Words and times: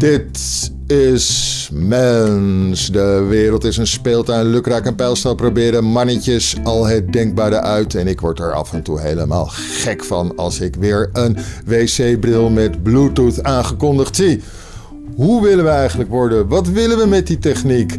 Dit 0.00 0.70
is 0.86 1.70
Mens. 1.72 2.92
De 2.92 3.26
wereld 3.28 3.64
is 3.64 3.76
een 3.76 3.86
speeltuin. 3.86 4.46
Lukraak 4.46 4.86
en 4.86 4.94
pijlstel 4.94 5.34
proberen 5.34 5.84
mannetjes 5.84 6.56
al 6.64 6.86
het 6.86 7.12
denkbare 7.12 7.60
uit. 7.60 7.94
En 7.94 8.06
ik 8.06 8.20
word 8.20 8.38
er 8.38 8.52
af 8.52 8.72
en 8.72 8.82
toe 8.82 9.00
helemaal 9.00 9.46
gek 9.48 10.04
van 10.04 10.36
als 10.36 10.60
ik 10.60 10.74
weer 10.74 11.10
een 11.12 11.36
wc-bril 11.64 12.50
met 12.50 12.82
Bluetooth 12.82 13.42
aangekondigd 13.42 14.16
zie. 14.16 14.42
Hoe 15.14 15.42
willen 15.42 15.64
we 15.64 15.70
eigenlijk 15.70 16.10
worden? 16.10 16.48
Wat 16.48 16.68
willen 16.68 16.98
we 16.98 17.06
met 17.06 17.26
die 17.26 17.38
techniek? 17.38 17.96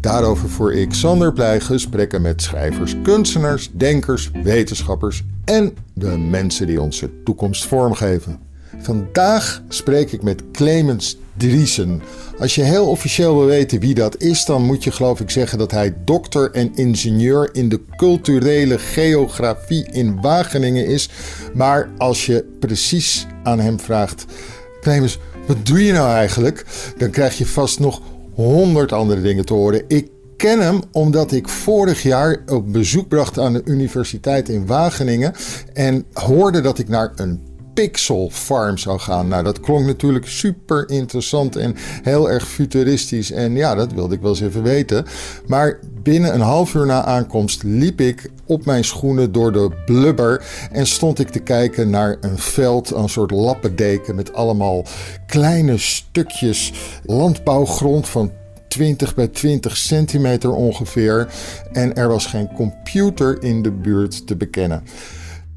Daarover 0.00 0.48
voer 0.48 0.74
ik 0.74 0.94
Sander 0.94 1.32
Pleij 1.32 1.60
gesprekken 1.60 2.22
met 2.22 2.42
schrijvers, 2.42 2.96
kunstenaars, 3.02 3.70
denkers, 3.72 4.30
wetenschappers 4.42 5.24
en 5.44 5.72
de 5.94 6.18
mensen 6.18 6.66
die 6.66 6.80
onze 6.80 7.10
toekomst 7.24 7.66
vormgeven. 7.66 8.49
Vandaag 8.78 9.62
spreek 9.68 10.12
ik 10.12 10.22
met 10.22 10.42
Clemens 10.52 11.18
Driesen. 11.36 12.02
Als 12.38 12.54
je 12.54 12.62
heel 12.62 12.86
officieel 12.86 13.36
wil 13.36 13.46
weten 13.46 13.80
wie 13.80 13.94
dat 13.94 14.20
is, 14.20 14.44
dan 14.44 14.62
moet 14.62 14.84
je 14.84 14.90
geloof 14.90 15.20
ik 15.20 15.30
zeggen 15.30 15.58
dat 15.58 15.70
hij 15.70 15.94
dokter 16.04 16.50
en 16.50 16.74
ingenieur 16.74 17.48
in 17.52 17.68
de 17.68 17.80
culturele 17.96 18.78
geografie 18.78 19.86
in 19.90 20.20
Wageningen 20.20 20.86
is. 20.86 21.10
Maar 21.54 21.90
als 21.98 22.26
je 22.26 22.44
precies 22.60 23.26
aan 23.42 23.60
hem 23.60 23.80
vraagt, 23.80 24.24
Clemens, 24.80 25.18
wat 25.46 25.66
doe 25.66 25.84
je 25.84 25.92
nou 25.92 26.10
eigenlijk? 26.10 26.64
Dan 26.96 27.10
krijg 27.10 27.38
je 27.38 27.46
vast 27.46 27.80
nog 27.80 28.00
honderd 28.34 28.92
andere 28.92 29.22
dingen 29.22 29.44
te 29.44 29.54
horen. 29.54 29.84
Ik 29.88 30.08
ken 30.36 30.60
hem 30.60 30.80
omdat 30.92 31.32
ik 31.32 31.48
vorig 31.48 32.02
jaar 32.02 32.42
op 32.46 32.72
bezoek 32.72 33.08
bracht 33.08 33.38
aan 33.38 33.52
de 33.52 33.62
universiteit 33.64 34.48
in 34.48 34.66
Wageningen 34.66 35.32
en 35.72 36.04
hoorde 36.12 36.60
dat 36.60 36.78
ik 36.78 36.88
naar 36.88 37.12
een 37.16 37.49
Pixel 37.80 38.30
Farm 38.32 38.78
zou 38.78 38.98
gaan. 38.98 39.28
Nou, 39.28 39.44
dat 39.44 39.60
klonk 39.60 39.86
natuurlijk 39.86 40.26
super 40.26 40.88
interessant 40.88 41.56
en 41.56 41.76
heel 42.02 42.30
erg 42.30 42.48
futuristisch. 42.48 43.30
En 43.30 43.56
ja, 43.56 43.74
dat 43.74 43.92
wilde 43.92 44.14
ik 44.14 44.20
wel 44.20 44.30
eens 44.30 44.40
even 44.40 44.62
weten. 44.62 45.06
Maar 45.46 45.78
binnen 46.02 46.34
een 46.34 46.40
half 46.40 46.74
uur 46.74 46.86
na 46.86 47.04
aankomst 47.04 47.62
liep 47.62 48.00
ik 48.00 48.30
op 48.46 48.64
mijn 48.64 48.84
schoenen 48.84 49.32
door 49.32 49.52
de 49.52 49.70
blubber 49.86 50.44
en 50.72 50.86
stond 50.86 51.18
ik 51.18 51.28
te 51.28 51.38
kijken 51.38 51.90
naar 51.90 52.16
een 52.20 52.38
veld, 52.38 52.90
een 52.90 53.08
soort 53.08 53.30
lappendeken 53.30 54.14
met 54.14 54.32
allemaal 54.32 54.84
kleine 55.26 55.78
stukjes 55.78 56.72
landbouwgrond 57.04 58.08
van 58.08 58.32
20 58.68 59.14
bij 59.14 59.28
20 59.28 59.76
centimeter 59.76 60.52
ongeveer. 60.52 61.28
En 61.72 61.94
er 61.94 62.08
was 62.08 62.26
geen 62.26 62.52
computer 62.54 63.42
in 63.42 63.62
de 63.62 63.72
buurt 63.72 64.26
te 64.26 64.36
bekennen. 64.36 64.82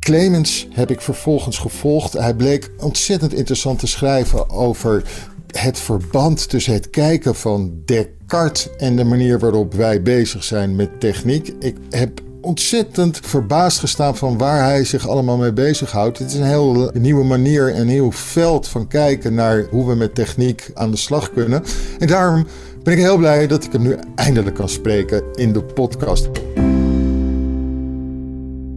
Clemens 0.04 0.68
heb 0.72 0.92
ik 0.92 1.02
vervolgens 1.02 1.58
gevolgd. 1.58 2.14
Hij 2.14 2.34
bleek 2.34 2.72
ontzettend 2.78 3.34
interessant 3.34 3.80
te 3.80 3.88
schrijven 3.88 4.50
over 4.50 5.04
het 5.48 5.80
verband 5.80 6.50
tussen 6.50 6.73
het 6.73 6.90
kijken 6.90 7.36
van 7.36 7.73
Descartes 7.86 8.70
en 8.78 8.96
de 8.96 9.04
manier 9.04 9.40
waarop 9.40 9.74
wij 9.74 10.02
bezig 10.02 10.44
zijn 10.44 10.76
met 10.76 11.00
techniek. 11.00 11.54
Ik 11.59 11.78
heb 11.90 12.22
ontzettend 12.42 13.20
verbaasd 13.24 13.80
gestaan 13.80 14.18
van 14.18 14.38
waar 14.38 14.64
hij 14.64 14.84
zich 14.84 15.08
allemaal 15.08 15.38
mee 15.38 15.54
bezighoudt. 15.54 16.20
Het 16.20 16.31
is 16.31 16.40
een 16.40 16.46
heel 16.46 16.92
nieuwe 16.94 17.24
manier, 17.24 17.76
een 17.76 17.88
nieuw 17.88 18.12
veld 18.12 18.68
van 18.68 18.88
kijken 18.88 19.34
naar 19.34 19.66
hoe 19.70 19.88
we 19.88 19.96
met 19.96 20.16
techniek 20.16 20.72
aan 20.74 20.92
de 20.92 20.98
slag 20.98 21.31
kunnen. 21.31 21.64
En 22.00 22.08
daarom 22.08 22.48
ben 22.84 22.94
ik 22.94 23.00
heel 23.00 23.18
blij 23.18 23.48
dat 23.48 23.64
ik 23.64 23.72
hem 23.72 23.81
nu 23.81 23.98
eindelijk 24.16 24.56
kan 24.56 24.70
spreken 24.70 25.24
in 25.34 25.54
de 25.54 25.64
podcast. 25.64 26.30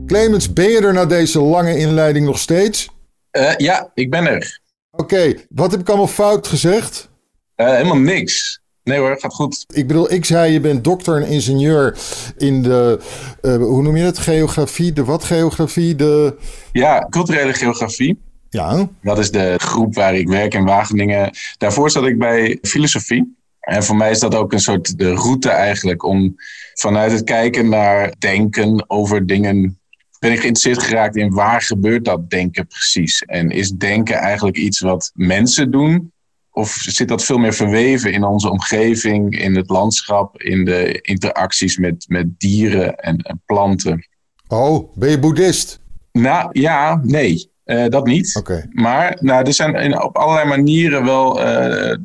Clemens, 0.06 0.52
ben 0.52 0.68
je 0.68 0.80
er 0.80 0.92
na 0.92 1.06
deze 1.06 1.40
lange 1.40 1.78
inleiding 1.78 2.26
nog 2.26 2.38
steeds? 2.38 2.88
Uh, 3.32 3.56
ja, 3.56 3.90
ik 3.94 4.10
ben 4.10 4.26
er. 4.26 4.60
Oké, 4.90 5.34
wat 5.48 5.70
heb 5.70 5.80
ik 5.80 5.88
allemaal 5.88 6.06
fout 6.06 6.46
gezegd? 6.46 7.08
Uh, 7.56 7.70
helemaal 7.70 7.98
niks. 7.98 8.60
Nee 8.84 8.98
hoor, 8.98 9.16
gaat 9.19 9.34
goed. 9.34 9.64
Ik 9.75 9.86
bedoel, 9.86 10.12
ik 10.12 10.25
zei 10.25 10.53
je 10.53 10.60
bent 10.60 10.84
dokter 10.84 11.16
en 11.16 11.28
ingenieur 11.28 11.98
in 12.36 12.62
de, 12.62 12.98
uh, 13.42 13.56
hoe 13.56 13.82
noem 13.82 13.97
je 13.97 14.04
het, 14.04 14.19
geografie, 14.19 14.92
de 14.92 15.04
wat 15.04 15.25
geografie? 15.25 15.94
De... 15.94 16.36
Ja, 16.72 17.06
culturele 17.10 17.52
geografie. 17.52 18.19
Ja. 18.50 18.88
Dat 19.02 19.19
is 19.19 19.31
de 19.31 19.54
groep 19.58 19.94
waar 19.94 20.14
ik 20.14 20.28
werk 20.28 20.54
in 20.54 20.64
Wageningen. 20.64 21.31
Daarvoor 21.58 21.91
zat 21.91 22.06
ik 22.06 22.19
bij 22.19 22.58
filosofie. 22.62 23.36
En 23.60 23.84
voor 23.84 23.97
mij 23.97 24.10
is 24.10 24.20
dat 24.20 24.34
ook 24.34 24.52
een 24.52 24.60
soort 24.60 24.98
de 24.98 25.14
route 25.14 25.50
eigenlijk 25.50 26.04
om 26.04 26.36
vanuit 26.75 27.12
het 27.12 27.25
kijken 27.25 27.69
naar 27.69 28.14
denken 28.19 28.91
over 28.91 29.26
dingen 29.26 29.78
ben 30.26 30.34
ik 30.34 30.41
geïnteresseerd 30.41 30.87
geraakt 30.87 31.16
in 31.16 31.31
waar 31.31 31.62
gebeurt 31.62 32.04
dat 32.04 32.31
denken 32.31 32.66
precies? 32.66 33.22
En 33.22 33.50
is 33.50 33.70
denken 33.70 34.14
eigenlijk 34.14 34.56
iets 34.56 34.81
wat 34.81 35.10
mensen 35.14 35.70
doen? 35.70 36.12
Of 36.50 36.70
zit 36.70 37.09
dat 37.09 37.25
veel 37.25 37.38
meer 37.38 37.54
verweven 37.54 38.12
in 38.12 38.25
onze 38.25 38.50
omgeving, 38.50 39.38
in 39.38 39.56
het 39.56 39.70
landschap, 39.70 40.42
in 40.42 40.64
de 40.64 41.00
interacties 41.00 41.76
met, 41.78 42.04
met 42.09 42.41
dieren 42.41 42.97
en, 42.97 43.16
en 43.16 43.42
planten? 43.47 44.09
Oh, 44.48 44.97
ben 44.97 45.10
je 45.10 45.19
boeddhist? 45.19 45.81
Nou 46.12 46.48
ja, 46.53 47.00
nee. 47.03 47.50
Uh, 47.64 47.88
dat 47.88 48.06
niet. 48.06 48.37
Okay. 48.37 48.66
Maar 48.72 49.19
nou, 49.20 49.47
er 49.47 49.53
zijn 49.53 49.75
in, 49.75 50.03
op 50.03 50.16
allerlei 50.16 50.48
manieren 50.48 51.04
wel. 51.04 51.41
Uh, 51.41 51.47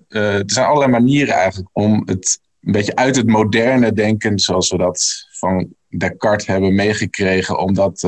uh, 0.10 0.34
er 0.34 0.44
zijn 0.46 0.66
allerlei 0.66 0.92
manieren 0.92 1.34
eigenlijk 1.34 1.70
om 1.74 2.02
het 2.06 2.40
een 2.62 2.72
beetje 2.72 2.96
uit 2.96 3.16
het 3.16 3.28
moderne 3.28 3.94
denken, 3.94 4.40
zoals 4.40 4.70
we 4.70 4.78
dat 4.78 5.30
van 5.42 5.74
Descartes 5.88 6.48
hebben 6.48 6.76
meegekregen, 6.76 7.60
om 7.60 7.74
dat 7.74 8.00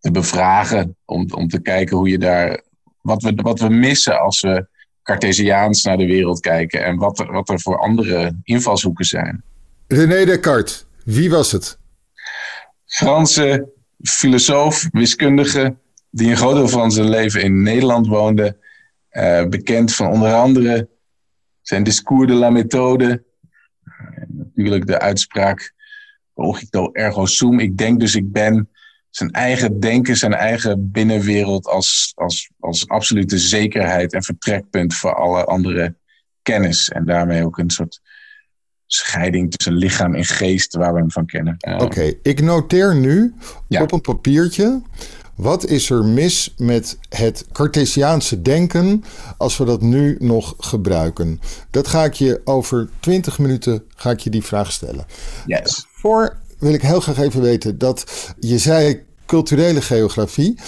te 0.00 0.10
bevragen. 0.10 0.96
Om, 1.04 1.26
om 1.34 1.48
te 1.48 1.62
kijken 1.62 1.96
hoe 1.96 2.08
je 2.08 2.18
daar. 2.18 2.62
Wat 3.00 3.22
we, 3.22 3.32
wat 3.34 3.60
we 3.60 3.68
missen 3.68 4.20
als 4.20 4.40
we 4.40 4.66
Cartesiaans 5.02 5.82
naar 5.82 5.96
de 5.96 6.06
wereld 6.06 6.40
kijken 6.40 6.84
en 6.84 6.96
wat 6.96 7.18
er, 7.18 7.32
wat 7.32 7.48
er 7.48 7.60
voor 7.60 7.78
andere 7.78 8.36
invalshoeken 8.42 9.04
zijn. 9.04 9.42
René 9.86 10.24
Descartes, 10.24 10.86
wie 11.04 11.30
was 11.30 11.52
het? 11.52 11.78
Franse 12.84 13.72
filosoof, 14.02 14.88
wiskundige, 14.92 15.76
die 16.10 16.30
een 16.30 16.36
groot 16.36 16.54
deel 16.54 16.68
van 16.68 16.90
zijn 16.90 17.08
leven 17.08 17.42
in 17.42 17.62
Nederland 17.62 18.06
woonde. 18.06 18.60
Uh, 19.12 19.46
bekend 19.46 19.94
van 19.94 20.06
onder 20.06 20.32
andere 20.32 20.88
zijn 21.62 21.82
discours 21.82 22.26
de 22.26 22.34
la 22.34 22.50
méthode. 22.50 23.24
Uh, 23.84 23.92
natuurlijk 24.28 24.86
de 24.86 24.98
uitspraak 24.98 25.74
cogito 26.34 26.92
ergo 26.92 27.26
sum. 27.26 27.58
Ik 27.58 27.76
denk 27.76 28.00
dus 28.00 28.14
ik 28.14 28.32
ben. 28.32 28.68
Zijn 29.10 29.30
eigen 29.30 29.80
denken, 29.80 30.16
zijn 30.16 30.34
eigen 30.34 30.90
binnenwereld 30.90 31.66
als, 31.66 32.12
als, 32.14 32.50
als 32.60 32.88
absolute 32.88 33.38
zekerheid 33.38 34.12
en 34.12 34.22
vertrekpunt 34.22 34.94
voor 34.94 35.14
alle 35.14 35.44
andere 35.44 35.94
kennis. 36.42 36.88
En 36.88 37.04
daarmee 37.04 37.44
ook 37.44 37.58
een 37.58 37.70
soort 37.70 38.00
scheiding 38.86 39.50
tussen 39.50 39.74
lichaam 39.74 40.14
en 40.14 40.24
geest 40.24 40.76
waar 40.76 40.92
we 40.92 40.98
hem 40.98 41.10
van 41.10 41.26
kennen. 41.26 41.56
Uh, 41.68 41.74
Oké, 41.74 41.84
okay, 41.84 42.18
ik 42.22 42.40
noteer 42.40 42.96
nu 42.96 43.34
ja. 43.68 43.82
op 43.82 43.92
een 43.92 44.00
papiertje 44.00 44.82
wat 45.34 45.66
is 45.66 45.90
er 45.90 46.04
mis 46.04 46.54
met 46.56 46.98
het 47.08 47.46
Cartesiaanse 47.52 48.42
denken 48.42 49.04
als 49.36 49.56
we 49.56 49.64
dat 49.64 49.80
nu 49.80 50.16
nog 50.18 50.54
gebruiken? 50.58 51.40
Dat 51.70 51.88
ga 51.88 52.04
ik 52.04 52.12
je 52.12 52.40
over 52.44 52.88
20 53.00 53.38
minuten 53.38 53.84
ga 53.96 54.10
ik 54.10 54.20
je 54.20 54.30
die 54.30 54.42
vraag 54.42 54.72
stellen. 54.72 55.06
Yes. 55.46 55.86
Voor 56.02 56.36
wil 56.58 56.72
ik 56.72 56.82
heel 56.82 57.00
graag 57.00 57.18
even 57.18 57.40
weten 57.40 57.78
dat 57.78 58.32
je 58.40 58.58
zei 58.58 59.02
culturele 59.26 59.82
geografie. 59.82 60.58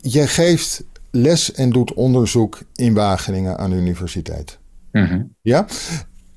Jij 0.00 0.26
geeft 0.26 0.84
les 1.10 1.52
en 1.52 1.70
doet 1.70 1.92
onderzoek 1.92 2.58
in 2.74 2.94
Wageningen 2.94 3.58
aan 3.58 3.70
de 3.70 3.76
universiteit. 3.76 4.58
Mm 4.92 5.04
-hmm. 5.04 5.34
Ja? 5.42 5.66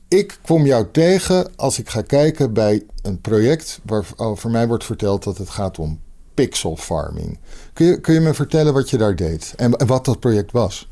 Ik 0.07 0.37
kom 0.41 0.65
jou 0.65 0.87
tegen 0.91 1.55
als 1.55 1.79
ik 1.79 1.89
ga 1.89 2.01
kijken 2.01 2.53
bij 2.53 2.83
een 3.01 3.21
project 3.21 3.79
waar 3.85 4.05
voor 4.15 4.51
mij 4.51 4.67
wordt 4.67 4.85
verteld 4.85 5.23
dat 5.23 5.37
het 5.37 5.49
gaat 5.49 5.79
om 5.79 5.99
pixel 6.33 6.77
farming. 6.77 7.39
Kun 7.73 7.85
je, 7.85 8.01
kun 8.01 8.13
je 8.13 8.19
me 8.19 8.33
vertellen 8.33 8.73
wat 8.73 8.89
je 8.89 8.97
daar 8.97 9.15
deed 9.15 9.53
en, 9.57 9.73
en 9.73 9.87
wat 9.87 10.05
dat 10.05 10.19
project 10.19 10.51
was? 10.51 10.89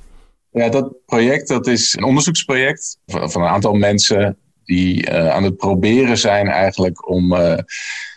Ja, 0.51 0.69
dat 0.69 0.93
project 1.05 1.47
dat 1.47 1.67
is 1.67 1.95
een 1.97 2.03
onderzoeksproject 2.03 2.97
van, 3.05 3.31
van 3.31 3.41
een 3.41 3.47
aantal 3.47 3.73
mensen 3.73 4.37
die 4.69 5.09
uh, 5.09 5.29
aan 5.29 5.43
het 5.43 5.57
proberen 5.57 6.17
zijn 6.17 6.47
eigenlijk 6.47 7.09
om 7.09 7.33
uh, 7.33 7.57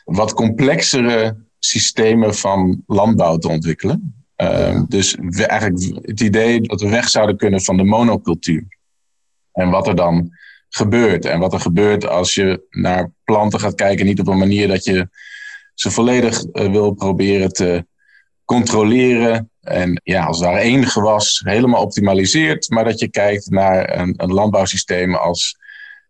wat 0.04 0.34
complexere 0.34 1.36
systemen 1.58 2.34
van 2.34 2.82
landbouw 2.86 3.36
te 3.36 3.48
ontwikkelen. 3.48 4.24
Ja. 4.36 4.84
Dus 4.88 5.16
we, 5.20 5.46
eigenlijk 5.46 6.06
het 6.06 6.20
idee 6.20 6.60
dat 6.60 6.80
we 6.80 6.88
weg 6.88 7.08
zouden 7.08 7.36
kunnen 7.36 7.60
van 7.60 7.76
de 7.76 7.84
monocultuur. 7.84 8.66
En 9.52 9.70
wat 9.70 9.86
er 9.86 9.94
dan 9.94 10.30
gebeurt. 10.68 11.24
En 11.24 11.38
wat 11.38 11.52
er 11.52 11.60
gebeurt 11.60 12.06
als 12.06 12.34
je 12.34 12.66
naar 12.70 13.10
planten 13.24 13.60
gaat 13.60 13.74
kijken, 13.74 14.06
niet 14.06 14.20
op 14.20 14.26
een 14.26 14.38
manier 14.38 14.68
dat 14.68 14.84
je 14.84 15.08
ze 15.74 15.90
volledig 15.90 16.44
uh, 16.44 16.70
wil 16.70 16.92
proberen 16.92 17.52
te 17.52 17.86
controleren. 18.44 19.50
En 19.60 20.00
ja, 20.04 20.24
als 20.24 20.40
daar 20.40 20.56
één 20.56 20.86
gewas 20.86 21.42
helemaal 21.44 21.82
optimaliseert, 21.82 22.70
maar 22.70 22.84
dat 22.84 22.98
je 22.98 23.08
kijkt 23.08 23.50
naar 23.50 23.98
een, 23.98 24.14
een 24.16 24.32
landbouwsysteem 24.32 25.14
als 25.14 25.60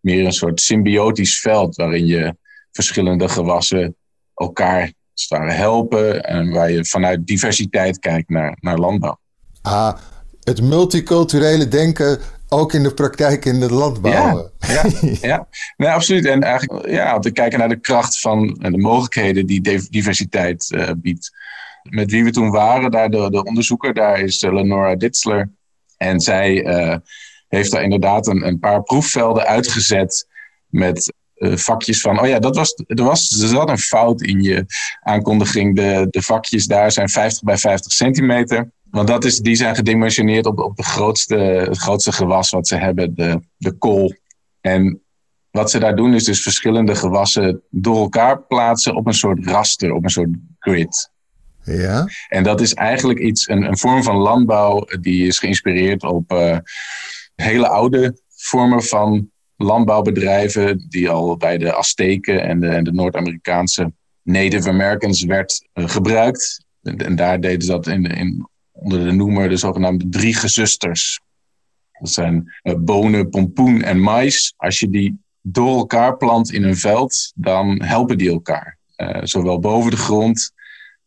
meer 0.03 0.25
een 0.25 0.33
soort 0.33 0.61
symbiotisch 0.61 1.41
veld 1.41 1.77
waarin 1.77 2.07
je 2.07 2.37
verschillende 2.71 3.29
gewassen 3.29 3.97
elkaar 4.35 4.93
helpen 5.29 6.25
en 6.25 6.51
waar 6.51 6.71
je 6.71 6.85
vanuit 6.85 7.27
diversiteit 7.27 7.99
kijkt 7.99 8.29
naar, 8.29 8.57
naar 8.61 8.79
landbouw. 8.79 9.19
Ah, 9.63 9.97
het 10.41 10.63
multiculturele 10.63 11.69
denken 11.69 12.21
ook 12.49 12.73
in 12.73 12.83
de 12.83 12.95
praktijk 12.95 13.45
in 13.45 13.61
het 13.61 13.71
landbouw. 13.71 14.51
Ja, 14.59 14.83
ja, 14.83 14.91
ja. 15.29 15.49
Nee, 15.77 15.89
absoluut. 15.89 16.27
En 16.27 16.43
eigenlijk 16.43 16.89
ja, 16.89 17.19
te 17.19 17.31
kijken 17.31 17.59
naar 17.59 17.69
de 17.69 17.81
kracht 17.81 18.21
van 18.21 18.59
en 18.61 18.73
de 18.73 18.79
mogelijkheden 18.79 19.47
die 19.47 19.89
diversiteit 19.91 20.71
uh, 20.71 20.91
biedt. 20.97 21.31
Met 21.83 22.11
wie 22.11 22.25
we 22.25 22.31
toen 22.31 22.51
waren, 22.51 22.91
daar 22.91 23.11
de, 23.11 23.31
de 23.31 23.45
onderzoeker, 23.45 23.95
daar 23.95 24.21
is 24.21 24.43
uh, 24.43 24.53
Lenora 24.53 24.97
Ditzler. 24.97 25.51
En 25.97 26.21
zij 26.21 26.65
uh, 26.65 26.97
heeft 27.57 27.71
daar 27.71 27.83
inderdaad 27.83 28.27
een, 28.27 28.47
een 28.47 28.59
paar 28.59 28.83
proefvelden 28.83 29.47
uitgezet 29.47 30.27
met 30.67 31.13
vakjes 31.51 32.01
van, 32.01 32.21
oh 32.21 32.27
ja, 32.27 32.39
dat 32.39 32.57
was, 32.57 32.83
er, 32.87 33.05
was, 33.05 33.41
er 33.41 33.49
zat 33.49 33.69
een 33.69 33.79
fout 33.79 34.23
in 34.23 34.43
je 34.43 34.65
aankondiging. 35.01 35.77
De, 35.77 36.07
de 36.11 36.23
vakjes 36.23 36.67
daar 36.67 36.93
zijn 36.93 37.09
50 37.09 37.43
bij 37.43 37.59
50 37.59 37.93
centimeter. 37.93 38.71
Want 38.91 39.09
dat 39.09 39.25
is, 39.25 39.39
die 39.39 39.55
zijn 39.55 39.75
gedimensioneerd 39.75 40.47
op, 40.47 40.59
op 40.59 40.77
de 40.77 40.83
grootste, 40.83 41.37
het 41.37 41.79
grootste 41.79 42.13
gewas 42.13 42.51
wat 42.51 42.69
ze 42.69 42.77
hebben, 42.77 43.15
de, 43.15 43.41
de 43.57 43.73
kool. 43.73 44.15
En 44.61 45.03
wat 45.51 45.71
ze 45.71 45.79
daar 45.79 45.97
doen 45.97 46.15
is 46.15 46.25
dus 46.25 46.43
verschillende 46.43 46.95
gewassen 46.95 47.63
door 47.71 47.97
elkaar 47.97 48.43
plaatsen 48.43 48.95
op 48.95 49.07
een 49.07 49.15
soort 49.15 49.47
raster, 49.47 49.93
op 49.93 50.05
een 50.05 50.11
soort 50.11 50.31
grid. 50.59 51.11
Ja. 51.65 52.09
En 52.29 52.43
dat 52.43 52.61
is 52.61 52.75
eigenlijk 52.75 53.19
iets, 53.19 53.49
een, 53.49 53.63
een 53.63 53.79
vorm 53.79 54.03
van 54.03 54.17
landbouw 54.17 54.85
die 55.01 55.27
is 55.27 55.39
geïnspireerd 55.39 56.03
op 56.03 56.33
uh, 56.33 56.59
hele 57.35 57.69
oude 57.69 58.21
vormen 58.29 58.83
van 58.83 59.31
landbouwbedrijven 59.57 60.87
die 60.89 61.09
al 61.09 61.37
bij 61.37 61.59
de 61.59 61.75
Azteken 61.75 62.43
en 62.43 62.85
de, 62.85 62.93
Noord-Amerikaanse 62.93 63.93
Native 64.23 64.69
Americans 64.69 65.23
werd 65.23 65.69
uh, 65.75 65.89
gebruikt. 65.89 66.65
En, 66.83 67.17
daar 67.17 67.41
deden 67.41 67.63
ze 67.63 67.71
dat 67.71 67.87
in, 67.87 68.49
onder 68.73 69.05
de 69.05 69.13
noemer 69.13 69.49
de 69.49 69.57
zogenaamde 69.57 70.09
drie 70.09 70.35
gezusters. 70.35 71.21
Dat 71.93 72.11
zijn 72.11 72.53
uh, 72.63 72.75
bonen, 72.79 73.29
pompoen 73.29 73.83
en 73.83 74.01
mais. 74.01 74.55
Als 74.57 74.79
je 74.79 74.91
die 74.91 75.19
door 75.41 75.77
elkaar 75.77 76.17
plant 76.17 76.53
in 76.53 76.63
een 76.63 76.77
veld, 76.77 77.33
dan 77.35 77.83
helpen 77.83 78.19
die 78.19 78.31
elkaar. 78.31 78.79
Uh, 78.97 79.19
zowel 79.23 79.59
boven 79.59 79.91
de 79.91 79.97
grond 79.97 80.53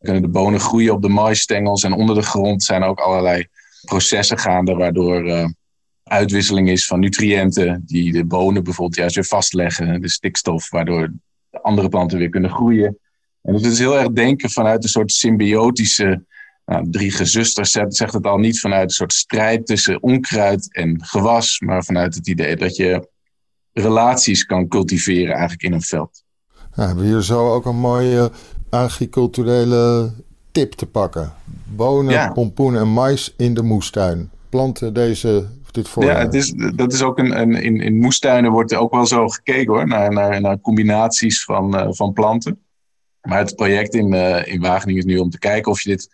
kunnen 0.05 0.21
de 0.21 0.27
bonen 0.27 0.59
groeien 0.59 0.93
op 0.93 1.01
de 1.01 1.09
maisstengels 1.09 1.83
en 1.83 1.93
onder 1.93 2.15
de 2.15 2.21
grond 2.21 2.63
zijn 2.63 2.83
ook 2.83 2.99
allerlei 2.99 3.47
processen 3.85 4.37
gaande 4.37 4.73
waardoor 4.73 5.25
uitwisseling 6.09 6.69
is 6.69 6.85
van 6.85 6.99
nutriënten 6.99 7.83
die 7.85 8.11
de 8.11 8.25
bonen 8.25 8.63
bijvoorbeeld 8.63 8.97
juist 8.97 9.15
weer 9.15 9.25
vastleggen, 9.25 10.01
de 10.01 10.09
stikstof, 10.09 10.69
waardoor 10.69 11.13
de 11.49 11.61
andere 11.61 11.89
planten 11.89 12.17
weer 12.17 12.29
kunnen 12.29 12.49
groeien. 12.49 12.97
En 13.41 13.53
dus 13.53 13.61
het 13.61 13.71
is 13.71 13.79
heel 13.79 13.99
erg 13.99 14.11
denken 14.11 14.49
vanuit 14.49 14.83
een 14.83 14.89
soort 14.89 15.11
symbiotische 15.11 16.23
nou, 16.65 16.89
drie 16.89 17.11
gezusters 17.11 17.71
zegt 17.71 18.13
het 18.13 18.25
al 18.25 18.37
niet 18.37 18.59
vanuit 18.59 18.83
een 18.83 18.95
soort 18.95 19.13
strijd 19.13 19.65
tussen 19.65 20.03
onkruid 20.03 20.73
en 20.73 21.03
gewas, 21.03 21.59
maar 21.59 21.83
vanuit 21.83 22.15
het 22.15 22.27
idee 22.27 22.55
dat 22.55 22.75
je 22.75 23.09
relaties 23.73 24.45
kan 24.45 24.67
cultiveren 24.67 25.31
eigenlijk 25.31 25.63
in 25.63 25.73
een 25.73 25.81
veld. 25.81 26.23
Nou, 26.75 26.87
hebben 26.87 27.05
we 27.05 27.11
hier 27.11 27.21
zo 27.21 27.53
ook 27.53 27.65
een 27.65 27.79
mooie 27.79 28.31
agriculturele 28.69 30.13
tip 30.51 30.71
te 30.73 30.85
pakken. 30.85 31.33
Bonen, 31.65 32.33
pompoen 32.33 32.77
en 32.77 32.87
mais 32.87 33.33
in 33.37 33.53
de 33.53 33.63
moestuin. 33.63 34.29
Planten 34.49 34.93
deze 34.93 35.47
dit 35.75 35.87
voor. 35.87 36.03
Ja, 36.03 36.17
het 36.17 36.33
is, 36.33 36.53
dat 36.75 36.93
is 36.93 37.01
ook 37.01 37.19
een, 37.19 37.39
een 37.39 37.53
in, 37.53 37.81
in 37.81 37.97
moestuinen 37.97 38.51
wordt 38.51 38.71
er 38.71 38.77
ook 38.77 38.93
wel 38.93 39.05
zo 39.05 39.27
gekeken 39.27 39.73
hoor, 39.73 39.87
naar, 39.87 40.11
naar, 40.13 40.41
naar 40.41 40.59
combinaties 40.59 41.43
van, 41.43 41.75
uh, 41.75 41.87
van 41.89 42.13
planten. 42.13 42.59
Maar 43.21 43.37
het 43.37 43.55
project 43.55 43.93
in, 43.93 44.13
uh, 44.13 44.47
in 44.47 44.61
Wageningen 44.61 45.01
is 45.01 45.13
nu 45.13 45.17
om 45.17 45.29
te 45.29 45.39
kijken 45.39 45.71
of 45.71 45.81
je 45.81 45.89
dit 45.89 46.09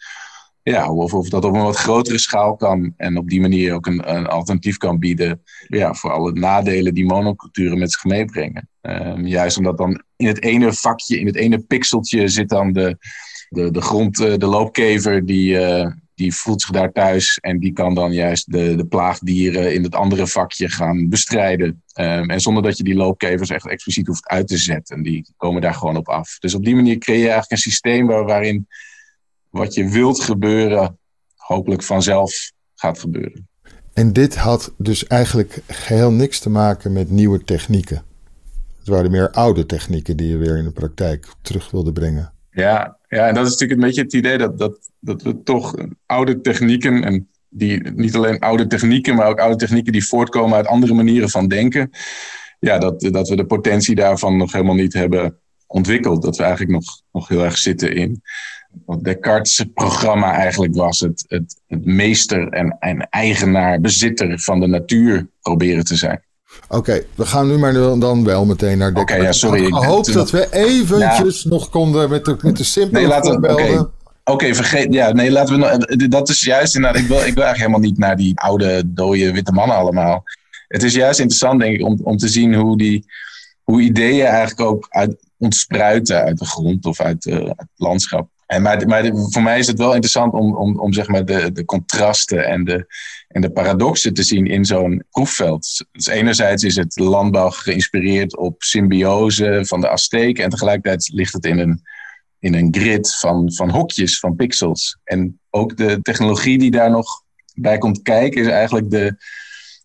ja, 0.63 0.92
of, 0.92 1.13
of 1.13 1.30
dat 1.30 1.46
op 1.46 1.54
een 1.54 1.62
wat 1.62 1.75
grotere 1.75 2.18
schaal 2.18 2.56
kan 2.56 2.94
en 2.98 3.18
op 3.18 3.30
die 3.30 3.42
manier 3.42 3.74
ook 3.74 3.86
een, 3.86 4.16
een 4.16 4.28
alternatief 4.28 4.78
kan 4.78 5.00
bieden 5.00 5.44
ja, 5.68 5.94
voor 5.94 6.12
alle 6.12 6.31
nadelen 6.31 6.94
die 6.94 7.06
monoculturen 7.06 7.80
met 7.80 7.92
zich 7.92 8.04
meebrengen. 8.04 8.69
Um, 8.81 9.28
juist 9.28 9.58
omdat 9.58 9.78
dan 9.78 10.04
in 10.16 10.28
het 10.28 10.44
ene 10.44 10.74
vakje, 10.74 11.19
in 11.19 11.25
het 11.25 11.36
ene 11.36 11.60
pixeltje 11.60 12.28
zit 12.28 12.50
dan 12.50 12.74
de, 12.74 12.98
de, 13.50 13.72
de 13.72 13.81
grond, 13.81 14.19
eh, 14.19 14.38
de 14.38 14.46
loopkever, 14.46 15.25
die, 15.25 15.54
uh, 15.54 15.88
die 16.21 16.35
voelt 16.35 16.62
zich 16.62 16.69
daar 16.69 16.91
thuis 16.91 17.38
en 17.38 17.59
die 17.59 17.73
kan 17.73 17.94
dan 17.94 18.12
juist 18.13 18.51
de, 18.51 18.75
de 18.75 18.85
plaagdieren 18.85 19.73
in 19.73 19.83
het 19.83 19.95
andere 19.95 20.27
vakje 20.27 20.69
gaan 20.69 21.09
bestrijden. 21.09 21.83
Um, 22.00 22.29
en 22.29 22.41
zonder 22.41 22.63
dat 22.63 22.77
je 22.77 22.83
die 22.83 22.95
loopkevers 22.95 23.50
echt 23.50 23.68
expliciet 23.68 24.07
hoeft 24.07 24.27
uit 24.27 24.47
te 24.47 24.57
zetten. 24.57 25.03
Die 25.03 25.33
komen 25.38 25.62
daar 25.62 25.73
gewoon 25.73 25.97
op 25.97 26.09
af. 26.09 26.38
Dus 26.39 26.53
op 26.53 26.63
die 26.63 26.75
manier 26.75 26.97
creëer 26.97 27.18
je 27.18 27.23
eigenlijk 27.23 27.51
een 27.51 27.71
systeem 27.71 28.07
waar, 28.07 28.25
waarin 28.25 28.68
wat 29.50 29.73
je 29.73 29.89
wilt 29.89 30.19
gebeuren, 30.19 31.00
hopelijk 31.35 31.83
vanzelf 31.83 32.51
gaat 32.75 33.00
gebeuren. 33.00 33.47
En 33.94 34.13
dit 34.13 34.35
had 34.35 34.74
dus 34.77 35.07
eigenlijk 35.07 35.62
geheel 35.67 36.12
niks 36.12 36.39
te 36.39 36.50
maken 36.50 36.94
met 36.94 37.09
nieuwe 37.09 37.44
technieken. 37.44 38.03
Het 38.79 38.88
waren 38.88 39.12
meer 39.12 39.31
oude 39.31 39.65
technieken 39.65 40.17
die 40.17 40.27
je 40.27 40.38
weer 40.38 40.57
in 40.57 40.63
de 40.63 40.71
praktijk 40.71 41.27
terug 41.41 41.71
wilde 41.71 41.91
brengen. 41.91 42.33
Ja, 42.51 42.97
ja 43.07 43.27
en 43.27 43.33
dat 43.33 43.45
is 43.45 43.51
natuurlijk 43.51 43.81
een 43.81 43.88
beetje 43.88 44.01
het 44.01 44.13
idee 44.13 44.38
dat, 44.38 44.57
dat, 44.57 44.90
dat 45.01 45.21
we 45.21 45.44
toch 45.44 45.74
oude 46.06 46.42
technieken, 46.42 47.03
en 47.03 47.30
die, 47.50 47.92
niet 47.92 48.15
alleen 48.15 48.39
oude 48.39 48.68
technieken, 48.68 49.15
maar 49.15 49.27
ook 49.27 49.39
oude 49.39 49.56
technieken 49.56 49.92
die 49.92 50.07
voortkomen 50.07 50.57
uit 50.57 50.68
andere 50.68 50.94
manieren 50.94 51.30
van 51.30 51.48
denken, 51.48 51.89
ja, 52.59 52.77
dat, 52.77 53.01
dat 53.01 53.30
we 53.30 53.36
de 53.36 53.45
potentie 53.45 53.95
daarvan 53.95 54.38
nog 54.38 54.51
helemaal 54.51 54.75
niet 54.75 54.94
hebben 54.94 55.39
ontwikkeld. 55.68 56.21
Dat 56.21 56.38
we 56.38 56.44
eigenlijk 56.44 56.71
nog, 56.71 57.01
nog 57.12 57.27
heel 57.27 57.44
erg 57.44 57.57
zitten 57.57 57.95
in 57.95 58.21
wat 58.86 59.03
Descartes' 59.03 59.65
programma 59.74 60.33
eigenlijk 60.33 60.75
was. 60.75 61.00
Het, 61.00 61.25
het, 61.27 61.62
het 61.68 61.86
meester 61.86 62.50
en, 62.50 62.77
en 62.80 63.09
eigenaar, 63.09 63.80
bezitter 63.80 64.39
van 64.39 64.59
de 64.59 64.68
natuur 64.68 65.27
proberen 65.42 65.83
te 65.83 65.95
zijn. 65.95 66.24
Oké, 66.68 67.03
we 67.15 67.25
gaan 67.25 67.48
nu 67.48 67.57
maar 67.57 67.74
dan 67.74 68.24
wel 68.24 68.45
meteen 68.45 68.77
naar 68.77 68.94
Descartes. 68.94 69.15
Oké, 69.15 69.25
ja, 69.25 69.31
sorry. 69.31 69.65
Ik 69.65 69.74
hoop 69.74 70.06
dat 70.06 70.31
we 70.31 70.48
eventjes 70.51 71.44
nog 71.44 71.69
konden 71.69 72.09
met 72.09 72.25
de, 72.25 72.38
met 72.42 72.57
de 72.57 72.63
simpele 72.63 73.00
nee, 73.00 73.07
laten 73.07 73.42
we, 73.42 73.89
Oké, 74.23 74.56
vergeet. 74.56 74.94
Ja, 74.94 75.12
nee, 75.12 75.31
laten 75.31 75.59
we. 75.59 76.07
Dat 76.07 76.29
is 76.29 76.41
juist. 76.41 76.75
Ik 76.75 76.81
wil, 76.81 76.94
ik 76.94 77.07
wil 77.07 77.18
eigenlijk 77.18 77.57
helemaal 77.57 77.79
niet 77.79 77.97
naar 77.97 78.15
die 78.15 78.39
oude, 78.39 78.83
dode 78.85 79.31
witte 79.31 79.51
mannen 79.51 79.77
allemaal. 79.77 80.23
Het 80.68 80.83
is 80.83 80.94
juist 80.94 81.19
interessant, 81.19 81.59
denk 81.59 81.75
ik, 81.75 81.85
om, 81.85 82.00
om 82.03 82.18
te 82.18 82.27
zien 82.27 82.56
hoe, 82.56 82.77
die, 82.77 83.06
hoe 83.63 83.81
ideeën 83.81 84.25
eigenlijk 84.25 84.59
ook 84.62 84.88
uit, 84.89 85.15
ontspruiten 85.38 86.23
uit 86.23 86.38
de 86.38 86.45
grond 86.45 86.85
of 86.85 87.01
uit, 87.01 87.25
uh, 87.25 87.35
uit 87.35 87.47
het 87.47 87.68
landschap. 87.75 88.29
En 88.45 88.62
maar, 88.62 88.88
maar 88.88 89.12
voor 89.13 89.41
mij 89.41 89.59
is 89.59 89.68
het 89.68 89.77
wel 89.77 89.91
interessant 89.91 90.33
om, 90.33 90.56
om, 90.56 90.79
om 90.79 90.94
zeg 90.94 91.07
maar 91.07 91.25
de, 91.25 91.51
de 91.51 91.65
contrasten 91.65 92.46
en 92.46 92.63
de, 92.63 92.86
en 93.27 93.41
de 93.41 93.51
paradoxen 93.51 94.13
te 94.13 94.24
zien 94.24 94.48
in 94.48 94.65
zo'n 94.65 95.03
proefveld. 95.12 95.86
Dus 95.91 96.07
enerzijds 96.07 96.63
is 96.63 96.75
het 96.75 97.00
landbouw 97.00 97.50
geïnspireerd 97.50 98.38
op 98.38 98.63
symbiose 98.63 99.60
van 99.65 99.81
de 99.81 99.89
Azteken 99.89 100.43
en 100.43 100.50
tegelijkertijd 100.50 101.10
ligt 101.13 101.34
het 101.34 101.46
in 101.46 101.60
een, 101.60 101.81
in 102.41 102.53
een 102.53 102.67
grid 102.71 103.15
van, 103.15 103.53
van 103.53 103.69
hokjes, 103.69 104.19
van 104.19 104.36
pixels. 104.36 104.98
En 105.03 105.39
ook 105.50 105.77
de 105.77 106.01
technologie 106.01 106.57
die 106.57 106.71
daar 106.71 106.91
nog 106.91 107.24
bij 107.53 107.77
komt 107.77 108.01
kijken 108.01 108.41
is 108.41 108.48
eigenlijk 108.48 108.89
de, 108.89 109.15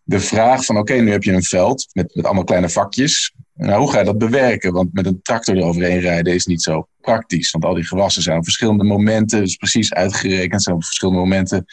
de 0.02 0.20
vraag 0.20 0.64
van 0.64 0.78
oké, 0.78 0.94
nu 0.94 1.10
heb 1.10 1.22
je 1.22 1.32
een 1.32 1.42
veld 1.42 1.86
met, 1.92 2.14
met 2.14 2.24
allemaal 2.24 2.44
kleine 2.44 2.68
vakjes. 2.68 3.34
Nou, 3.54 3.80
hoe 3.80 3.90
ga 3.90 3.98
je 3.98 4.04
dat 4.04 4.18
bewerken? 4.18 4.72
Want 4.72 4.92
met 4.92 5.06
een 5.06 5.22
tractor 5.22 5.56
eroverheen 5.56 6.00
rijden 6.00 6.34
is 6.34 6.46
niet 6.46 6.62
zo 6.62 6.88
praktisch. 7.00 7.50
Want 7.50 7.64
al 7.64 7.74
die 7.74 7.86
gewassen 7.86 8.22
zijn 8.22 8.38
op 8.38 8.44
verschillende 8.44 8.84
momenten, 8.84 9.40
dus 9.40 9.56
precies 9.56 9.92
uitgerekend, 9.92 10.62
zijn 10.62 10.76
op 10.76 10.84
verschillende 10.84 11.20
momenten 11.20 11.64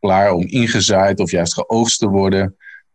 klaar 0.00 0.32
om 0.32 0.46
ingezaaid 0.46 1.20
of 1.20 1.30
juist 1.30 1.54
geoogst 1.54 1.98
te 1.98 2.08
worden. 2.08 2.40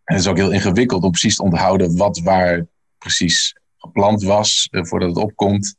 En 0.03 0.15
het 0.15 0.19
is 0.19 0.27
ook 0.27 0.38
heel 0.38 0.51
ingewikkeld 0.51 1.03
om 1.03 1.11
precies 1.11 1.35
te 1.35 1.43
onthouden 1.43 1.97
wat 1.97 2.19
waar 2.19 2.67
precies 2.97 3.55
geplant 3.77 4.23
was 4.23 4.67
eh, 4.71 4.83
voordat 4.83 5.09
het 5.09 5.17
opkomt. 5.17 5.75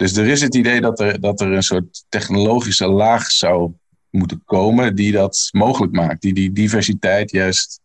Dus 0.00 0.16
er 0.16 0.26
is 0.26 0.40
het 0.40 0.54
idee 0.54 0.80
dat 0.80 1.00
er, 1.00 1.20
dat 1.20 1.40
er 1.40 1.52
een 1.52 1.62
soort 1.62 2.04
technologische 2.08 2.88
laag 2.88 3.30
zou 3.30 3.72
moeten 4.10 4.42
komen 4.44 4.94
die 4.94 5.12
dat 5.12 5.48
mogelijk 5.52 5.92
maakt. 5.92 6.22
Die 6.22 6.34
die 6.34 6.52
diversiteit 6.52 7.30
juist 7.30 7.80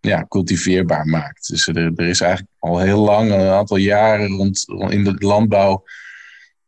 ja, 0.00 0.26
cultiveerbaar 0.28 1.06
maakt. 1.06 1.48
Dus 1.48 1.66
er, 1.66 1.76
er 1.76 2.08
is 2.08 2.20
eigenlijk 2.20 2.52
al 2.58 2.78
heel 2.78 3.00
lang, 3.04 3.30
een 3.30 3.40
aantal 3.40 3.76
jaren 3.76 4.28
rond, 4.28 4.64
in 4.88 5.04
de 5.04 5.14
landbouw, 5.18 5.84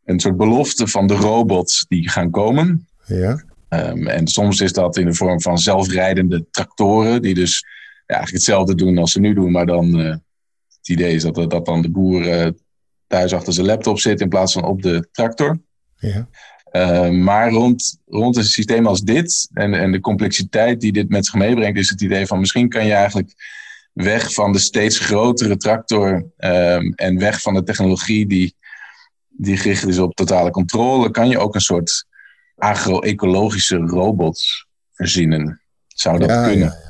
een 0.05 0.21
soort 0.21 0.37
belofte 0.37 0.87
van 0.87 1.07
de 1.07 1.15
robots 1.15 1.85
die 1.89 2.09
gaan 2.09 2.31
komen. 2.31 2.89
Ja. 3.07 3.45
Um, 3.69 4.07
en 4.07 4.29
soms 4.29 4.61
is 4.61 4.73
dat 4.73 4.97
in 4.97 5.07
de 5.07 5.15
vorm 5.15 5.41
van 5.41 5.59
zelfrijdende 5.59 6.47
tractoren, 6.51 7.23
die 7.23 7.35
dus 7.35 7.65
ja, 8.07 8.15
eigenlijk 8.15 8.45
hetzelfde 8.45 8.75
doen 8.75 8.99
als 8.99 9.13
ze 9.13 9.21
nu 9.21 9.35
doen, 9.35 9.51
maar 9.51 9.67
dan 9.67 10.01
uh, 10.01 10.11
het 10.69 10.89
idee 10.89 11.15
is 11.15 11.23
dat, 11.23 11.51
dat 11.51 11.67
dan 11.67 11.83
de 11.83 11.91
boer 11.91 12.45
uh, 12.45 12.51
thuis 13.07 13.35
achter 13.35 13.53
zijn 13.53 13.67
laptop 13.67 13.99
zit 13.99 14.21
in 14.21 14.29
plaats 14.29 14.53
van 14.53 14.65
op 14.65 14.83
de 14.83 15.09
tractor. 15.13 15.59
Ja. 15.97 16.29
Uh, 16.73 17.09
maar 17.09 17.51
rond, 17.51 17.99
rond 18.07 18.37
een 18.37 18.45
systeem 18.45 18.87
als 18.87 19.03
dit 19.03 19.49
en, 19.53 19.75
en 19.75 19.93
de 19.93 20.01
complexiteit 20.01 20.81
die 20.81 20.93
dit 20.93 21.09
met 21.09 21.25
zich 21.25 21.35
meebrengt, 21.35 21.79
is 21.79 21.91
het 21.91 22.01
idee 22.01 22.27
van 22.27 22.41
misschien 22.41 22.69
kan 22.69 22.87
je 22.87 22.93
eigenlijk 22.93 23.35
weg 23.93 24.33
van 24.33 24.53
de 24.53 24.59
steeds 24.59 24.99
grotere 24.99 25.57
tractor 25.57 26.27
um, 26.39 26.93
en 26.95 27.19
weg 27.19 27.41
van 27.41 27.55
de 27.55 27.63
technologie 27.63 28.27
die, 28.27 28.57
die 29.29 29.57
gericht 29.57 29.87
is 29.87 29.99
op 29.99 30.15
totale 30.15 30.51
controle, 30.51 31.11
kan 31.11 31.29
je 31.29 31.39
ook 31.39 31.55
een 31.55 31.61
soort 31.61 32.07
agro-ecologische 32.57 33.77
robots 33.77 34.67
verzinnen. 34.93 35.61
Zou 35.87 36.19
dat 36.19 36.29
kunnen? 36.29 36.59
Ja. 36.59 36.84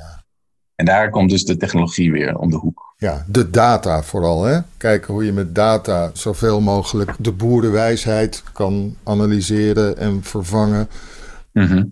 En 0.75 0.85
daar 0.85 1.09
komt 1.09 1.29
dus 1.29 1.43
de 1.43 1.57
technologie 1.57 2.11
weer 2.11 2.37
om 2.37 2.49
de 2.49 2.57
hoek. 2.57 2.93
Ja, 2.97 3.25
de 3.27 3.49
data 3.49 4.03
vooral. 4.03 4.43
Hè? 4.43 4.59
Kijken 4.77 5.13
hoe 5.13 5.25
je 5.25 5.31
met 5.31 5.55
data 5.55 6.11
zoveel 6.13 6.61
mogelijk 6.61 7.11
de 7.19 7.31
boerenwijsheid 7.31 8.43
kan 8.53 8.95
analyseren 9.03 9.97
en 9.97 10.23
vervangen. 10.23 10.89
Mhm. 11.51 11.83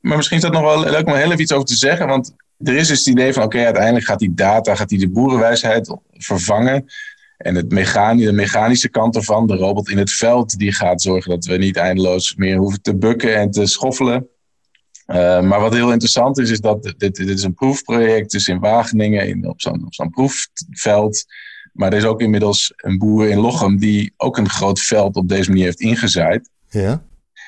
Maar 0.00 0.16
misschien 0.16 0.36
is 0.36 0.42
dat 0.42 0.52
nog 0.52 0.62
wel 0.62 0.90
leuk 0.90 1.06
om 1.06 1.14
heel 1.14 1.26
even 1.26 1.40
iets 1.40 1.52
over 1.52 1.66
te 1.66 1.76
zeggen. 1.76 2.06
Want 2.06 2.34
er 2.58 2.76
is 2.76 2.88
dus 2.88 2.98
het 2.98 3.06
idee 3.06 3.32
van: 3.32 3.42
oké, 3.42 3.64
uiteindelijk 3.64 4.04
gaat 4.04 4.18
die 4.18 4.34
data, 4.34 4.74
gaat 4.74 4.88
die 4.88 4.98
de 4.98 5.10
boerenwijsheid 5.10 5.96
vervangen. 6.12 6.84
En 7.36 7.54
het 7.54 7.70
de 7.70 8.32
mechanische 8.32 8.88
kant 8.88 9.16
ervan, 9.16 9.46
de 9.46 9.56
robot 9.56 9.88
in 9.88 9.98
het 9.98 10.12
veld, 10.12 10.58
die 10.58 10.72
gaat 10.72 11.02
zorgen 11.02 11.30
dat 11.30 11.44
we 11.44 11.56
niet 11.56 11.76
eindeloos 11.76 12.34
meer 12.34 12.56
hoeven 12.56 12.82
te 12.82 12.96
bukken 12.96 13.36
en 13.36 13.50
te 13.50 13.66
schoffelen. 13.66 14.28
Uh, 15.08 15.40
maar 15.40 15.60
wat 15.60 15.74
heel 15.74 15.92
interessant 15.92 16.38
is, 16.38 16.50
is 16.50 16.60
dat 16.60 16.82
dit, 16.82 17.16
dit 17.16 17.28
is 17.28 17.42
een 17.42 17.54
proefproject 17.54 18.30
dus 18.30 18.48
in 18.48 18.58
Wageningen 18.58 19.28
in, 19.28 19.48
op 19.48 19.60
zo'n 19.60 19.86
zo'n 19.88 20.10
proefveld. 20.10 21.24
Maar 21.72 21.92
er 21.92 21.98
is 21.98 22.04
ook 22.04 22.20
inmiddels 22.20 22.72
een 22.76 22.98
boer 22.98 23.28
in 23.28 23.38
Lochem 23.38 23.78
die 23.78 24.12
ook 24.16 24.36
een 24.36 24.48
groot 24.48 24.80
veld 24.80 25.16
op 25.16 25.28
deze 25.28 25.50
manier 25.50 25.64
heeft 25.64 25.80
ingezaaid. 25.80 26.50
Ja. 26.68 27.02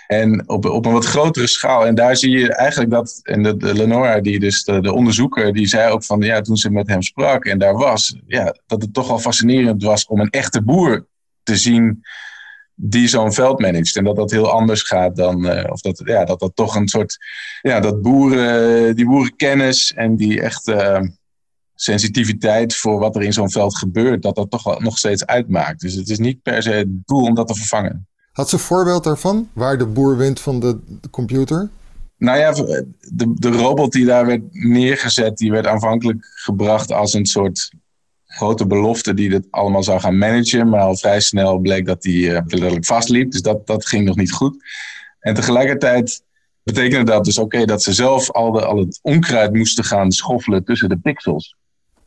En 0.07 0.49
op, 0.49 0.64
op 0.64 0.87
een 0.87 0.93
wat 0.93 1.05
grotere 1.05 1.47
schaal. 1.47 1.87
En 1.87 1.95
daar 1.95 2.17
zie 2.17 2.31
je 2.31 2.55
eigenlijk 2.55 2.90
dat, 2.90 3.21
en 3.23 3.43
de, 3.43 3.57
de 3.57 3.75
Lenora, 3.75 4.21
die 4.21 4.40
dus 4.40 4.64
de, 4.64 4.81
de, 4.81 4.93
onderzoeker, 4.93 5.52
die 5.52 5.67
zei 5.67 5.93
ook 5.93 6.05
van, 6.05 6.21
ja, 6.21 6.40
toen 6.40 6.57
ze 6.57 6.71
met 6.71 6.88
hem 6.88 7.02
sprak 7.02 7.45
en 7.45 7.59
daar 7.59 7.76
was, 7.76 8.17
ja, 8.26 8.57
dat 8.67 8.83
het 8.83 8.95
toch 8.95 9.09
wel 9.09 9.19
fascinerend 9.19 9.83
was 9.83 10.07
om 10.07 10.21
een 10.21 10.31
echte 10.31 10.62
boer 10.62 11.07
te 11.43 11.57
zien 11.57 12.02
die 12.75 13.09
zo'n 13.09 13.33
veld 13.33 13.61
managt. 13.61 13.97
En 13.97 14.05
dat 14.05 14.17
dat 14.17 14.31
heel 14.31 14.50
anders 14.50 14.83
gaat 14.83 15.17
dan, 15.17 15.47
uh, 15.47 15.65
of 15.71 15.81
dat, 15.81 16.03
ja, 16.05 16.25
dat 16.25 16.41
dat 16.41 16.53
toch 16.55 16.75
een 16.75 16.89
soort, 16.89 17.19
ja, 17.62 17.81
dat 17.81 18.03
boeren, 18.03 18.97
die 18.97 19.07
boerenkennis 19.07 19.93
en 19.95 20.17
die 20.17 20.43
echt 20.43 20.69
uh, 20.69 21.00
sensitiviteit 21.75 22.77
voor 22.77 22.99
wat 22.99 23.17
er 23.17 23.23
in 23.23 23.33
zo'n 23.33 23.50
veld 23.50 23.77
gebeurt, 23.77 24.23
dat 24.23 24.35
dat 24.35 24.50
toch 24.50 24.62
wel 24.62 24.81
nog 24.81 24.99
steeds 24.99 25.27
uitmaakt. 25.27 25.81
Dus 25.81 25.95
het 25.95 26.09
is 26.09 26.19
niet 26.19 26.43
per 26.43 26.62
se 26.62 26.71
het 26.71 27.07
doel 27.07 27.23
om 27.23 27.35
dat 27.35 27.49
te 27.49 27.55
vervangen. 27.55 28.07
Had 28.33 28.49
ze 28.49 28.55
een 28.55 28.61
voorbeeld 28.61 29.05
daarvan, 29.05 29.49
waar 29.53 29.79
de 29.79 29.87
boer 29.87 30.17
wint 30.17 30.41
van 30.41 30.61
de, 30.61 30.79
de 31.00 31.11
computer? 31.11 31.71
Nou 32.17 32.39
ja, 32.39 32.53
de, 32.53 33.33
de 33.35 33.50
robot 33.50 33.93
die 33.93 34.05
daar 34.05 34.27
werd 34.27 34.43
neergezet, 34.50 35.37
die 35.37 35.50
werd 35.50 35.67
aanvankelijk 35.67 36.25
gebracht 36.35 36.93
als 36.93 37.15
een 37.15 37.27
soort 37.27 37.71
grote 38.30 38.66
belofte 38.66 39.14
die 39.14 39.28
dit 39.28 39.46
allemaal 39.50 39.82
zou 39.82 40.00
gaan 40.00 40.18
managen. 40.18 40.68
Maar 40.68 40.80
al 40.80 40.96
vrij 40.96 41.20
snel 41.20 41.58
bleek 41.58 41.87
dat 41.87 42.02
die 42.02 42.26
uh, 42.26 42.32
letterlijk 42.32 42.84
vastliep. 42.84 43.30
Dus 43.30 43.42
dat, 43.42 43.66
dat 43.66 43.87
ging 43.87 44.04
nog 44.04 44.16
niet 44.16 44.32
goed. 44.32 44.56
En 45.20 45.34
tegelijkertijd 45.34 46.22
betekende 46.62 47.04
dat 47.04 47.25
dus 47.25 47.38
oké 47.38 47.64
dat 47.64 47.82
ze 47.82 47.92
zelf 47.92 48.30
al, 48.30 48.52
de, 48.52 48.64
al 48.64 48.78
het 48.78 48.99
onkruid 49.02 49.52
moesten 49.52 49.84
gaan 49.84 50.12
schoffelen 50.12 50.64
tussen 50.64 50.88
de 50.88 50.99
pixels. 50.99 51.56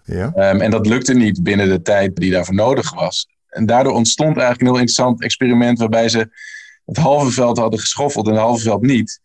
Ja. 0.03 0.25
Um, 0.25 0.61
en 0.61 0.71
dat 0.71 0.87
lukte 0.87 1.13
niet 1.13 1.43
binnen 1.43 1.69
de 1.69 1.81
tijd 1.81 2.15
die 2.15 2.31
daarvoor 2.31 2.55
nodig 2.55 2.93
was. 2.93 3.27
En 3.49 3.65
daardoor 3.65 3.93
ontstond 3.93 4.37
eigenlijk 4.37 4.61
een 4.61 4.67
heel 4.67 4.75
interessant 4.75 5.23
experiment 5.23 5.79
waarbij 5.79 6.09
ze 6.09 6.29
het 6.85 6.97
halve 6.97 7.31
veld 7.31 7.57
hadden 7.57 7.79
geschoffeld 7.79 8.27
en 8.27 8.33
het 8.33 8.41
halve 8.41 8.63
veld 8.63 8.81
niet. 8.81 9.19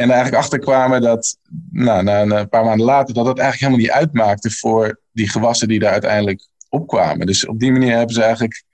En 0.00 0.06
er 0.06 0.14
eigenlijk 0.14 0.42
achterkwamen 0.42 1.00
dat, 1.00 1.38
nou, 1.70 2.02
na 2.02 2.20
een 2.20 2.48
paar 2.48 2.64
maanden 2.64 2.86
later, 2.86 3.14
dat 3.14 3.24
dat 3.24 3.38
eigenlijk 3.38 3.72
helemaal 3.72 3.78
niet 3.78 4.04
uitmaakte 4.04 4.50
voor 4.50 5.00
die 5.12 5.30
gewassen 5.30 5.68
die 5.68 5.78
daar 5.78 5.92
uiteindelijk 5.92 6.48
opkwamen. 6.68 7.26
Dus 7.26 7.46
op 7.46 7.58
die 7.58 7.72
manier 7.72 7.96
hebben 7.96 8.14
ze 8.14 8.22
eigenlijk 8.22 8.64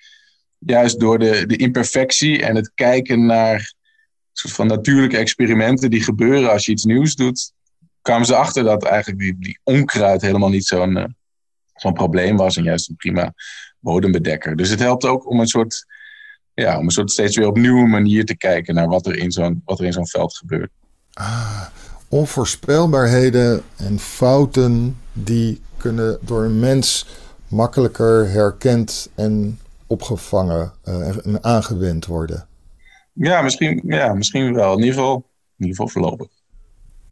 juist 0.59 1.01
door 1.01 1.19
de, 1.19 1.47
de 1.47 1.57
imperfectie 1.57 2.43
en 2.43 2.57
het 2.57 2.71
kijken 2.75 3.27
naar 3.27 3.73
soort 4.33 4.55
van 4.55 4.67
natuurlijke 4.67 5.17
experimenten 5.17 5.91
die 5.91 6.03
gebeuren 6.03 6.51
als 6.51 6.67
je 6.67 6.73
iets 6.73 6.85
nieuws 6.85 7.15
doet, 7.15 7.53
kwamen 8.03 8.27
ze 8.27 8.37
achter 8.37 8.65
dat 8.65 8.85
eigenlijk 8.85 9.21
die, 9.21 9.37
die 9.39 9.59
onkruid 9.63 10.23
helemaal 10.23 10.49
niet 10.49 10.67
zo'n 10.67 10.97
uh, 10.97 11.05
zo'n 11.75 11.93
probleem 11.93 12.37
was 12.37 12.57
en 12.57 12.63
juist 12.63 12.89
een 12.89 12.97
prima 12.97 13.35
bodembedekker. 13.79 14.57
Dus 14.57 14.71
het 14.71 14.81
helpt 14.81 15.05
ook 15.05 15.31
om 15.31 15.41
een 15.41 15.47
soort, 15.47 15.87
ja, 16.55 16.79
om 16.79 16.85
een 16.85 16.91
soort 16.91 17.11
steeds 17.11 17.37
weer 17.37 17.47
op 17.47 17.59
nieuwe 17.59 17.87
manier 17.87 18.25
te 18.25 18.37
kijken 18.37 18.75
naar 18.75 18.89
wat 18.89 19.07
er 19.07 19.17
in 19.17 19.31
zo'n, 19.31 19.63
wat 19.65 19.79
er 19.79 19.87
in 19.87 19.93
zo'n 19.93 20.09
veld 20.09 20.37
gebeurt. 20.37 20.71
Ah, 21.19 21.67
onvoorspelbaarheden 22.09 23.63
en 23.77 23.99
fouten 23.99 24.97
die 25.13 25.61
kunnen 25.77 26.19
door 26.21 26.45
een 26.45 26.61
mens 26.61 27.07
makkelijker 27.49 28.31
herkend 28.31 29.11
en 29.15 29.59
opgevangen 29.87 30.73
uh, 30.85 31.27
en 31.27 31.45
aangewend 31.45 32.07
worden. 32.07 32.47
Ja 33.13 33.43
misschien, 33.43 33.83
ja, 33.85 34.15
misschien 34.15 34.55
wel. 34.55 34.73
In 34.73 34.79
ieder 34.79 34.95
geval, 34.95 35.15
in 35.57 35.67
ieder 35.67 35.77
geval 35.77 35.89
voorlopig. 35.89 36.27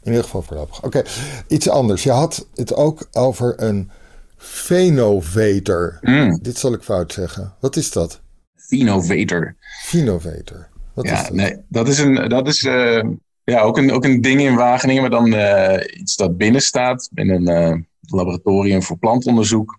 In 0.02 0.11
ieder 0.11 0.25
geval 0.25 0.42
voorlopig. 0.42 0.82
Oké, 0.82 1.02
iets 1.49 1.68
anders. 1.68 2.02
Je 2.02 2.11
had 2.11 2.46
het 2.54 2.75
ook 2.75 3.08
over 3.12 3.62
een 3.62 3.90
Phenovator. 4.37 5.99
Mm. 6.00 6.38
Dit 6.42 6.58
zal 6.58 6.73
ik 6.73 6.82
fout 6.82 7.12
zeggen. 7.12 7.54
Wat 7.61 7.76
is 7.76 7.90
dat? 7.90 8.20
Phenovator. 8.56 9.56
Phenovator. 9.84 10.68
Wat 10.94 11.04
ja, 11.04 11.20
is 11.20 11.23
dat? 11.23 11.32
nee, 11.32 11.56
dat 11.68 11.88
is, 11.88 11.99
een, 11.99 12.28
dat 12.28 12.49
is 12.49 12.62
uh, 12.62 13.04
ja, 13.44 13.60
ook, 13.60 13.78
een, 13.78 13.92
ook 13.92 14.04
een 14.04 14.20
ding 14.20 14.40
in 14.40 14.54
Wageningen, 14.54 15.02
maar 15.02 15.10
dan 15.10 15.26
uh, 15.26 16.00
iets 16.00 16.16
dat 16.16 16.36
binnen 16.36 16.62
staat 16.62 17.10
in 17.14 17.30
een 17.30 17.50
uh, 17.50 17.80
laboratorium 18.00 18.82
voor 18.82 18.98
plantonderzoek. 18.98 19.78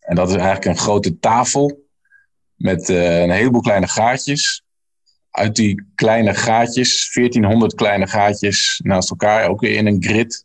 En 0.00 0.16
dat 0.16 0.28
is 0.28 0.34
eigenlijk 0.34 0.64
een 0.64 0.76
grote 0.76 1.18
tafel 1.18 1.84
met 2.54 2.88
een 2.88 3.30
heleboel 3.30 3.60
kleine 3.60 3.88
gaatjes. 3.88 4.64
Uit 5.30 5.56
die 5.56 5.84
kleine 5.94 6.34
gaatjes, 6.34 7.10
1400 7.12 7.74
kleine 7.74 8.06
gaatjes 8.06 8.80
naast 8.84 9.10
elkaar, 9.10 9.48
ook 9.48 9.60
weer 9.60 9.76
in 9.76 9.86
een 9.86 10.02
grid. 10.02 10.44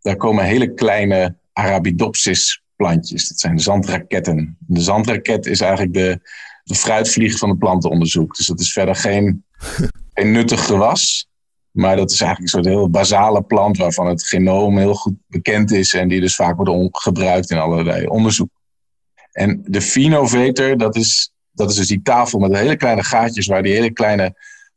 Daar 0.00 0.16
komen 0.16 0.44
hele 0.44 0.74
kleine 0.74 1.36
Arabidopsis 1.52 2.62
plantjes. 2.76 3.28
Dat 3.28 3.38
zijn 3.38 3.58
zandraketten. 3.58 4.56
De 4.58 4.80
zandraket 4.80 5.46
is 5.46 5.60
eigenlijk 5.60 5.94
de, 5.94 6.20
de 6.64 6.74
fruitvlieg 6.74 7.38
van 7.38 7.48
het 7.48 7.58
plantenonderzoek. 7.58 8.36
Dus 8.36 8.46
dat 8.46 8.60
is 8.60 8.72
verder 8.72 8.94
geen, 8.94 9.44
geen 10.14 10.32
nuttig 10.32 10.64
gewas. 10.64 11.28
Maar 11.74 11.96
dat 11.96 12.10
is 12.10 12.20
eigenlijk 12.20 12.54
een 12.54 12.62
soort 12.62 12.74
heel 12.74 12.90
basale 12.90 13.42
plant 13.42 13.76
waarvan 13.76 14.06
het 14.06 14.26
genoom 14.26 14.78
heel 14.78 14.94
goed 14.94 15.14
bekend 15.26 15.72
is. 15.72 15.94
En 15.94 16.08
die 16.08 16.20
dus 16.20 16.34
vaak 16.34 16.56
wordt 16.56 16.98
gebruikt 16.98 17.50
in 17.50 17.58
allerlei 17.58 18.06
onderzoek. 18.06 18.48
En 19.32 19.62
de 19.66 19.80
Phenovator, 19.80 20.76
dat 20.76 20.96
is, 20.96 21.32
dat 21.50 21.70
is 21.70 21.76
dus 21.76 21.88
die 21.88 22.02
tafel 22.02 22.38
met 22.38 22.56
hele 22.56 22.76
kleine 22.76 23.04
gaatjes 23.04 23.46
waar 23.46 23.62
die 23.62 23.72
hele 23.72 23.90
kleine 23.90 24.34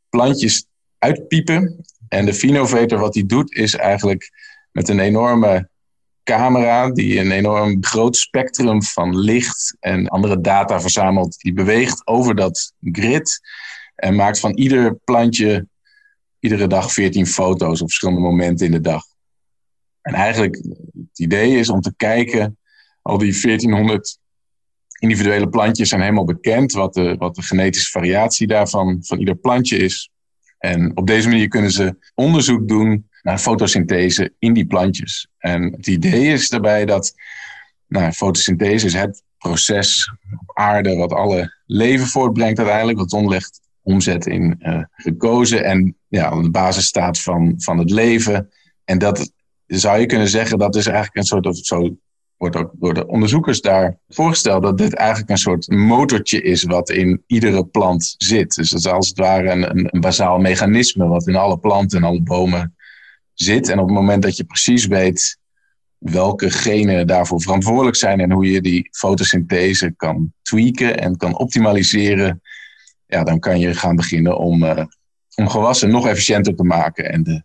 plantjes 0.08 0.66
uitpiepen. 0.98 1.84
En 2.08 2.24
de 2.24 2.34
Phenovator, 2.34 2.98
wat 2.98 3.12
die 3.12 3.26
doet, 3.26 3.52
is 3.52 3.74
eigenlijk 3.74 4.30
met 4.72 4.88
een 4.88 5.00
enorme 5.00 5.68
camera 6.24 6.90
die 6.90 7.18
een 7.18 7.32
enorm 7.32 7.84
groot 7.84 8.16
spectrum 8.16 8.82
van 8.82 9.18
licht 9.18 9.76
en 9.80 10.08
andere 10.08 10.40
data 10.40 10.80
verzamelt. 10.80 11.38
Die 11.38 11.52
beweegt 11.52 12.06
over 12.06 12.34
dat 12.34 12.72
grid 12.80 13.40
en 13.94 14.14
maakt 14.14 14.40
van 14.40 14.52
ieder 14.52 14.94
plantje 14.94 15.66
iedere 16.40 16.66
dag 16.66 16.92
14 16.92 17.26
foto's 17.26 17.80
op 17.80 17.88
verschillende 17.88 18.20
momenten 18.20 18.66
in 18.66 18.72
de 18.72 18.80
dag. 18.80 19.02
En 20.00 20.14
eigenlijk 20.14 20.54
het 20.54 21.18
idee 21.18 21.58
is 21.58 21.68
om 21.68 21.80
te 21.80 21.94
kijken, 21.96 22.58
al 23.02 23.18
die 23.18 23.40
1400 23.40 24.18
individuele 24.98 25.48
plantjes 25.48 25.88
zijn 25.88 26.00
helemaal 26.00 26.24
bekend, 26.24 26.72
wat 26.72 26.94
de, 26.94 27.16
wat 27.18 27.34
de 27.34 27.42
genetische 27.42 27.90
variatie 27.90 28.46
daarvan 28.46 28.98
van 29.00 29.18
ieder 29.18 29.36
plantje 29.36 29.76
is. 29.76 30.10
En 30.58 30.96
op 30.96 31.06
deze 31.06 31.28
manier 31.28 31.48
kunnen 31.48 31.70
ze 31.70 31.96
onderzoek 32.14 32.68
doen 32.68 33.08
naar 33.22 33.38
fotosynthese 33.38 34.34
in 34.38 34.52
die 34.52 34.66
plantjes. 34.66 35.28
En 35.38 35.72
het 35.72 35.86
idee 35.86 36.32
is 36.32 36.48
daarbij 36.48 36.84
dat 36.84 37.14
nou, 37.86 38.12
fotosynthese 38.12 38.86
is 38.86 38.94
het 38.94 39.22
proces 39.38 40.12
op 40.46 40.58
aarde 40.58 40.96
wat 40.96 41.12
alle 41.12 41.56
leven 41.66 42.06
voortbrengt 42.06 42.58
uiteindelijk, 42.58 42.98
wat 42.98 43.10
zonlicht 43.10 43.60
omzet 43.88 44.26
in 44.26 44.56
uh, 44.60 44.82
gekozen 44.90 45.64
en 45.64 45.96
ja, 46.08 46.42
de 46.42 46.50
basis 46.50 46.84
staat 46.84 47.20
van, 47.20 47.54
van 47.56 47.78
het 47.78 47.90
leven. 47.90 48.48
En 48.84 48.98
dat 48.98 49.32
zou 49.66 49.98
je 49.98 50.06
kunnen 50.06 50.28
zeggen, 50.28 50.58
dat 50.58 50.76
is 50.76 50.86
eigenlijk 50.86 51.16
een 51.16 51.24
soort, 51.24 51.46
of 51.46 51.56
zo 51.56 51.96
wordt 52.36 52.56
ook 52.56 52.70
door 52.74 52.94
de 52.94 53.06
onderzoekers 53.06 53.60
daar 53.60 53.98
voorgesteld, 54.08 54.62
dat 54.62 54.78
dit 54.78 54.94
eigenlijk 54.94 55.30
een 55.30 55.38
soort 55.38 55.68
motortje 55.68 56.42
is 56.42 56.62
wat 56.62 56.90
in 56.90 57.22
iedere 57.26 57.66
plant 57.66 58.14
zit. 58.18 58.54
Dus 58.54 58.70
dat 58.70 58.80
is 58.80 58.86
als 58.86 59.08
het 59.08 59.18
ware 59.18 59.50
een, 59.50 59.70
een, 59.70 59.88
een 59.90 60.00
bazaal 60.00 60.38
mechanisme 60.38 61.06
wat 61.06 61.28
in 61.28 61.36
alle 61.36 61.58
planten 61.58 61.98
en 61.98 62.04
alle 62.04 62.22
bomen 62.22 62.74
zit. 63.34 63.68
En 63.68 63.78
op 63.78 63.86
het 63.86 63.94
moment 63.94 64.22
dat 64.22 64.36
je 64.36 64.44
precies 64.44 64.86
weet 64.86 65.38
welke 65.98 66.50
genen 66.50 67.06
daarvoor 67.06 67.42
verantwoordelijk 67.42 67.96
zijn 67.96 68.20
en 68.20 68.32
hoe 68.32 68.50
je 68.50 68.60
die 68.60 68.88
fotosynthese 68.90 69.94
kan 69.96 70.32
tweaken 70.42 70.98
en 70.98 71.16
kan 71.16 71.38
optimaliseren, 71.38 72.40
ja, 73.08 73.24
dan 73.24 73.38
kan 73.38 73.58
je 73.58 73.74
gaan 73.74 73.96
beginnen 73.96 74.38
om, 74.38 74.62
uh, 74.62 74.84
om 75.34 75.48
gewassen 75.48 75.90
nog 75.90 76.06
efficiënter 76.06 76.54
te 76.54 76.64
maken 76.64 77.10
en 77.12 77.22
de, 77.22 77.42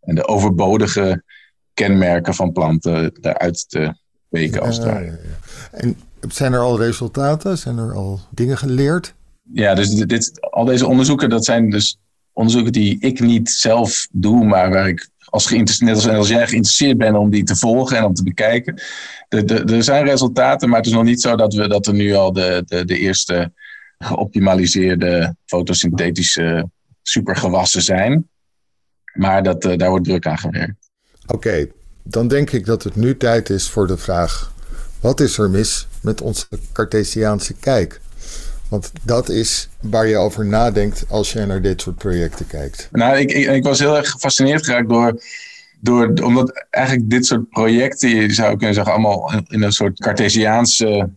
en 0.00 0.14
de 0.14 0.26
overbodige 0.26 1.22
kenmerken 1.74 2.34
van 2.34 2.52
planten 2.52 3.18
eruit 3.20 3.68
te 3.68 3.94
weken 4.28 4.62
als 4.62 4.76
het 4.76 4.86
ware. 4.86 5.04
Ja, 5.04 5.10
ja, 5.10 5.78
en 5.78 5.96
zijn 6.28 6.52
er 6.52 6.60
al 6.60 6.78
resultaten? 6.78 7.58
Zijn 7.58 7.78
er 7.78 7.94
al 7.94 8.20
dingen 8.30 8.58
geleerd? 8.58 9.14
Ja, 9.52 9.74
dus 9.74 9.90
dit, 9.90 10.08
dit, 10.08 10.40
al 10.40 10.64
deze 10.64 10.86
onderzoeken, 10.86 11.30
dat 11.30 11.44
zijn 11.44 11.70
dus 11.70 11.98
onderzoeken 12.32 12.72
die 12.72 13.00
ik 13.00 13.20
niet 13.20 13.50
zelf 13.50 14.08
doe, 14.10 14.44
maar 14.44 14.70
waar 14.70 14.88
ik 14.88 15.10
als 15.24 15.50
net 15.50 15.94
als, 15.94 16.08
als 16.08 16.28
jij 16.28 16.46
geïnteresseerd 16.46 16.98
bent 16.98 17.16
om 17.16 17.30
die 17.30 17.44
te 17.44 17.56
volgen 17.56 17.96
en 17.96 18.04
om 18.04 18.14
te 18.14 18.22
bekijken. 18.22 18.82
Er 19.28 19.82
zijn 19.82 20.04
resultaten, 20.04 20.68
maar 20.68 20.78
het 20.78 20.86
is 20.86 20.92
nog 20.92 21.04
niet 21.04 21.20
zo 21.20 21.36
dat, 21.36 21.54
we, 21.54 21.68
dat 21.68 21.86
er 21.86 21.94
nu 21.94 22.14
al 22.14 22.32
de, 22.32 22.62
de, 22.66 22.84
de 22.84 22.98
eerste 22.98 23.52
geoptimaliseerde 24.02 25.36
fotosynthetische 25.44 26.70
supergewassen 27.02 27.82
zijn. 27.82 28.28
Maar 29.12 29.42
dat, 29.42 29.64
uh, 29.64 29.76
daar 29.76 29.90
wordt 29.90 30.04
druk 30.04 30.26
aan 30.26 30.38
gewerkt. 30.38 30.90
Oké, 31.26 31.66
dan 32.02 32.28
denk 32.28 32.50
ik 32.50 32.66
dat 32.66 32.82
het 32.82 32.96
nu 32.96 33.16
tijd 33.16 33.50
is 33.50 33.68
voor 33.68 33.86
de 33.86 33.96
vraag: 33.96 34.52
wat 35.00 35.20
is 35.20 35.38
er 35.38 35.50
mis 35.50 35.86
met 36.02 36.20
onze 36.20 36.46
Cartesiaanse 36.72 37.54
kijk? 37.54 38.00
Want 38.68 38.92
dat 39.02 39.28
is 39.28 39.68
waar 39.80 40.06
je 40.06 40.16
over 40.16 40.46
nadenkt 40.46 41.04
als 41.08 41.32
je 41.32 41.46
naar 41.46 41.62
dit 41.62 41.80
soort 41.80 41.96
projecten 41.96 42.46
kijkt. 42.46 42.88
Nou, 42.92 43.16
ik, 43.16 43.32
ik, 43.32 43.46
ik 43.46 43.64
was 43.64 43.78
heel 43.78 43.96
erg 43.96 44.10
gefascineerd 44.10 44.64
geraakt 44.64 44.88
door, 44.88 45.22
door, 45.80 46.12
omdat 46.22 46.66
eigenlijk 46.70 47.10
dit 47.10 47.26
soort 47.26 47.48
projecten, 47.48 48.08
je 48.08 48.32
zou 48.32 48.56
kunnen 48.56 48.74
zeggen, 48.74 48.92
allemaal 48.92 49.32
in 49.48 49.62
een 49.62 49.72
soort 49.72 50.00
Cartesiaanse 50.00 51.10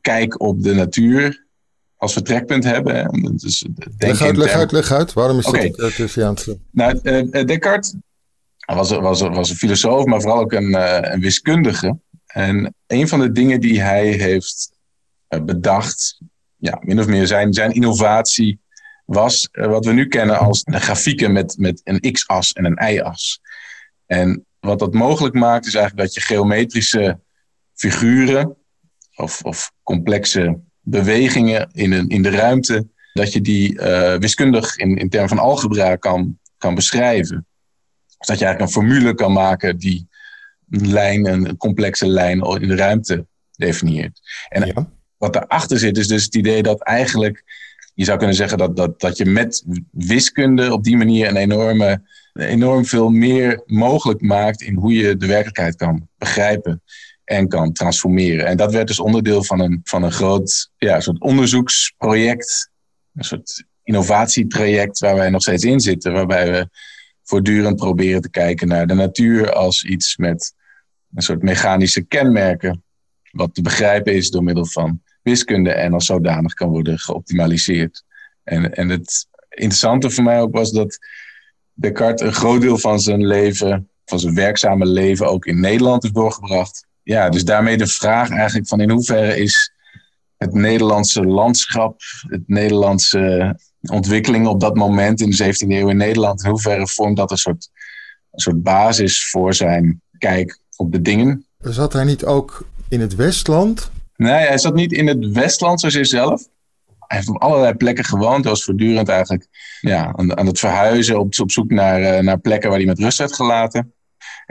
kijk 0.00 0.40
op 0.40 0.62
de 0.62 0.74
natuur 0.74 1.44
als 2.02 2.12
vertrekpunt 2.12 2.64
hebben. 2.64 3.10
Dus 3.36 3.66
leg 3.98 4.20
uit, 4.20 4.36
leg 4.36 4.50
uit, 4.50 4.72
leg 4.72 4.90
uit. 4.92 5.12
Waarom 5.12 5.38
is 5.38 5.46
okay. 5.46 5.68
dat 5.68 5.76
Cartesiaanse? 5.76 6.58
Nou, 6.70 7.00
uh, 7.02 7.44
Descartes 7.44 7.94
was, 8.66 8.90
was, 8.90 9.20
was 9.20 9.50
een 9.50 9.56
filosoof, 9.56 10.04
maar 10.04 10.20
vooral 10.20 10.40
ook 10.40 10.52
een, 10.52 10.74
een 11.12 11.20
wiskundige. 11.20 11.98
En 12.26 12.74
een 12.86 13.08
van 13.08 13.20
de 13.20 13.32
dingen 13.32 13.60
die 13.60 13.80
hij 13.80 14.06
heeft 14.06 14.72
bedacht, 15.44 16.18
ja, 16.56 16.78
min 16.80 17.00
of 17.00 17.06
meer 17.06 17.26
zijn, 17.26 17.52
zijn 17.52 17.72
innovatie 17.72 18.60
was 19.04 19.48
wat 19.50 19.84
we 19.84 19.92
nu 19.92 20.08
kennen 20.08 20.38
als 20.38 20.62
de 20.62 20.80
grafieken 20.80 21.32
met, 21.32 21.54
met 21.58 21.80
een 21.84 22.12
x-as 22.12 22.52
en 22.52 22.64
een 22.64 22.94
y-as. 22.94 23.40
En 24.06 24.46
wat 24.60 24.78
dat 24.78 24.94
mogelijk 24.94 25.34
maakt, 25.34 25.66
is 25.66 25.74
eigenlijk 25.74 26.06
dat 26.06 26.14
je 26.14 26.20
geometrische 26.34 27.20
figuren 27.74 28.56
of, 29.14 29.42
of 29.42 29.72
complexe 29.82 30.60
bewegingen 30.82 31.70
in, 31.72 31.92
een, 31.92 32.08
in 32.08 32.22
de 32.22 32.30
ruimte, 32.30 32.86
dat 33.12 33.32
je 33.32 33.40
die 33.40 33.74
uh, 33.74 34.14
wiskundig 34.14 34.76
in, 34.76 34.96
in 34.96 35.08
termen 35.08 35.28
van 35.28 35.38
algebra 35.38 35.96
kan, 35.96 36.38
kan 36.58 36.74
beschrijven. 36.74 37.46
Dus 38.18 38.26
dat 38.26 38.38
je 38.38 38.44
eigenlijk 38.44 38.60
een 38.60 38.82
formule 38.82 39.14
kan 39.14 39.32
maken 39.32 39.78
die 39.78 40.08
een 40.70 40.92
lijn, 40.92 41.26
een 41.26 41.56
complexe 41.56 42.06
lijn 42.06 42.40
in 42.40 42.68
de 42.68 42.76
ruimte 42.76 43.26
definieert. 43.56 44.20
En 44.48 44.66
ja 44.66 44.88
wat 45.22 45.32
daarachter 45.32 45.78
zit, 45.78 45.98
is 45.98 46.08
dus 46.08 46.24
het 46.24 46.34
idee 46.34 46.62
dat 46.62 46.82
eigenlijk, 46.82 47.42
je 47.94 48.04
zou 48.04 48.18
kunnen 48.18 48.36
zeggen 48.36 48.58
dat, 48.58 48.76
dat, 48.76 49.00
dat 49.00 49.16
je 49.16 49.24
met 49.24 49.64
wiskunde 49.90 50.72
op 50.72 50.84
die 50.84 50.96
manier 50.96 51.28
een 51.28 51.36
enorme, 51.36 52.02
enorm 52.32 52.84
veel 52.84 53.10
meer 53.10 53.62
mogelijk 53.66 54.20
maakt 54.20 54.62
in 54.62 54.74
hoe 54.74 54.92
je 54.92 55.16
de 55.16 55.26
werkelijkheid 55.26 55.76
kan 55.76 56.08
begrijpen 56.18 56.82
en 57.24 57.48
kan 57.48 57.72
transformeren. 57.72 58.46
En 58.46 58.56
dat 58.56 58.72
werd 58.72 58.86
dus 58.86 59.00
onderdeel 59.00 59.44
van 59.44 59.60
een, 59.60 59.80
van 59.84 60.02
een 60.02 60.12
groot 60.12 60.70
ja, 60.76 61.00
soort 61.00 61.20
onderzoeksproject, 61.20 62.70
een 63.14 63.24
soort 63.24 63.64
innovatietraject 63.82 64.98
waar 64.98 65.14
wij 65.14 65.30
nog 65.30 65.42
steeds 65.42 65.64
in 65.64 65.80
zitten, 65.80 66.12
waarbij 66.12 66.50
we 66.50 66.68
voortdurend 67.22 67.76
proberen 67.76 68.20
te 68.20 68.30
kijken 68.30 68.68
naar 68.68 68.86
de 68.86 68.94
natuur 68.94 69.52
als 69.52 69.84
iets 69.84 70.16
met 70.16 70.54
een 71.14 71.22
soort 71.22 71.42
mechanische 71.42 72.02
kenmerken, 72.02 72.84
wat 73.30 73.54
te 73.54 73.62
begrijpen 73.62 74.14
is 74.14 74.30
door 74.30 74.44
middel 74.44 74.66
van 74.66 75.02
wiskunde 75.22 75.72
en 75.72 75.92
als 75.92 76.06
zodanig 76.06 76.54
kan 76.54 76.68
worden 76.68 76.98
geoptimaliseerd. 76.98 78.04
En, 78.44 78.74
en 78.74 78.88
het 78.88 79.26
interessante 79.48 80.10
voor 80.10 80.24
mij 80.24 80.40
ook 80.40 80.54
was 80.54 80.72
dat 80.72 80.98
Descartes 81.72 82.26
een 82.26 82.34
groot 82.34 82.60
deel 82.60 82.78
van 82.78 83.00
zijn 83.00 83.26
leven, 83.26 83.88
van 84.04 84.18
zijn 84.18 84.34
werkzame 84.34 84.86
leven, 84.86 85.28
ook 85.28 85.46
in 85.46 85.60
Nederland 85.60 86.02
heeft 86.02 86.14
doorgebracht. 86.14 86.86
Ja, 87.02 87.28
dus 87.28 87.44
daarmee 87.44 87.76
de 87.76 87.86
vraag 87.86 88.30
eigenlijk 88.30 88.68
van 88.68 88.80
in 88.80 88.90
hoeverre 88.90 89.36
is 89.36 89.72
het 90.36 90.54
Nederlandse 90.54 91.24
landschap, 91.24 92.00
het 92.28 92.42
Nederlandse 92.46 93.56
ontwikkeling 93.80 94.46
op 94.46 94.60
dat 94.60 94.74
moment 94.74 95.20
in 95.20 95.30
de 95.30 95.44
17e 95.44 95.68
eeuw 95.68 95.88
in 95.88 95.96
Nederland, 95.96 96.44
in 96.44 96.50
hoeverre 96.50 96.88
vormt 96.88 97.16
dat 97.16 97.30
een 97.30 97.36
soort, 97.36 97.70
een 98.30 98.40
soort 98.40 98.62
basis 98.62 99.30
voor 99.30 99.54
zijn 99.54 100.02
kijk 100.18 100.58
op 100.76 100.92
de 100.92 101.02
dingen. 101.02 101.46
Zat 101.58 101.92
hij 101.92 102.04
niet 102.04 102.24
ook 102.24 102.66
in 102.88 103.00
het 103.00 103.14
Westland 103.14 103.90
Nee, 104.22 104.46
hij 104.46 104.58
zat 104.58 104.74
niet 104.74 104.92
in 104.92 105.06
het 105.06 105.30
Westland 105.30 105.80
zoals 105.80 106.08
zelf. 106.08 106.48
Hij 106.98 107.16
heeft 107.16 107.28
op 107.28 107.42
allerlei 107.42 107.74
plekken 107.74 108.04
gewoond. 108.04 108.44
Hij 108.44 108.52
was 108.52 108.64
voortdurend 108.64 109.08
eigenlijk 109.08 109.46
ja, 109.80 110.12
aan, 110.16 110.36
aan 110.36 110.46
het 110.46 110.58
verhuizen, 110.58 111.18
op, 111.18 111.38
op 111.40 111.50
zoek 111.50 111.70
naar, 111.70 112.00
uh, 112.00 112.18
naar 112.18 112.38
plekken 112.38 112.68
waar 112.68 112.78
hij 112.78 112.86
met 112.88 112.98
rust 112.98 113.18
werd 113.18 113.34
gelaten. 113.34 113.92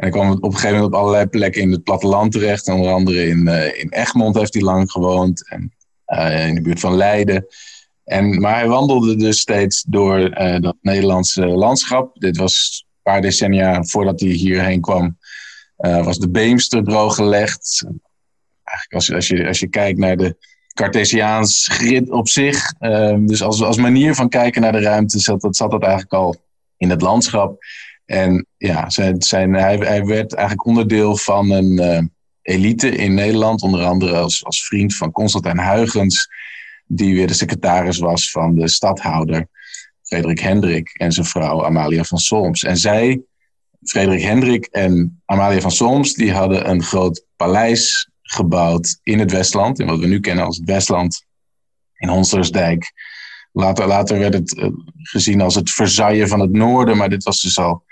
En 0.02 0.12
kwam 0.12 0.32
op 0.32 0.44
een 0.44 0.54
gegeven 0.54 0.76
moment 0.76 0.94
op 0.94 1.00
allerlei 1.00 1.26
plekken 1.26 1.62
in 1.62 1.72
het 1.72 1.84
platteland 1.84 2.32
terecht. 2.32 2.68
Onder 2.68 2.92
andere 2.92 3.28
in, 3.28 3.48
uh, 3.48 3.80
in 3.80 3.90
Egmond 3.90 4.36
heeft 4.36 4.54
hij 4.54 4.64
lang 4.64 4.92
gewoond. 4.92 5.50
En 5.50 5.74
uh, 6.08 6.48
in 6.48 6.56
de 6.56 6.62
buurt 6.62 6.80
van 6.80 6.96
Leiden. 6.96 7.46
En, 8.04 8.40
maar 8.40 8.56
hij 8.56 8.68
wandelde 8.68 9.16
dus 9.16 9.40
steeds 9.40 9.84
door 9.88 10.30
dat 10.60 10.76
Nederlandse 10.82 11.46
landschap. 11.46 12.20
Dit 12.20 12.38
was 12.38 12.86
een 12.86 13.12
paar 13.12 13.22
decennia 13.22 13.84
voordat 13.84 14.20
hij 14.20 14.30
hierheen 14.30 14.82
kwam. 14.82 15.18
was 15.78 16.18
de 16.18 16.30
Beemster 16.30 16.84
drooggelegd 16.84 17.86
eigenlijk 18.64 18.94
als, 18.94 19.14
als, 19.14 19.28
je, 19.28 19.48
als 19.48 19.60
je 19.60 19.68
kijkt 19.68 20.00
naar 20.00 20.18
de 20.18 20.38
Cartesiaans 20.74 21.68
grid 21.68 22.10
op 22.10 22.28
zich. 22.28 22.74
Dus 23.18 23.42
als, 23.42 23.62
als 23.62 23.78
manier 23.78 24.16
van 24.16 24.30
kijken 24.30 24.62
naar 24.62 24.72
de 24.72 24.82
ruimte 24.82 25.20
zat 25.20 25.42
dat, 25.42 25.56
zat 25.56 25.72
dat 25.72 25.82
eigenlijk 25.82 26.14
al 26.14 26.36
in 26.78 26.90
het 26.90 27.02
landschap. 27.02 27.60
En 28.06 28.46
ja, 28.58 28.90
zijn, 28.90 29.22
zijn, 29.22 29.54
hij, 29.54 29.76
hij 29.76 30.06
werd 30.06 30.34
eigenlijk 30.34 30.68
onderdeel 30.68 31.18
van 31.18 31.52
een 31.52 31.72
uh, 31.72 32.02
elite 32.42 32.90
in 32.90 33.14
Nederland. 33.14 33.62
Onder 33.62 33.84
andere 33.84 34.18
als, 34.18 34.46
als 34.46 34.66
vriend 34.66 34.96
van 34.96 35.12
Constantijn 35.12 35.60
Huygens. 35.60 36.30
Die 36.86 37.16
weer 37.16 37.28
de 37.28 37.34
secretaris 37.34 37.98
was 37.98 38.32
van 38.32 38.56
de 38.56 38.68
stadhouder 38.68 39.48
Frederik 40.12 40.40
Hendrik 40.40 40.90
en 40.98 41.12
zijn 41.12 41.26
vrouw 41.26 41.66
Amalia 41.66 42.04
van 42.04 42.18
Solms. 42.18 42.64
En 42.64 42.78
zij, 42.78 43.22
Frederik 43.84 44.22
Hendrik 44.22 44.66
en 44.66 45.22
Amalia 45.26 45.60
van 45.60 45.72
Solms, 45.72 46.14
die 46.14 46.34
hadden 46.34 46.70
een 46.70 46.84
groot 46.84 47.26
paleis 47.36 48.10
gebouwd 48.22 49.00
in 49.04 49.20
het 49.20 49.32
Westland, 49.32 49.80
in 49.80 49.88
wat 49.88 50.00
we 50.00 50.06
nu 50.06 50.20
kennen 50.20 50.46
als 50.46 50.58
het 50.58 50.66
Westland, 50.66 51.26
in 51.98 52.10
Honslersdijk. 52.10 52.94
Later, 53.52 53.88
later 53.88 54.20
werd 54.20 54.34
het 54.34 54.58
uh, 54.58 54.70
gezien 54.96 55.42
als 55.42 55.56
het 55.56 55.72
Versailles 55.72 56.30
van 56.30 56.40
het 56.40 56.52
noorden, 56.52 56.98
maar 56.98 57.10
dit 57.10 57.24
was 57.24 57.42
dus 57.42 57.58
al, 57.58 57.84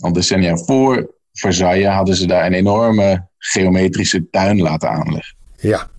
al 0.00 0.12
decennia 0.12 0.56
voor 0.56 1.14
Versailles 1.32 1.94
hadden 1.94 2.14
ze 2.14 2.26
daar 2.26 2.46
een 2.46 2.52
enorme 2.52 3.28
geometrische 3.38 4.30
tuin 4.30 4.60
laten 4.60 4.90
aanleggen. 4.90 5.36
Ja. 5.56 5.90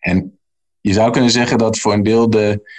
En 0.00 0.38
je 0.80 0.92
zou 0.92 1.10
kunnen 1.10 1.30
zeggen 1.30 1.58
dat 1.58 1.78
voor 1.78 1.92
een 1.92 2.02
deel 2.02 2.30
de, 2.30 2.70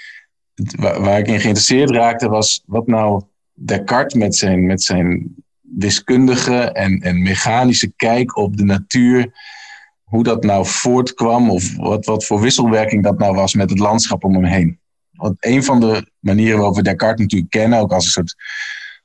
waar, 0.55 1.01
waar 1.01 1.19
ik 1.19 1.27
in 1.27 1.39
geïnteresseerd 1.39 1.89
raakte, 1.89 2.29
was 2.29 2.63
wat 2.65 2.88
nou 2.88 3.23
Descartes 3.53 4.13
met 4.19 4.36
zijn, 4.36 4.65
met 4.65 4.84
zijn 4.84 5.36
wiskundige 5.62 6.58
en, 6.71 6.99
en 6.99 7.21
mechanische 7.21 7.93
kijk 7.95 8.38
op 8.38 8.58
de 8.58 8.63
natuur 8.63 9.34
hoe 10.03 10.23
dat 10.23 10.43
nou 10.43 10.65
voortkwam 10.65 11.49
of 11.49 11.75
wat, 11.75 12.05
wat 12.05 12.25
voor 12.25 12.41
wisselwerking 12.41 13.03
dat 13.03 13.19
nou 13.19 13.36
was 13.36 13.53
met 13.53 13.69
het 13.69 13.79
landschap 13.79 14.23
om 14.23 14.34
hem 14.34 14.43
heen. 14.43 14.79
Want 15.12 15.36
een 15.39 15.63
van 15.63 15.79
de 15.79 16.12
manieren 16.19 16.58
waarop 16.58 16.75
we 16.75 16.81
Descartes 16.81 17.21
natuurlijk 17.21 17.51
kennen, 17.51 17.79
ook 17.79 17.93
als 17.93 18.05
een 18.05 18.12
soort 18.12 18.36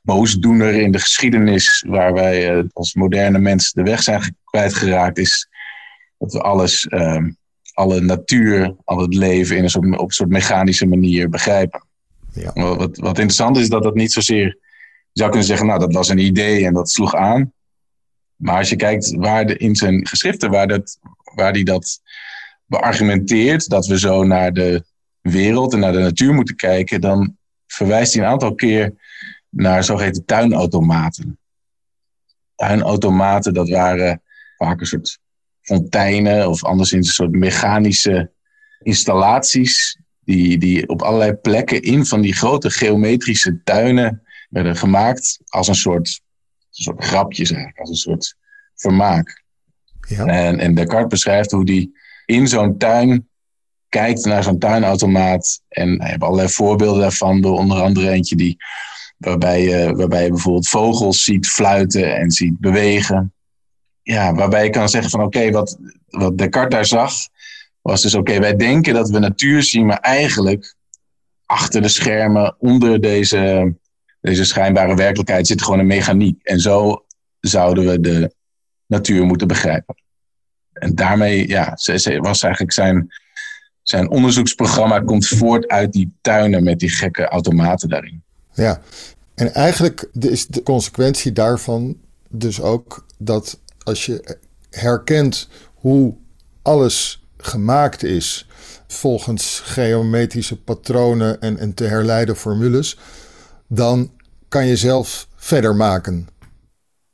boosdoener 0.01 0.75
in 0.75 0.93
de 0.93 0.99
geschiedenis, 0.99 1.85
waar 1.89 2.13
wij 2.13 2.57
uh, 2.57 2.65
als 2.73 2.95
moderne 2.95 3.39
mensen 3.39 3.85
de 3.85 3.91
weg 3.91 4.03
zijn 4.03 4.37
kwijtgeraakt, 4.45 5.19
is 5.19 5.49
dat 6.19 6.33
we 6.33 6.41
alles, 6.41 6.87
uh, 6.91 7.25
alle 7.73 8.01
natuur, 8.01 8.75
al 8.85 8.99
het 8.99 9.15
leven 9.15 9.57
in 9.57 9.63
een 9.63 9.71
soort, 9.71 9.99
op 9.99 10.07
een 10.09 10.15
soort 10.15 10.31
mechanische 10.31 10.87
manier 10.87 11.29
begrijpen. 11.29 11.83
Ja. 12.33 12.53
Wat, 12.53 12.97
wat 12.97 13.19
interessant 13.19 13.57
is, 13.57 13.69
dat 13.69 13.83
dat 13.83 13.95
niet 13.95 14.13
zozeer, 14.13 14.59
je 15.13 15.21
zou 15.21 15.29
kunnen 15.31 15.49
zeggen, 15.49 15.67
nou 15.67 15.79
dat 15.79 15.95
was 15.95 16.09
een 16.09 16.19
idee 16.19 16.67
en 16.67 16.75
dat 16.75 16.91
sloeg 16.91 17.15
aan. 17.15 17.53
Maar 18.37 18.59
als 18.59 18.69
je 18.69 18.77
kijkt 18.77 19.15
waar 19.17 19.47
de, 19.47 19.57
in 19.57 19.77
zijn 19.77 20.07
geschriften, 20.07 20.51
waar, 20.51 20.67
dat, 20.67 20.99
waar 21.35 21.53
hij 21.53 21.63
dat 21.63 22.01
beargumenteert, 22.67 23.69
dat 23.69 23.87
we 23.87 23.99
zo 23.99 24.25
naar 24.25 24.53
de 24.53 24.85
wereld 25.21 25.73
en 25.73 25.79
naar 25.79 25.93
de 25.93 25.99
natuur 25.99 26.35
moeten 26.35 26.57
kijken, 26.57 27.01
dan 27.01 27.37
verwijst 27.67 28.15
hij 28.15 28.23
een 28.23 28.29
aantal 28.29 28.55
keer 28.55 28.95
naar 29.51 29.85
zogeheten 29.85 30.25
tuinautomaten. 30.25 31.39
Tuinautomaten, 32.55 33.55
dat 33.55 33.69
waren 33.69 34.23
vaak 34.57 34.81
een 34.81 34.87
soort 34.87 35.19
fonteinen 35.61 36.49
of 36.49 36.65
anderszins 36.65 37.07
een 37.07 37.15
soort 37.15 37.33
mechanische 37.33 38.33
installaties 38.79 40.01
die, 40.21 40.59
die 40.59 40.89
op 40.89 41.03
allerlei 41.03 41.33
plekken 41.33 41.83
in 41.83 42.07
van 42.07 42.21
die 42.21 42.35
grote 42.35 42.71
geometrische 42.71 43.61
tuinen 43.65 44.23
werden 44.49 44.77
gemaakt 44.77 45.41
als 45.45 45.69
een 45.69 45.75
soort 45.75 46.21
een 46.71 46.83
soort 46.83 47.05
grapjes 47.05 47.51
eigenlijk, 47.51 47.79
als 47.79 47.91
een 47.91 47.97
soort 47.97 48.37
vermaak. 48.75 49.43
Ja. 50.09 50.27
En, 50.27 50.59
en 50.59 50.75
Descartes 50.75 51.09
beschrijft 51.09 51.51
hoe 51.51 51.65
hij 51.65 51.91
in 52.27 52.49
zo'n 52.49 52.79
tuin 52.79 53.29
kijkt 53.89 54.25
naar 54.25 54.43
zo'n 54.43 54.59
tuinautomaat. 54.59 55.63
En 55.69 56.01
hij 56.01 56.09
heeft 56.09 56.23
allerlei 56.23 56.49
voorbeelden 56.49 57.01
daarvan, 57.01 57.41
door 57.41 57.59
onder 57.59 57.81
andere 57.81 58.11
eentje 58.11 58.37
die 58.37 58.57
Waarbij 59.21 59.63
je, 59.63 59.95
waarbij 59.95 60.25
je 60.25 60.31
bijvoorbeeld 60.31 60.69
vogels 60.69 61.25
ziet 61.25 61.49
fluiten 61.49 62.17
en 62.17 62.31
ziet 62.31 62.59
bewegen. 62.59 63.33
Ja, 64.03 64.35
waarbij 64.35 64.65
je 64.65 64.71
kan 64.71 64.89
zeggen 64.89 65.11
van 65.11 65.23
oké, 65.23 65.51
wat, 65.51 65.79
wat 66.07 66.39
Descartes 66.39 66.71
daar 66.71 66.87
zag, 66.87 67.13
was 67.83 68.03
dus 68.03 68.15
oké, 68.15 68.39
wij 68.39 68.57
denken 68.57 68.95
dat 68.95 69.11
we 69.11 69.19
natuur 69.19 69.63
zien, 69.63 69.87
maar 69.87 69.99
eigenlijk 69.99 70.75
achter 71.47 71.83
de 71.83 71.89
schermen, 71.89 72.57
onder 72.59 73.01
deze, 73.01 73.75
deze 74.21 74.45
schijnbare 74.45 74.95
werkelijkheid, 74.95 75.47
zit 75.47 75.63
gewoon 75.63 75.79
een 75.79 75.87
mechaniek. 75.87 76.43
En 76.43 76.61
zo 76.61 77.05
zouden 77.41 77.87
we 77.87 78.01
de 78.01 78.35
natuur 78.87 79.25
moeten 79.25 79.49
begrijpen. 79.49 79.95
En 80.73 80.95
daarmee 80.95 81.49
ja, 81.49 81.77
was 82.21 82.43
eigenlijk 82.43 82.73
zijn, 82.73 83.15
zijn 83.83 84.11
onderzoeksprogramma 84.11 85.01
komt 85.01 85.27
voort 85.27 85.69
uit 85.69 85.93
die 85.93 86.13
tuinen 86.21 86.65
met 86.65 86.79
die 86.79 86.91
gekke 86.91 87.29
automaten 87.29 87.89
daarin. 87.89 88.23
Ja, 88.53 88.81
en 89.35 89.55
eigenlijk 89.55 90.09
is 90.13 90.47
de 90.47 90.63
consequentie 90.63 91.33
daarvan 91.33 91.97
dus 92.29 92.61
ook 92.61 93.07
dat 93.19 93.61
als 93.83 94.07
je 94.07 94.39
herkent 94.71 95.49
hoe 95.75 96.17
alles 96.63 97.27
gemaakt 97.37 98.03
is 98.03 98.49
volgens 98.87 99.61
geometrische 99.65 100.63
patronen 100.63 101.41
en, 101.41 101.59
en 101.59 101.75
te 101.75 101.85
herleiden 101.85 102.37
formules, 102.37 102.99
dan 103.67 104.13
kan 104.49 104.67
je 104.67 104.77
zelf 104.77 105.29
verder 105.37 105.77
maken. 105.77 106.29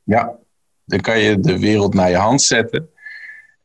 Ja, 0.03 0.39
dan 0.85 1.01
kan 1.01 1.19
je 1.19 1.41
de 1.41 1.59
wereld 1.59 1.95
naar 1.95 2.11
je 2.11 2.17
hand 2.17 2.43
zetten 2.43 2.89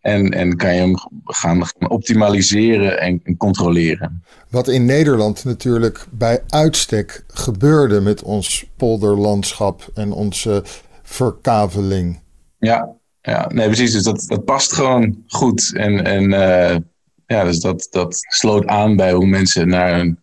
en, 0.01 0.29
en 0.29 0.55
kan 0.55 0.73
je 0.73 0.79
hem 0.79 0.95
gaan 1.23 1.63
optimaliseren 1.87 2.99
en, 2.99 3.21
en 3.23 3.37
controleren. 3.37 4.23
Wat 4.49 4.67
in 4.67 4.85
Nederland 4.85 5.43
natuurlijk 5.43 6.05
bij 6.11 6.43
uitstek 6.47 7.23
gebeurde 7.27 8.01
met 8.01 8.23
ons 8.23 8.65
polderlandschap 8.77 9.91
en 9.93 10.11
onze 10.11 10.63
verkaveling. 11.03 12.19
Ja, 12.57 12.89
ja 13.21 13.49
nee, 13.53 13.67
precies. 13.67 13.91
Dus 13.91 14.03
dat, 14.03 14.23
dat 14.27 14.45
past 14.45 14.73
gewoon 14.73 15.23
goed. 15.27 15.71
En, 15.75 16.05
en 16.05 16.23
uh, 16.23 16.75
ja, 17.25 17.43
dus 17.43 17.59
dat, 17.59 17.87
dat 17.91 18.17
sloot 18.29 18.65
aan 18.65 18.95
bij 18.95 19.13
hoe 19.13 19.25
mensen 19.25 19.67
naar 19.67 19.99
een, 19.99 20.19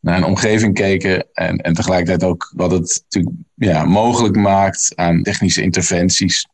naar 0.00 0.16
een 0.16 0.24
omgeving 0.24 0.74
keken. 0.74 1.26
En, 1.32 1.56
en 1.56 1.74
tegelijkertijd 1.74 2.30
ook 2.30 2.52
wat 2.56 2.70
het 2.70 3.02
natuurlijk 3.04 3.36
ja, 3.54 3.84
mogelijk 3.84 4.36
maakt 4.36 4.92
aan 4.94 5.22
technische 5.22 5.62
interventies. 5.62 6.46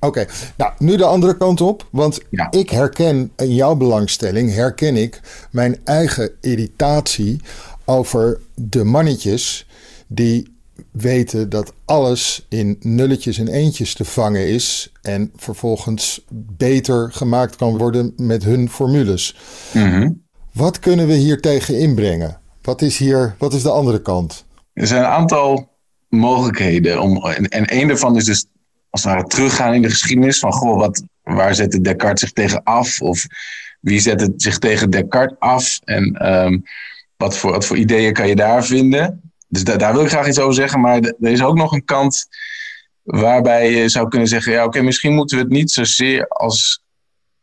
Oké, 0.00 0.26
nou 0.56 0.72
nu 0.78 0.96
de 0.96 1.04
andere 1.04 1.36
kant 1.36 1.60
op. 1.60 1.88
Want 1.90 2.20
ik 2.50 2.70
herken 2.70 3.32
in 3.36 3.54
jouw 3.54 3.74
belangstelling, 3.74 4.54
herken 4.54 4.96
ik 4.96 5.20
mijn 5.50 5.76
eigen 5.84 6.30
irritatie 6.40 7.40
over 7.84 8.40
de 8.54 8.84
mannetjes 8.84 9.66
die 10.06 10.54
weten 10.90 11.48
dat 11.48 11.72
alles 11.84 12.46
in 12.48 12.76
nulletjes 12.80 13.38
en 13.38 13.48
eentjes 13.48 13.94
te 13.94 14.04
vangen 14.04 14.48
is 14.48 14.92
en 15.02 15.32
vervolgens 15.36 16.24
beter 16.56 17.12
gemaakt 17.12 17.56
kan 17.56 17.78
worden 17.78 18.12
met 18.16 18.44
hun 18.44 18.70
formules. 18.70 19.36
Mhm. 19.74 20.10
Wat 20.52 20.78
kunnen 20.78 21.06
we 21.06 21.14
hier 21.14 21.40
tegen 21.40 21.78
inbrengen? 21.78 22.40
Wat 22.62 22.82
is 22.82 22.98
hier, 22.98 23.34
wat 23.38 23.52
is 23.52 23.62
de 23.62 23.70
andere 23.70 24.02
kant? 24.02 24.44
Er 24.72 24.86
zijn 24.86 25.02
een 25.02 25.10
aantal 25.10 25.68
mogelijkheden 26.08 27.00
om, 27.00 27.26
en, 27.26 27.48
en 27.48 27.76
een 27.76 27.88
daarvan 27.88 28.16
is 28.16 28.24
dus 28.24 28.46
als 28.96 29.04
het 29.04 29.14
ware 29.14 29.26
teruggaan 29.28 29.74
in 29.74 29.82
de 29.82 29.90
geschiedenis 29.90 30.38
van 30.38 30.52
goh, 30.52 30.78
wat, 30.78 31.04
waar 31.22 31.54
zette 31.54 31.80
Descartes 31.80 32.20
zich 32.20 32.32
tegen 32.32 32.62
af? 32.62 33.00
Of 33.00 33.26
wie 33.80 34.00
zet 34.00 34.32
zich 34.36 34.58
tegen 34.58 34.90
Descartes 34.90 35.38
af? 35.38 35.78
En 35.84 36.32
um, 36.34 36.62
wat, 37.16 37.36
voor, 37.36 37.50
wat 37.50 37.66
voor 37.66 37.76
ideeën 37.76 38.12
kan 38.12 38.28
je 38.28 38.36
daar 38.36 38.64
vinden? 38.64 39.32
Dus 39.48 39.64
daar 39.64 39.92
wil 39.92 40.02
ik 40.02 40.08
graag 40.08 40.28
iets 40.28 40.38
over 40.38 40.54
zeggen. 40.54 40.80
Maar 40.80 40.98
er 41.00 41.30
is 41.30 41.42
ook 41.42 41.56
nog 41.56 41.72
een 41.72 41.84
kant 41.84 42.26
waarbij 43.02 43.70
je 43.70 43.88
zou 43.88 44.08
kunnen 44.08 44.28
zeggen: 44.28 44.52
ja, 44.52 44.64
oké, 44.64 44.82
misschien 44.82 45.14
moeten 45.14 45.36
we 45.36 45.42
het 45.42 45.52
niet 45.52 45.70
zozeer 45.70 46.28
als, 46.28 46.82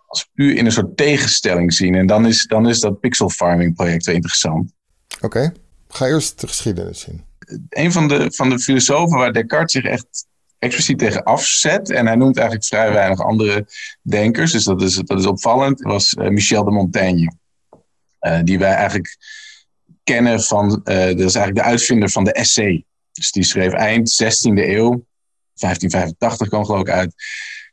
als 0.06 0.30
puur 0.34 0.56
in 0.56 0.66
een 0.66 0.72
soort 0.72 0.98
tegenstelling 0.98 1.74
zien. 1.74 1.96
En 1.96 2.08
dan 2.08 2.26
is, 2.26 2.46
dan 2.46 2.70
is 2.70 2.80
dat 2.80 3.00
pixel 3.00 3.30
farming 3.30 3.76
project 3.76 4.06
wel 4.06 4.16
interessant. 4.16 4.74
Oké, 5.22 5.54
ga 5.88 6.06
eerst 6.06 6.42
de 6.42 6.48
geschiedenis 6.48 7.00
zien. 7.00 7.24
Een 7.70 7.92
van 7.92 8.08
de, 8.08 8.32
van 8.32 8.50
de 8.50 8.60
filosofen 8.60 9.18
waar 9.18 9.34
Descartes 9.34 9.72
zich 9.72 9.84
echt 9.84 10.26
expliciet 10.64 11.00
tegen 11.00 11.24
afzet. 11.24 11.90
En 11.90 12.08
hij 12.08 12.16
noemt 12.16 12.38
eigenlijk 12.38 12.68
vrij 12.68 12.92
weinig 12.92 13.20
andere 13.20 13.68
denkers. 14.02 14.52
Dus 14.52 14.64
dat 14.64 14.82
is, 14.82 14.96
dat 14.96 15.20
is 15.20 15.26
opvallend. 15.26 15.82
was 15.82 16.14
uh, 16.14 16.28
Michel 16.28 16.64
de 16.64 16.72
Montaigne. 16.72 17.34
Uh, 18.22 18.40
die 18.44 18.60
wij 18.60 18.74
eigenlijk 18.74 19.18
kennen 20.04 20.42
van, 20.42 20.66
uh, 20.70 20.96
dat 20.96 21.20
is 21.20 21.36
eigenlijk 21.36 21.56
de 21.56 21.62
uitvinder 21.62 22.10
van 22.10 22.24
de 22.24 22.34
essay. 22.34 22.86
Dus 23.12 23.32
die 23.32 23.44
schreef 23.44 23.72
eind 23.72 24.24
16e 24.24 24.54
eeuw, 24.54 25.06
1585 25.54 26.48
kwam 26.48 26.66
geloof 26.66 26.82
ik 26.82 26.90
uit, 26.90 27.14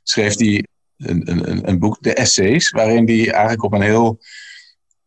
schreef 0.03 0.38
hij 0.38 0.66
een, 0.96 1.31
een, 1.31 1.68
een 1.68 1.79
boek, 1.79 1.96
de 2.00 2.14
essays, 2.14 2.70
waarin 2.70 3.07
hij 3.07 3.31
eigenlijk 3.31 3.62
op 3.62 3.72
een 3.72 3.83
heel 3.83 4.20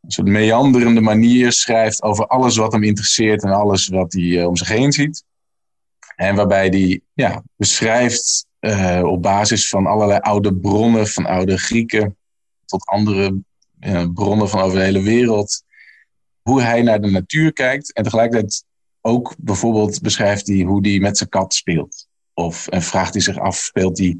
soort 0.07 0.27
meanderende 0.27 1.01
manier 1.01 1.51
schrijft 1.51 2.03
over 2.03 2.27
alles 2.27 2.57
wat 2.57 2.71
hem 2.71 2.83
interesseert 2.83 3.43
en 3.43 3.51
alles 3.51 3.87
wat 3.87 4.13
hij 4.13 4.45
om 4.45 4.55
zich 4.55 4.67
heen 4.67 4.91
ziet. 4.91 5.23
En 6.15 6.35
waarbij 6.35 6.67
hij 6.67 7.01
ja, 7.13 7.43
beschrijft 7.55 8.45
uh, 8.59 9.03
op 9.03 9.21
basis 9.21 9.69
van 9.69 9.85
allerlei 9.85 10.19
oude 10.19 10.55
bronnen, 10.55 11.07
van 11.07 11.25
oude 11.25 11.57
Grieken 11.57 12.17
tot 12.65 12.85
andere 12.85 13.41
uh, 13.79 14.05
bronnen 14.13 14.49
van 14.49 14.61
over 14.61 14.77
de 14.77 14.83
hele 14.83 15.01
wereld, 15.01 15.63
hoe 16.41 16.61
hij 16.61 16.81
naar 16.81 17.01
de 17.01 17.11
natuur 17.11 17.53
kijkt. 17.53 17.93
En 17.93 18.03
tegelijkertijd 18.03 18.63
ook 19.01 19.35
bijvoorbeeld 19.37 20.01
beschrijft 20.01 20.47
hij 20.47 20.61
hoe 20.61 20.87
hij 20.87 20.99
met 20.99 21.17
zijn 21.17 21.29
kat 21.29 21.53
speelt. 21.53 22.07
Of 22.33 22.67
en 22.67 22.81
vraagt 22.81 23.13
hij 23.13 23.21
zich 23.21 23.39
af, 23.39 23.55
speelt 23.55 23.97
hij, 23.97 24.17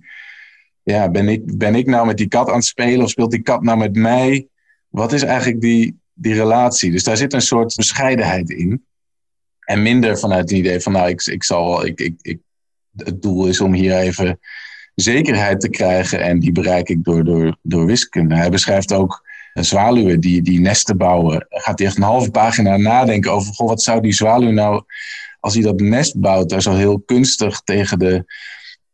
ja, 0.83 1.09
ben 1.09 1.27
ik, 1.27 1.57
ben 1.57 1.75
ik 1.75 1.85
nou 1.85 2.05
met 2.05 2.17
die 2.17 2.27
kat 2.27 2.49
aan 2.49 2.55
het 2.55 2.65
spelen 2.65 3.03
of 3.03 3.09
speelt 3.09 3.31
die 3.31 3.41
kat 3.41 3.61
nou 3.61 3.77
met 3.77 3.95
mij? 3.95 4.47
Wat 4.87 5.13
is 5.13 5.21
eigenlijk 5.23 5.61
die, 5.61 5.99
die 6.13 6.33
relatie? 6.33 6.91
Dus 6.91 7.03
daar 7.03 7.17
zit 7.17 7.33
een 7.33 7.41
soort 7.41 7.75
bescheidenheid 7.75 8.49
in. 8.49 8.85
En 9.65 9.81
minder 9.81 10.19
vanuit 10.19 10.49
het 10.49 10.59
idee 10.59 10.79
van, 10.79 10.91
nou, 10.91 11.09
ik, 11.09 11.25
ik 11.25 11.43
zal, 11.43 11.85
ik, 11.85 11.99
ik, 12.21 12.37
het 12.95 13.21
doel 13.21 13.47
is 13.47 13.61
om 13.61 13.73
hier 13.73 13.97
even 13.97 14.39
zekerheid 14.95 15.59
te 15.59 15.69
krijgen 15.69 16.21
en 16.21 16.39
die 16.39 16.51
bereik 16.51 16.89
ik 16.89 17.03
door, 17.03 17.23
door, 17.23 17.57
door 17.61 17.85
wiskunde. 17.85 18.35
Hij 18.35 18.49
beschrijft 18.49 18.93
ook 18.93 19.23
zwaluwen 19.53 20.19
die, 20.19 20.41
die 20.41 20.59
nesten 20.59 20.97
bouwen. 20.97 21.45
Gaat 21.49 21.79
hij 21.79 21.87
echt 21.87 21.97
een 21.97 22.03
halve 22.03 22.31
pagina 22.31 22.77
nadenken 22.77 23.31
over, 23.31 23.53
goh, 23.53 23.67
wat 23.67 23.81
zou 23.81 24.01
die 24.01 24.13
zwaluw 24.13 24.51
nou, 24.51 24.83
als 25.39 25.53
hij 25.53 25.63
dat 25.63 25.79
nest 25.79 26.19
bouwt, 26.19 26.49
daar 26.49 26.61
zo 26.61 26.73
heel 26.73 26.99
kunstig 26.99 27.61
tegen 27.61 27.99
de, 27.99 28.25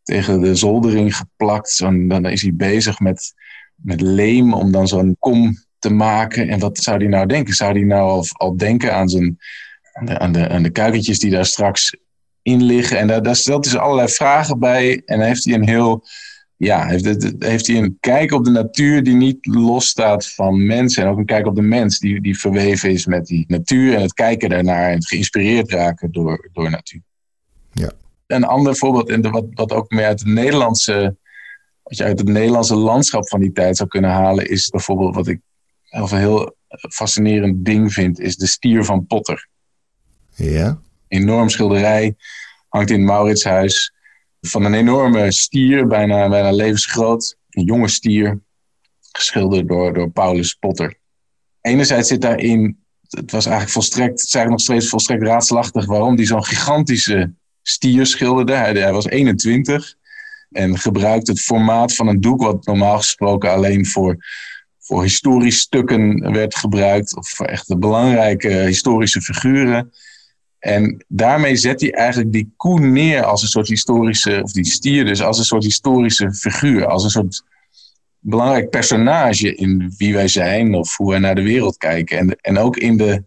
tegen 0.04 0.42
de 0.42 0.56
zoldering 0.56 1.16
geplakt. 1.16 1.70
Zo, 1.70 2.08
dan 2.08 2.26
is 2.26 2.42
hij 2.42 2.54
bezig 2.54 3.00
met, 3.00 3.34
met 3.76 4.02
leem 4.02 4.54
om 4.54 4.72
dan 4.72 4.88
zo'n 4.88 5.16
kom 5.20 5.58
te 5.80 5.94
maken. 5.94 6.50
En 6.50 6.60
wat 6.60 6.78
zou 6.78 6.98
hij 6.98 7.08
nou 7.08 7.26
denken? 7.26 7.54
Zou 7.54 7.72
hij 7.72 7.84
nou 7.84 8.10
al, 8.10 8.26
al 8.28 8.58
denken 8.58 8.94
aan 8.94 9.10
zijn 9.10 9.38
aan 9.94 10.32
de, 10.32 10.50
aan 10.50 10.64
de, 10.64 10.70
kuikentjes 10.70 11.20
die 11.20 11.32
daar 11.32 11.46
straks 11.46 11.96
in 12.42 12.64
liggen. 12.64 12.98
En 12.98 13.08
daar, 13.08 13.24
daar 13.24 13.36
stelt 13.36 13.66
hij 13.66 13.74
dus 13.74 13.84
allerlei 13.84 14.08
vragen 14.08 14.60
bij. 14.60 15.02
En 15.06 15.22
heeft 15.22 15.46
hij 15.46 15.54
een 15.54 15.68
heel. 15.68 16.04
Ja, 16.56 16.86
heeft, 16.86 17.06
heeft 17.40 17.68
hij 17.68 17.78
een 17.78 17.98
kijk 18.00 18.32
op 18.32 18.46
de 18.46 18.52
natuur 18.52 19.04
die 19.04 19.16
niet 19.16 19.46
losstaat 19.46 20.28
van 20.28 20.66
mensen. 20.66 21.04
En 21.04 21.10
ook 21.10 21.18
een 21.18 21.26
kijk 21.26 21.46
op 21.46 21.56
de 21.56 21.62
mens 21.62 22.00
die, 22.00 22.22
die 22.22 22.40
verweven 22.40 22.92
is 22.92 23.06
met 23.06 23.26
die 23.26 23.46
natuur. 23.48 23.96
En 23.96 24.02
het 24.02 24.14
kijken 24.14 24.50
daarnaar 24.50 24.92
en 24.92 25.04
geïnspireerd 25.04 25.72
raken 25.72 26.12
door, 26.12 26.50
door 26.54 26.70
natuur. 26.70 27.02
Ja. 27.72 27.92
Een 28.28 28.44
ander 28.44 28.76
voorbeeld, 28.76 29.10
en 29.10 29.32
wat, 29.32 29.46
wat 29.54 29.72
ook 29.72 29.90
meer 29.90 30.06
uit 30.06 30.20
het 30.20 30.30
Nederlandse. 30.30 31.18
Wat 31.84 31.98
je 31.98 32.04
uit 32.04 32.20
het 32.20 32.28
Nederlandse 32.28 32.76
landschap 32.76 33.30
van 33.30 33.40
die 33.40 33.52
tijd 33.52 33.78
zou 33.78 33.90
kunnen 33.90 34.12
halen, 34.12 34.50
is 34.50 34.70
bijvoorbeeld 34.70 35.16
wat 35.16 35.28
ik 35.28 35.40
een 35.90 36.18
heel 36.18 36.56
fascinerend 36.70 37.66
ding 37.66 37.94
vind, 37.94 38.20
is 38.20 38.36
de 38.36 38.48
stier 38.48 38.84
van 38.86 39.06
Potter. 39.06 39.48
Ja. 40.44 40.80
Enorm 41.08 41.50
schilderij. 41.50 42.16
Hangt 42.68 42.90
in 42.90 42.96
het 42.96 43.06
Mauritshuis. 43.06 43.94
Van 44.42 44.66
een 44.66 44.74
enorme 44.74 45.32
stier, 45.32 45.88
bijna, 45.88 46.30
bijna 46.30 46.52
levensgroot. 46.52 47.38
Een 47.50 47.64
jonge 47.64 47.88
stier. 47.88 48.40
Geschilderd 49.12 49.68
door, 49.68 49.94
door 49.94 50.10
Paulus 50.10 50.54
Potter. 50.54 50.98
Enerzijds 51.62 52.08
zit 52.08 52.22
daarin. 52.22 52.78
Het 53.10 53.32
was 53.32 53.46
eigenlijk 53.46 53.74
volstrekt. 53.74 54.20
Het 54.20 54.28
is 54.28 54.36
eigenlijk 54.36 54.50
nog 54.50 54.78
steeds 54.78 54.92
volstrekt 54.92 55.24
raadselachtig 55.24 55.86
waarom 55.86 56.16
die 56.16 56.26
zo'n 56.26 56.46
gigantische 56.46 57.34
stier 57.62 58.06
schilderde. 58.06 58.54
Hij, 58.54 58.72
hij 58.72 58.94
was 58.94 59.06
21 59.06 59.96
en 60.52 60.78
gebruikte 60.78 61.32
het 61.32 61.42
formaat 61.42 61.96
van 61.96 62.08
een 62.08 62.22
doek, 62.22 62.42
wat 62.42 62.66
normaal 62.66 62.98
gesproken 62.98 63.52
alleen 63.52 63.86
voor, 63.86 64.26
voor 64.80 65.02
historische 65.02 65.60
stukken 65.60 66.32
werd 66.32 66.56
gebruikt, 66.56 67.16
of 67.16 67.30
voor 67.30 67.46
echt 67.46 67.80
belangrijke 67.80 68.50
historische 68.50 69.22
figuren. 69.22 69.92
En 70.60 71.06
daarmee 71.08 71.56
zet 71.56 71.82
hij 71.82 71.94
eigenlijk 71.94 72.32
die 72.32 72.54
koe 72.58 72.80
neer 72.80 73.24
als 73.24 73.42
een 73.42 73.48
soort 73.48 73.68
historische, 73.68 74.42
of 74.44 74.52
die 74.52 74.66
stier 74.66 75.06
dus, 75.06 75.22
als 75.22 75.38
een 75.38 75.44
soort 75.44 75.64
historische 75.64 76.34
figuur. 76.34 76.86
Als 76.86 77.04
een 77.04 77.10
soort 77.10 77.44
belangrijk 78.20 78.70
personage 78.70 79.56
in 79.56 79.94
wie 79.98 80.14
wij 80.14 80.28
zijn 80.28 80.74
of 80.74 80.98
hoe 80.98 81.10
wij 81.10 81.20
naar 81.20 81.36
de 81.36 81.42
wereld 81.42 81.78
kijken. 81.78 82.18
En, 82.18 82.36
en 82.42 82.58
ook 82.58 82.78
in 82.78 82.98
de, 82.98 83.24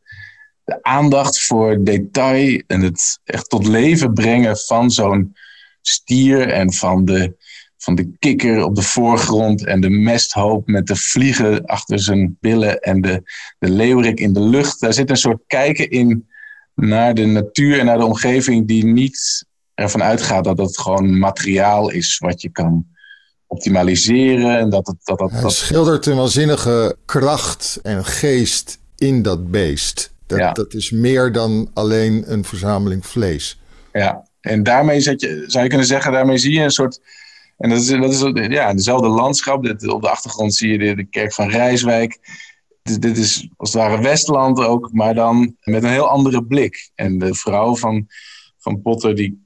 de 0.64 0.82
aandacht 0.82 1.44
voor 1.44 1.84
detail 1.84 2.62
en 2.66 2.80
het 2.80 3.20
echt 3.24 3.48
tot 3.48 3.66
leven 3.66 4.12
brengen 4.12 4.56
van 4.56 4.90
zo'n 4.90 5.36
stier 5.80 6.48
en 6.48 6.72
van 6.72 7.04
de, 7.04 7.36
van 7.76 7.94
de 7.94 8.16
kikker 8.18 8.64
op 8.64 8.74
de 8.74 8.82
voorgrond 8.82 9.64
en 9.64 9.80
de 9.80 9.90
mesthoop 9.90 10.66
met 10.66 10.86
de 10.86 10.96
vliegen 10.96 11.64
achter 11.64 12.00
zijn 12.00 12.36
billen 12.40 12.80
en 12.80 13.00
de, 13.00 13.22
de 13.58 13.70
leeuwerik 13.70 14.20
in 14.20 14.32
de 14.32 14.40
lucht. 14.40 14.80
Daar 14.80 14.92
zit 14.92 15.10
een 15.10 15.16
soort 15.16 15.42
kijken 15.46 15.90
in 15.90 16.26
naar 16.74 17.14
de 17.14 17.26
natuur 17.26 17.78
en 17.78 17.86
naar 17.86 17.98
de 17.98 18.04
omgeving 18.04 18.66
die 18.68 18.84
niet 18.84 19.46
ervan 19.74 20.02
uitgaat 20.02 20.44
dat 20.44 20.58
het 20.58 20.78
gewoon 20.78 21.18
materiaal 21.18 21.90
is 21.90 22.18
wat 22.18 22.42
je 22.42 22.48
kan 22.48 22.86
optimaliseren. 23.46 24.58
En 24.58 24.70
dat 24.70 24.86
het, 24.86 24.96
dat, 25.04 25.18
dat, 25.18 25.52
schildert 25.52 26.06
een 26.06 26.16
waanzinnige 26.16 26.96
kracht 27.04 27.78
en 27.82 28.04
geest 28.04 28.78
in 28.96 29.22
dat 29.22 29.50
beest. 29.50 30.12
Dat, 30.26 30.38
Ja. 30.38 30.52
dat 30.52 30.74
is 30.74 30.90
meer 30.90 31.32
dan 31.32 31.70
alleen 31.74 32.24
een 32.26 32.44
verzameling 32.44 33.06
vlees. 33.06 33.60
Ja, 33.92 34.26
en 34.40 34.62
daarmee 34.62 35.00
zet 35.00 35.20
je, 35.20 35.44
zou 35.46 35.62
je 35.62 35.68
kunnen 35.68 35.86
zeggen, 35.86 36.12
daarmee 36.12 36.38
zie 36.38 36.52
je 36.52 36.60
een 36.60 36.70
soort. 36.70 37.00
En 37.58 37.70
dat 37.70 37.78
is, 37.78 37.88
dat 37.88 38.12
is 38.12 38.46
ja, 38.48 38.74
dezelfde 38.74 39.08
landschap. 39.08 39.66
Op 39.66 40.02
de 40.02 40.10
achtergrond 40.10 40.54
zie 40.54 40.72
je 40.72 40.78
de, 40.78 40.94
de 40.94 41.04
kerk 41.04 41.32
van 41.32 41.50
Rijswijk. 41.50 42.18
Dit, 42.82 43.02
dit 43.02 43.18
is 43.18 43.48
als 43.56 43.72
het 43.72 43.82
ware 43.82 44.02
Westland 44.02 44.58
ook, 44.58 44.92
maar 44.92 45.14
dan 45.14 45.56
met 45.60 45.82
een 45.82 45.90
heel 45.90 46.08
andere 46.08 46.44
blik. 46.44 46.90
En 46.94 47.18
de 47.18 47.34
vrouw 47.34 47.76
van, 47.76 48.06
van 48.58 48.82
Potter, 48.82 49.14
die 49.14 49.44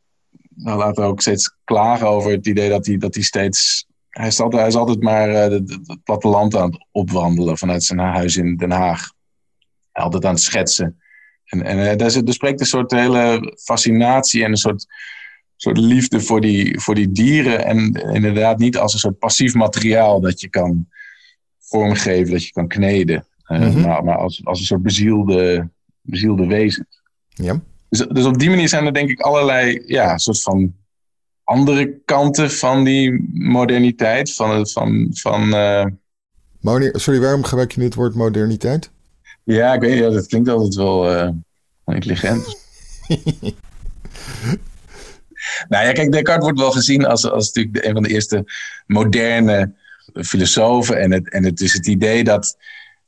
nou, 0.54 0.78
laat 0.78 0.98
ook 0.98 1.20
steeds 1.20 1.56
klagen 1.64 2.08
over 2.08 2.30
het 2.30 2.46
idee 2.46 2.68
dat 2.68 2.86
hij, 2.86 2.96
dat 2.96 3.14
hij 3.14 3.22
steeds. 3.22 3.86
Hij 4.08 4.26
is 4.26 4.40
altijd, 4.40 4.60
hij 4.60 4.70
is 4.70 4.76
altijd 4.76 5.02
maar 5.02 5.28
eh, 5.28 5.50
het 5.50 5.98
platteland 6.04 6.56
aan 6.56 6.70
het 6.70 6.86
opwandelen 6.90 7.58
vanuit 7.58 7.84
zijn 7.84 7.98
huis 7.98 8.36
in 8.36 8.56
Den 8.56 8.70
Haag. 8.70 9.12
Altijd 9.92 10.24
aan 10.24 10.34
het 10.34 10.42
schetsen. 10.42 11.00
En, 11.44 11.62
en 11.62 11.90
eh, 11.90 11.96
daar, 11.96 12.10
zit, 12.10 12.28
er 12.28 12.34
spreekt 12.34 12.60
een 12.60 12.66
soort 12.66 12.90
hele 12.90 13.56
fascinatie 13.62 14.44
en 14.44 14.50
een 14.50 14.56
soort, 14.56 14.86
soort 15.56 15.78
liefde 15.78 16.20
voor 16.20 16.40
die, 16.40 16.80
voor 16.80 16.94
die 16.94 17.12
dieren. 17.12 17.64
En 17.64 17.92
inderdaad 17.92 18.58
niet 18.58 18.78
als 18.78 18.92
een 18.92 18.98
soort 18.98 19.18
passief 19.18 19.54
materiaal 19.54 20.20
dat 20.20 20.40
je 20.40 20.48
kan 20.48 20.88
vormgeven, 21.68 22.32
dat 22.32 22.44
je 22.44 22.52
kan 22.52 22.68
kneden. 22.68 23.26
Eh, 23.44 23.58
Mhm. 23.60 23.80
maar, 23.80 24.04
maar 24.04 24.16
als, 24.16 24.40
als 24.44 24.58
een 24.60 24.64
soort 24.66 24.82
bezielde, 24.82 25.68
bezielde 26.00 26.46
wezen. 26.46 26.86
Ja. 27.28 27.60
Dus, 27.88 28.06
dus 28.12 28.24
op 28.24 28.38
die 28.38 28.48
manier 28.50 28.68
zijn 28.68 28.86
er 28.86 28.94
denk 28.94 29.10
ik 29.10 29.20
allerlei 29.20 29.82
ja, 29.86 30.18
soort 30.18 30.42
van 30.42 30.74
andere 31.44 32.00
kanten 32.04 32.50
van 32.50 32.84
die 32.84 33.30
moderniteit. 33.32 34.34
Van, 34.34 34.50
het- 34.50 34.72
van, 34.72 35.08
van, 35.12 35.54
eh, 35.54 35.86
Sorry, 36.92 37.20
waarom 37.20 37.44
gebruik 37.44 37.72
je 37.72 37.78
nu 37.78 37.84
het 37.84 37.94
woord 37.94 38.14
moderniteit? 38.14 38.90
ja, 39.44 39.74
ik 39.74 39.80
weet 39.80 39.94
niet, 40.04 40.12
dat 40.12 40.26
klinkt 40.26 40.48
altijd 40.48 40.74
wel 40.74 41.10
eh, 41.14 41.28
intelligent. 41.84 42.44
nou 45.68 45.84
ja, 45.86 45.92
kijk, 45.92 46.12
Descartes 46.12 46.44
wordt 46.44 46.58
wel 46.58 46.70
gezien 46.70 47.04
als, 47.06 47.30
als 47.30 47.52
natuurlijk 47.52 47.84
een 47.84 47.92
van 47.92 48.02
de 48.02 48.08
eerste 48.08 48.44
moderne 48.86 49.74
filosofen. 50.12 51.00
En 51.00 51.12
het, 51.12 51.30
en 51.30 51.44
het 51.44 51.60
is 51.60 51.72
het 51.72 51.86
idee 51.86 52.24
dat, 52.24 52.56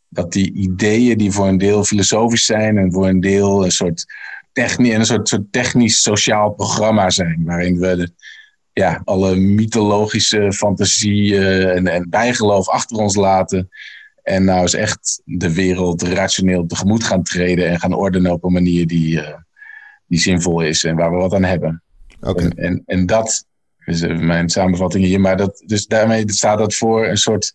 dat 0.09 0.33
die 0.33 0.53
ideeën 0.53 1.19
die 1.19 1.33
voor 1.33 1.47
een 1.49 1.59
deel 1.59 1.85
filosofisch 1.85 2.45
zijn 2.45 2.79
en 2.79 2.93
voor 2.93 3.09
een 3.09 3.21
deel 3.21 3.65
een 3.65 3.71
soort, 3.71 4.05
techni 4.53 4.95
een 4.95 5.07
soort, 5.07 5.29
soort 5.29 5.53
technisch 5.53 6.03
sociaal 6.03 6.51
programma 6.51 7.11
zijn. 7.11 7.43
Waarin 7.45 7.79
we 7.79 7.97
de, 7.97 8.11
ja, 8.73 9.03
alle 9.05 9.37
mythologische 9.37 10.53
fantasie 10.53 11.39
eh, 11.39 11.77
en, 11.77 11.87
en 11.87 12.11
bijgeloof 12.11 12.69
achter 12.69 12.97
ons 12.97 13.15
laten. 13.15 13.69
En 14.23 14.45
nou 14.45 14.61
eens 14.61 14.75
echt 14.75 15.23
de 15.25 15.55
wereld 15.55 16.03
rationeel 16.03 16.67
tegemoet 16.67 17.05
gaan 17.05 17.23
treden 17.23 17.69
en 17.69 17.81
gaan 17.81 17.95
ordenen 17.95 18.33
op 18.33 18.45
een 18.45 18.53
manier 18.53 18.87
die, 18.87 19.21
eh, 19.21 19.39
die 20.07 20.19
zinvol 20.19 20.61
is 20.61 20.85
en 20.85 20.97
waar 20.97 21.11
we 21.11 21.17
wat 21.17 21.35
aan 21.35 21.45
hebben. 21.45 21.83
Oké. 22.21 22.43
En, 22.43 22.53
en, 22.53 22.83
en 22.87 23.07
dat 23.07 23.47
is 23.89 24.03
eh, 24.03 24.19
mijn 24.19 24.49
samenvatting 24.49 25.05
hier. 25.05 25.21
Maar 25.21 25.37
dat, 25.37 25.63
dus 25.67 25.87
daarmee 25.87 26.33
staat 26.33 26.59
dat 26.59 26.75
voor 26.75 27.07
een 27.07 27.17
soort 27.17 27.53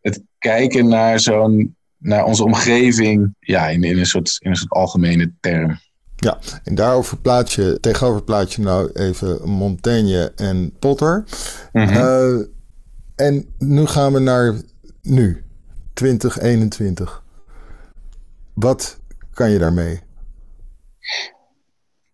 het 0.00 0.22
kijken 0.38 0.88
naar 0.88 1.20
zo'n 1.20 1.76
naar 1.98 2.24
onze 2.24 2.44
omgeving, 2.44 3.34
ja, 3.40 3.68
in, 3.68 3.82
in, 3.82 3.98
een 3.98 4.06
soort, 4.06 4.36
in 4.38 4.50
een 4.50 4.56
soort 4.56 4.70
algemene 4.70 5.32
term. 5.40 5.78
Ja, 6.16 6.38
en 6.64 6.74
daarover 6.74 7.18
plaats 7.18 7.54
je, 7.54 7.78
tegenover 7.80 8.22
plaats 8.22 8.56
je 8.56 8.62
nou 8.62 8.90
even 8.92 9.48
Montaigne 9.48 10.32
en 10.36 10.76
Potter. 10.78 11.24
Eh, 11.72 12.38
en 13.14 13.54
nu 13.58 13.86
gaan 13.86 14.12
we 14.12 14.18
naar 14.18 14.60
nu, 15.02 15.44
2021. 15.92 17.22
Wat 18.54 19.00
kan 19.32 19.50
je 19.50 19.58
daarmee? 19.58 20.00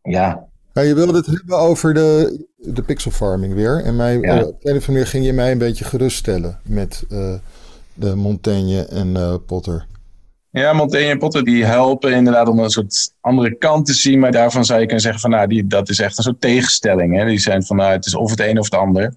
ja, 0.03 0.49
Nou, 0.75 0.87
je 0.87 0.95
wilde 0.95 1.17
het 1.17 1.27
hebben 1.27 1.59
over 1.59 1.95
de, 1.95 2.47
de 2.57 2.83
pixel 2.83 3.11
farming 3.11 3.55
weer. 3.55 3.85
En 3.85 3.97
mij, 3.97 4.19
Ja. 4.19 4.39
eh, 4.41 4.47
op 4.47 4.65
een 4.65 4.77
of 4.77 4.87
andere 4.87 4.93
manier 4.93 5.07
ging 5.07 5.25
je 5.25 5.33
mij 5.33 5.53
een 5.53 5.59
beetje 5.59 5.85
geruststellen 5.85 6.61
met 6.63 7.05
eh, 7.09 7.35
de 7.95 8.15
Montaigne 8.15 8.85
en 8.85 9.17
eh, 9.17 9.35
Potter. 9.47 9.87
Ja, 10.51 10.73
Montaigne 10.73 11.11
en 11.11 11.19
Potter 11.19 11.45
die 11.45 11.65
helpen 11.65 12.13
inderdaad 12.13 12.49
om 12.49 12.59
een 12.59 12.71
soort 12.71 13.13
andere 13.21 13.57
kant 13.57 13.87
te 13.87 13.95
zien. 13.95 14.19
Maar 14.19 14.33
daarvan 14.33 14.65
zou 14.65 14.79
je 14.81 14.85
kunnen 14.85 15.03
zeggen 15.03 15.21
van 15.21 15.31
nou, 15.31 15.47
die, 15.47 15.67
dat 15.67 15.89
is 15.89 15.99
echt 15.99 16.19
een 16.19 16.25
soort 16.25 16.41
tegenstelling. 16.41 17.17
Hè? 17.17 17.27
Die 17.27 17.39
zijn 17.39 17.65
van 17.65 17.77
nou, 17.77 17.93
het 17.93 18.07
is 18.07 18.15
of 18.15 18.31
het 18.31 18.41
een 18.41 18.59
of 18.59 18.65
het 18.65 18.75
ander. 18.81 19.15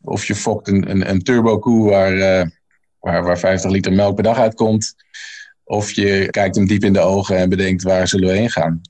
Of 0.00 0.24
je 0.26 0.34
fokt 0.34 0.68
een, 0.68 0.90
een, 0.90 1.10
een 1.10 1.22
turbo 1.22 1.58
koe 1.58 1.90
waar, 1.90 2.16
waar, 3.00 3.22
waar 3.24 3.38
50 3.38 3.70
liter 3.70 3.92
melk 3.92 4.14
per 4.14 4.24
dag 4.24 4.38
uitkomt. 4.38 4.94
Of 5.64 5.90
je 5.90 6.26
kijkt 6.30 6.56
hem 6.56 6.66
diep 6.66 6.84
in 6.84 6.92
de 6.92 7.00
ogen 7.00 7.36
en 7.36 7.48
bedenkt 7.48 7.82
waar 7.82 8.08
zullen 8.08 8.28
we 8.28 8.34
heen 8.34 8.50
gaan. 8.50 8.80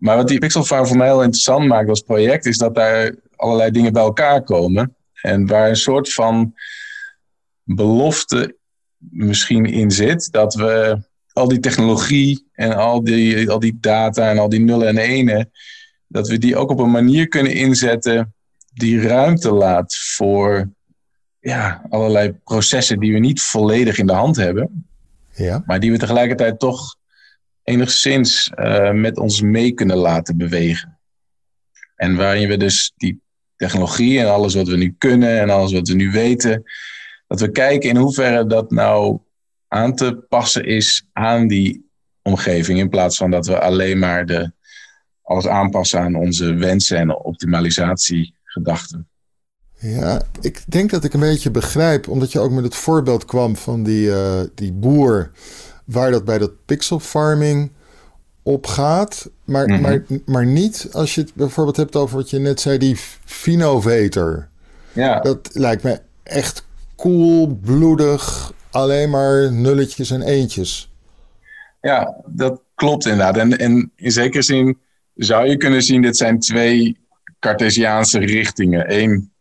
Maar 0.00 0.16
wat 0.16 0.28
die 0.28 0.38
Pixel 0.38 0.64
Farm 0.64 0.86
voor 0.86 0.96
mij 0.96 1.06
heel 1.06 1.22
interessant 1.22 1.66
maakt 1.66 1.88
als 1.88 2.00
project, 2.00 2.46
is 2.46 2.58
dat 2.58 2.74
daar 2.74 3.14
allerlei 3.36 3.70
dingen 3.70 3.92
bij 3.92 4.02
elkaar 4.02 4.42
komen. 4.42 4.96
En 5.22 5.46
waar 5.46 5.68
een 5.68 5.76
soort 5.76 6.12
van 6.12 6.54
belofte 7.62 8.56
misschien 8.98 9.64
in 9.64 9.90
zit. 9.90 10.32
Dat 10.32 10.54
we 10.54 11.02
al 11.32 11.48
die 11.48 11.60
technologie 11.60 12.46
en 12.52 12.76
al 12.76 13.04
die, 13.04 13.50
al 13.50 13.58
die 13.58 13.78
data 13.80 14.30
en 14.30 14.38
al 14.38 14.48
die 14.48 14.60
nullen 14.60 14.88
en 14.88 14.98
enen, 14.98 15.50
dat 16.06 16.28
we 16.28 16.38
die 16.38 16.56
ook 16.56 16.70
op 16.70 16.78
een 16.78 16.90
manier 16.90 17.28
kunnen 17.28 17.54
inzetten 17.54 18.34
die 18.72 19.00
ruimte 19.00 19.50
laat 19.52 19.96
voor 19.96 20.70
ja, 21.40 21.82
allerlei 21.88 22.32
processen 22.32 23.00
die 23.00 23.12
we 23.12 23.18
niet 23.18 23.42
volledig 23.42 23.98
in 23.98 24.06
de 24.06 24.12
hand 24.12 24.36
hebben, 24.36 24.86
Ja, 25.34 25.62
maar 25.66 25.80
die 25.80 25.90
we 25.90 25.98
tegelijkertijd 25.98 26.58
toch 26.58 26.96
enigszins 27.70 28.50
eh, 28.54 28.92
met 28.92 29.18
ons 29.18 29.40
mee 29.40 29.72
kunnen 29.72 29.96
laten 29.96 30.36
bewegen. 30.36 30.98
En 31.96 32.16
waarin 32.16 32.48
we 32.48 32.56
dus 32.56 32.92
die 32.96 33.20
technologie 33.56 34.20
en 34.20 34.30
alles 34.30 34.54
wat 34.54 34.68
we 34.68 34.76
nu 34.76 34.94
kunnen 34.98 35.40
en 35.40 35.50
alles 35.50 35.72
wat 35.72 35.88
we 35.88 35.94
nu 35.94 36.10
weten, 36.10 36.62
dat 37.26 37.40
we 37.40 37.50
kijken 37.50 37.88
in 37.88 37.96
hoeverre 37.96 38.46
dat 38.46 38.70
nou 38.70 39.18
aan 39.68 39.94
te 39.94 40.24
passen 40.28 40.64
is 40.64 41.06
aan 41.12 41.48
die 41.48 41.90
omgeving. 42.22 42.78
In 42.78 42.88
plaats 42.88 43.16
van 43.16 43.30
dat 43.30 43.46
we 43.46 43.60
alleen 43.60 43.98
maar 43.98 44.26
de, 44.26 44.52
alles 45.22 45.46
aanpassen 45.46 46.00
aan 46.00 46.14
onze 46.14 46.54
wensen 46.54 46.98
en 46.98 47.16
optimalisatiegedachten. 47.16 49.08
ja, 49.78 50.22
ik 50.40 50.64
denk 50.66 50.90
dat 50.90 51.04
ik 51.04 51.12
een 51.14 51.20
beetje 51.20 51.50
begrijp, 51.50 52.08
omdat 52.08 52.32
je 52.32 52.40
ook 52.40 52.50
met 52.50 52.64
het 52.64 52.74
voorbeeld 52.74 53.24
kwam 53.24 53.56
van 53.56 53.82
die, 53.82 54.12
eh, 54.12 54.40
die 54.54 54.72
boer, 54.72 55.30
waar 55.90 56.10
dat 56.10 56.24
bij 56.24 56.38
dat 56.38 56.52
pixel 56.66 57.00
farming 57.00 57.70
op 58.42 58.66
gaat. 58.66 59.30
Maar, 59.44 59.66
Mhm. 59.68 59.80
maar, 59.80 60.02
maar 60.26 60.46
niet 60.46 60.88
als 60.92 61.14
je 61.14 61.20
het 61.20 61.34
bijvoorbeeld 61.34 61.76
hebt 61.76 61.96
over 61.96 62.16
wat 62.16 62.30
je 62.30 62.38
net 62.38 62.60
zei, 62.60 62.78
die 62.78 62.96
Finovator. 63.24 64.48
Ja, 64.92 65.20
Dat 65.20 65.50
lijkt 65.52 65.82
me 65.82 66.00
echt 66.22 66.66
cool, 66.96 67.46
bloedig, 67.62 68.52
alleen 68.70 69.10
maar 69.10 69.52
nulletjes 69.52 70.10
en 70.10 70.22
eentjes. 70.22 70.92
ja 71.80 72.14
dat 72.26 72.60
klopt 72.74 73.04
inderdaad. 73.04 73.36
En, 73.36 73.58
en 73.58 73.92
in 73.96 74.10
zekere 74.12 74.42
zin 74.42 74.78
zou 75.14 75.46
je 75.48 75.56
kunnen 75.56 75.82
zien, 75.82 76.02
dit 76.02 76.16
zijn 76.16 76.38
twee 76.38 76.98
Cartesiaanse 77.38 78.18
richtingen. 78.18 78.84
Eén, 79.00 79.32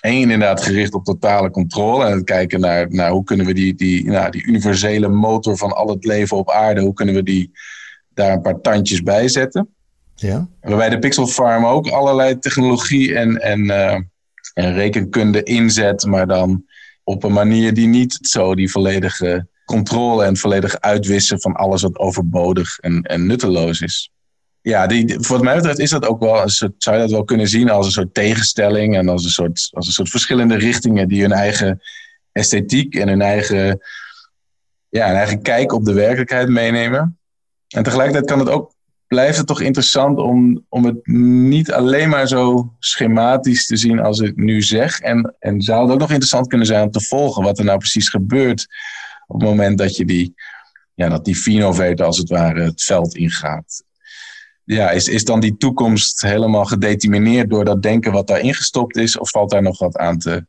één 0.00 0.30
inderdaad 0.30 0.62
gericht 0.62 0.94
op 0.94 1.04
totale 1.04 1.50
controle 1.50 2.04
en 2.04 2.12
het 2.12 2.24
kijken 2.24 2.60
naar, 2.60 2.86
naar 2.90 3.10
hoe 3.10 3.24
kunnen 3.24 3.46
we 3.46 3.54
die, 3.54 3.74
die, 3.74 4.04
nou, 4.04 4.30
die 4.30 4.46
universele 4.46 5.08
motor 5.08 5.56
van 5.56 5.72
al 5.72 5.88
het 5.88 6.04
leven 6.04 6.36
op 6.36 6.50
aarde, 6.50 6.80
hoe 6.80 6.94
kunnen 6.94 7.14
we 7.14 7.22
die 7.22 7.50
daar 8.14 8.32
een 8.32 8.40
paar 8.40 8.60
tandjes 8.60 9.02
bij 9.02 9.28
zetten. 9.28 9.68
Ja, 10.14 10.48
Waarbij 10.60 10.88
de 10.88 10.98
Pixel 10.98 11.26
Farm 11.26 11.66
ook 11.66 11.88
allerlei 11.88 12.38
technologie 12.38 13.14
en, 13.14 13.42
en, 13.42 13.70
eh, 13.70 14.00
en 14.54 14.74
rekenkunde 14.74 15.42
inzet, 15.42 16.06
maar 16.06 16.26
dan 16.26 16.64
op 17.04 17.24
een 17.24 17.32
manier 17.32 17.74
die 17.74 17.86
niet 17.86 18.18
zo 18.20 18.54
die 18.54 18.70
volledige 18.70 19.46
controle 19.64 20.24
en 20.24 20.36
volledige 20.36 20.80
uitwissen 20.80 21.40
van 21.40 21.52
alles 21.52 21.82
wat 21.82 21.98
overbodig 21.98 22.78
en, 22.78 23.02
en 23.02 23.26
nutteloos 23.26 23.80
is. 23.80 24.10
Ja, 24.66 24.86
die, 24.86 25.18
wat 25.28 25.42
mij 25.42 25.54
betreft 25.54 25.78
is 25.78 25.90
dat 25.90 26.06
ook 26.06 26.20
wel 26.20 26.42
een 26.42 26.48
soort, 26.48 26.72
zou 26.78 26.96
je 26.96 27.02
dat 27.02 27.10
wel 27.10 27.24
kunnen 27.24 27.48
zien 27.48 27.70
als 27.70 27.86
een 27.86 27.92
soort 27.92 28.14
tegenstelling 28.14 28.96
en 28.96 29.08
als 29.08 29.24
een 29.24 29.30
soort, 29.30 29.68
als 29.72 29.86
een 29.86 29.92
soort 29.92 30.08
verschillende 30.08 30.56
richtingen 30.56 31.08
die 31.08 31.20
hun 31.20 31.32
eigen 31.32 31.80
esthetiek 32.32 32.94
en 32.94 33.08
hun 33.08 33.20
eigen, 33.20 33.80
ja, 34.88 35.12
eigen 35.12 35.42
kijk 35.42 35.72
op 35.72 35.84
de 35.84 35.92
werkelijkheid 35.92 36.48
meenemen. 36.48 37.18
En 37.68 37.82
tegelijkertijd 37.82 38.26
kan 38.26 38.38
het 38.38 38.48
ook, 38.48 38.72
blijft 39.06 39.38
het 39.38 39.46
toch 39.46 39.60
interessant 39.60 40.18
om, 40.18 40.64
om 40.68 40.84
het 40.84 41.06
niet 41.06 41.72
alleen 41.72 42.08
maar 42.08 42.28
zo 42.28 42.72
schematisch 42.78 43.66
te 43.66 43.76
zien 43.76 44.00
als 44.00 44.20
ik 44.20 44.36
nu 44.36 44.62
zeg. 44.62 45.00
En, 45.00 45.34
en 45.38 45.62
zou 45.62 45.82
het 45.82 45.92
ook 45.92 46.00
nog 46.00 46.10
interessant 46.10 46.46
kunnen 46.46 46.66
zijn 46.66 46.82
om 46.82 46.90
te 46.90 47.00
volgen 47.00 47.42
wat 47.42 47.58
er 47.58 47.64
nou 47.64 47.78
precies 47.78 48.08
gebeurt 48.08 48.66
op 49.26 49.40
het 49.40 49.48
moment 49.48 49.78
dat 49.78 49.96
je 49.96 50.04
die, 50.04 50.34
ja, 50.94 51.08
dat 51.08 51.24
die 51.24 51.64
als 51.64 52.18
het 52.18 52.28
ware 52.28 52.62
het 52.62 52.82
veld 52.82 53.16
ingaat. 53.16 53.84
Ja, 54.66 54.90
is, 54.90 55.08
is 55.08 55.24
dan 55.24 55.40
die 55.40 55.56
toekomst 55.56 56.20
helemaal 56.20 56.64
gedetermineerd 56.64 57.50
door 57.50 57.64
dat 57.64 57.82
denken 57.82 58.12
wat 58.12 58.26
daarin 58.26 58.54
gestopt 58.54 58.96
is? 58.96 59.18
Of 59.18 59.30
valt 59.30 59.50
daar 59.50 59.62
nog 59.62 59.78
wat 59.78 59.96
aan 59.96 60.18
te, 60.18 60.46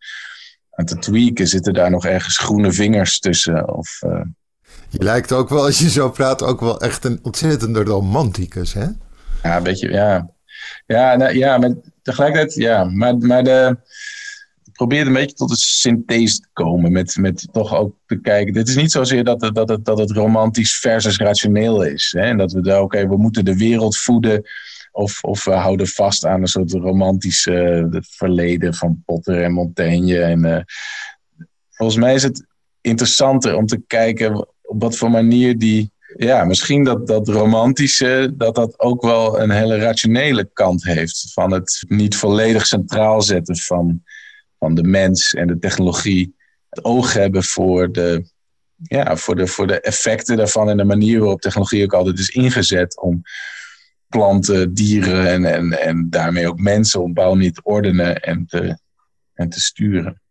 aan 0.70 0.86
te 0.86 0.98
tweaken? 0.98 1.48
Zitten 1.48 1.74
daar 1.74 1.92
nog 1.92 2.06
ergens 2.06 2.38
groene 2.38 2.72
vingers 2.72 3.20
tussen? 3.20 3.76
Of, 3.76 4.02
uh... 4.06 4.22
Je 4.90 5.04
lijkt 5.04 5.32
ook 5.32 5.50
wel, 5.50 5.64
als 5.64 5.80
je 5.80 5.90
zo 5.90 6.10
praat, 6.10 6.44
ook 6.44 6.60
wel 6.60 6.82
echt 6.82 7.04
een 7.06 7.20
ontzettende 7.22 7.84
romanticus, 7.84 8.74
hè? 8.74 8.86
Ja, 9.44 9.58
een 9.58 9.64
beetje, 9.64 9.92
ja. 9.92 10.30
Ja, 10.86 11.16
nou, 11.16 11.36
ja 11.38 11.58
maar 11.58 11.74
tegelijkertijd, 12.02 12.54
ja. 12.54 12.84
Maar, 12.84 13.18
maar 13.18 13.44
de, 13.44 13.78
probeer 14.78 15.08
een 15.08 15.14
beetje 15.14 15.36
tot 15.36 15.50
een 15.50 15.56
synthese 15.56 16.40
te 16.40 16.48
komen. 16.54 16.92
Met, 16.92 17.18
met 17.18 17.48
toch 17.52 17.76
ook 17.76 17.96
te 18.06 18.20
kijken. 18.22 18.54
Dit 18.54 18.68
is 18.68 18.76
niet 18.76 18.92
zozeer 18.92 19.24
dat 19.24 19.42
het, 19.42 19.56
dat 19.56 19.70
het, 19.70 19.86
dat 19.86 19.98
het 19.98 20.12
romantisch 20.12 20.80
versus 20.80 21.18
rationeel 21.18 21.84
is. 21.84 22.14
Hè? 22.18 22.22
En 22.22 22.38
dat 22.38 22.52
we 22.52 22.62
daar, 22.62 22.82
oké, 22.82 23.08
we 23.08 23.18
moeten 23.18 23.46
de 23.46 23.58
wereld 23.58 23.98
voeden. 23.98 24.42
Of, 24.92 25.24
of 25.24 25.44
we 25.44 25.52
houden 25.52 25.88
vast 25.88 26.26
aan 26.26 26.42
een 26.42 26.48
soort 26.48 26.72
romantische 26.72 27.90
uh, 27.92 28.02
verleden 28.02 28.74
van 28.74 29.04
Potter 29.06 29.44
en 29.44 29.54
Montaigne. 29.54 30.22
En, 30.22 30.46
uh, 30.46 30.60
volgens 31.70 31.98
mij 31.98 32.14
is 32.14 32.24
het 32.24 32.46
interessanter 32.82 33.56
om 33.56 33.66
te 33.66 33.82
kijken 33.88 34.48
op 34.62 34.82
wat 34.82 34.98
voor 34.98 35.12
manier 35.12 35.58
die. 35.58 35.92
Ja, 36.18 36.46
misschien 36.46 36.84
dat 36.84 37.08
dat 37.08 37.28
romantische, 37.28 38.34
dat 38.38 38.56
dat 38.56 38.80
ook 38.80 39.02
wel 39.02 39.40
een 39.40 39.50
hele 39.50 39.78
rationele 39.78 40.50
kant 40.54 40.84
heeft. 40.84 41.32
Van 41.34 41.52
het 41.52 41.84
niet 41.88 42.16
volledig 42.16 42.66
centraal 42.66 43.22
zetten 43.22 43.58
van 43.58 44.04
van 44.60 44.76
de 44.76 44.84
mens 44.84 45.34
en 45.34 45.48
de 45.48 45.60
technologie 45.60 46.36
het 46.70 46.84
oog 46.84 47.14
hebben 47.14 47.44
voor 47.44 47.92
de, 47.92 48.30
ja, 48.76 49.16
voor, 49.16 49.36
de, 49.36 49.48
voor 49.48 49.68
de 49.68 49.82
effecten 49.82 50.38
daarvan 50.38 50.70
en 50.70 50.78
de 50.78 50.84
manier 50.84 51.20
waarop 51.20 51.42
technologie 51.42 51.84
ook 51.84 51.94
altijd 51.94 52.20
is 52.20 52.30
ingezet 52.30 53.00
om 53.00 53.22
planten, 54.08 54.74
dieren 54.74 55.28
en, 55.28 55.46
en, 55.46 55.80
en 55.80 56.10
daarmee 56.10 56.48
ook 56.48 56.60
mensen 56.60 57.02
op 57.02 57.14
bouw 57.14 57.34
niet 57.34 57.56
te 57.56 57.64
ordenen 57.64 58.22
en 58.22 58.46
te, 58.46 58.78
en 59.34 59.50
te 59.50 59.60
sturen. 59.60 60.22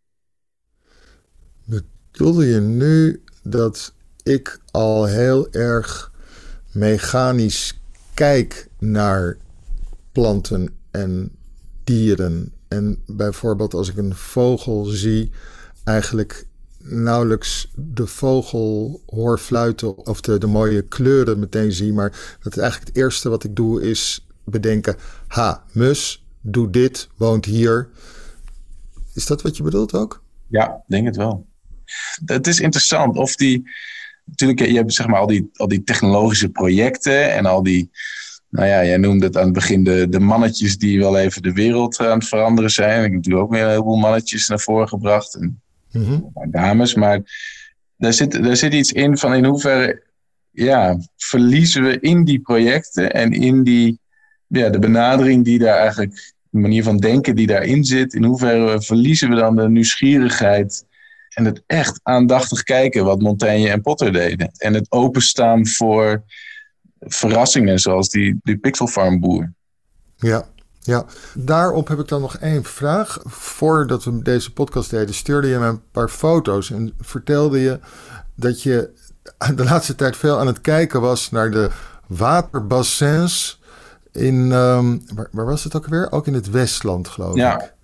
Bedoelde 1.65 2.47
je 2.47 2.61
nu 2.61 3.23
dat 3.43 3.95
ik 4.23 4.61
al 4.71 5.05
heel 5.05 5.53
erg 5.53 6.13
mechanisch 6.73 7.81
kijk 8.15 8.69
naar 8.79 9.37
planten 10.13 10.77
en 10.91 11.37
dieren 11.85 12.53
en 12.69 13.03
bijvoorbeeld 13.07 13.75
als 13.75 13.89
ik 13.89 13.97
een 13.97 14.15
vogel 14.15 14.85
zie, 14.85 15.31
eigenlijk 15.85 16.47
nauwelijks 16.79 17.73
de 17.75 18.07
vogel 18.07 19.03
hoor 19.07 19.39
fluiten 19.39 19.97
of 19.97 20.21
de, 20.21 20.47
mooie 20.47 20.83
kleuren 20.83 21.39
meteen 21.39 21.73
zie. 21.73 21.93
Maar 21.93 22.37
dat 22.43 22.59
eigenlijk 22.59 22.89
het 22.89 22.97
eerste 22.97 23.29
wat 23.29 23.45
ik 23.45 23.57
doe 23.57 23.83
is 23.83 24.27
bedenken: 24.45 24.97
ha, 25.27 25.65
mus, 25.73 26.25
doe 26.41 26.71
dit, 26.71 27.09
woont 27.17 27.45
hier. 27.45 27.89
Is 29.15 29.27
dat 29.27 29.43
wat 29.43 29.57
je 29.57 29.63
bedoelt 29.63 29.95
ook? 29.95 30.23
Ja, 30.47 30.83
denk 30.87 31.07
het 31.07 31.17
wel. 31.17 31.47
Het 32.25 32.47
is 32.47 32.61
interessant 32.61 33.17
of 33.17 33.37
die. 33.37 33.71
Natuurlijk, 34.25 34.61
je 34.61 34.77
hebt 34.77 34.95
zeg 34.95 35.07
maar 35.07 35.21
al 35.21 35.27
die, 35.27 35.51
al 35.53 35.69
die 35.69 35.85
technologische 35.85 36.49
projecten 36.49 37.33
en 37.33 37.47
al 37.47 37.63
die 37.63 37.91
nou 38.49 38.69
ja, 38.69 38.85
jij 38.85 38.97
noemde 38.97 39.27
het 39.27 39.37
aan 39.37 39.45
het 39.45 39.53
begin 39.53 39.85
de, 39.85 40.09
de 40.09 40.21
mannetjes 40.21 40.79
die 40.79 40.99
wel 40.99 41.19
even 41.19 41.43
de 41.43 41.53
wereld 41.53 42.01
aan 42.01 42.19
het 42.19 42.29
veranderen 42.29 42.71
zijn. 42.71 42.97
Ik 42.97 43.03
heb 43.03 43.13
natuurlijk 43.13 43.45
ook 43.45 43.53
weer 43.53 43.63
een 43.63 43.69
heleboel 43.69 43.97
mannetjes 43.97 44.49
naar 44.49 44.61
voren 44.61 44.89
gebracht. 44.89 45.35
En 45.35 45.61
mhm. 45.93 46.21
dames. 46.51 46.95
Maar 46.95 47.21
daar 47.97 48.13
zit, 48.13 48.43
daar 48.43 48.57
zit 48.57 48.73
iets 48.73 48.93
in 48.93 49.19
van 49.19 49.35
in 49.35 49.45
hoeverre 49.45 50.05
ja, 50.51 50.99
verliezen 51.17 51.83
we 51.83 52.01
in 52.01 52.25
die 52.25 52.41
projecten 52.41 53.13
en 53.13 53.33
in 53.33 53.63
die, 53.63 53.99
ja, 54.47 54.69
de 54.69 54.79
benadering 54.79 55.45
die 55.45 55.59
daar 55.59 55.79
eigenlijk, 55.79 56.35
de 56.51 56.59
manier 56.59 56.83
van 56.83 56.97
denken 56.97 57.37
die 57.37 57.47
daarin 57.47 57.85
zit. 57.85 58.15
In 58.15 58.25
hoeverre 58.25 58.83
verliezen 58.83 59.29
we 59.29 59.35
dan 59.35 59.57
de 59.57 59.69
nieuwsgierigheid 59.69 60.85
en 61.29 61.45
het 61.45 61.63
echt 61.67 62.01
aandachtig 62.03 62.63
kijken 62.63 63.05
wat 63.05 63.21
Montaigne 63.21 63.71
en 63.71 63.83
Potter 63.83 64.13
deden. 64.13 64.51
En 64.57 64.75
het 64.75 64.87
openstaan 64.89 65.67
voor 65.67 66.25
verrassingen 67.07 67.79
zoals 67.79 68.09
die, 68.09 68.39
die 68.43 68.59
Pixel 68.59 68.87
Farm 68.87 69.21
boer. 69.21 69.53
Ja, 70.17 70.47
ja, 70.81 71.05
daarop 71.35 71.89
heb 71.89 71.99
ik 71.99 72.09
dan 72.09 72.21
nog 72.21 72.37
één 72.37 72.65
vraag. 72.65 73.19
Voordat 73.25 74.05
we 74.05 74.23
deze 74.23 74.53
podcast 74.53 74.91
deden, 74.91 75.15
stuurde 75.15 75.49
je 75.49 75.59
me 75.59 75.67
een 75.67 75.83
paar 75.91 76.09
foto's 76.09 76.71
en 76.71 76.93
vertelde 77.01 77.61
je 77.61 77.79
dat 78.35 78.63
je 78.63 78.91
de 79.55 79.65
laatste 79.65 79.95
tijd 79.95 80.17
veel 80.17 80.39
aan 80.39 80.47
het 80.47 80.61
kijken 80.61 81.01
was 81.01 81.31
naar 81.31 81.51
de 81.51 81.71
waterbassins 82.07 83.61
in, 84.13 84.53
um, 84.53 85.03
waar, 85.15 85.29
waar, 85.31 85.47
was 85.47 85.65
het 85.65 85.77
ook 85.77 85.87
weer? 85.87 86.13
Ook 86.13 86.27
in 86.27 86.35
het 86.35 86.51
Westland, 86.51 87.09
geloof 87.09 87.37
ja. 87.37 87.61
ik. 87.61 87.75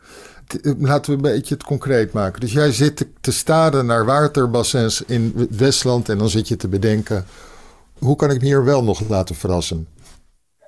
Laten 0.79 1.11
we 1.11 1.17
een 1.17 1.33
beetje 1.33 1.55
het 1.55 1.65
concreet 1.65 2.13
maken. 2.13 2.41
Dus 2.41 2.53
jij 2.53 2.73
zit 2.73 2.97
te, 2.97 3.09
te 3.21 3.33
staren 3.33 3.87
naar 3.87 4.05
waterbassins 4.05 5.03
in 5.03 5.33
het 5.37 5.57
Westland 5.57 6.09
en 6.09 6.19
dan 6.19 6.29
zit 6.29 6.49
je 6.49 6.57
te 6.57 6.69
bedenken 6.69 7.25
hoe 8.05 8.17
kan 8.17 8.31
ik 8.31 8.41
me 8.41 8.47
hier 8.47 8.65
wel 8.65 8.85
nog 8.85 9.09
laten 9.09 9.35
verrassen? 9.35 9.87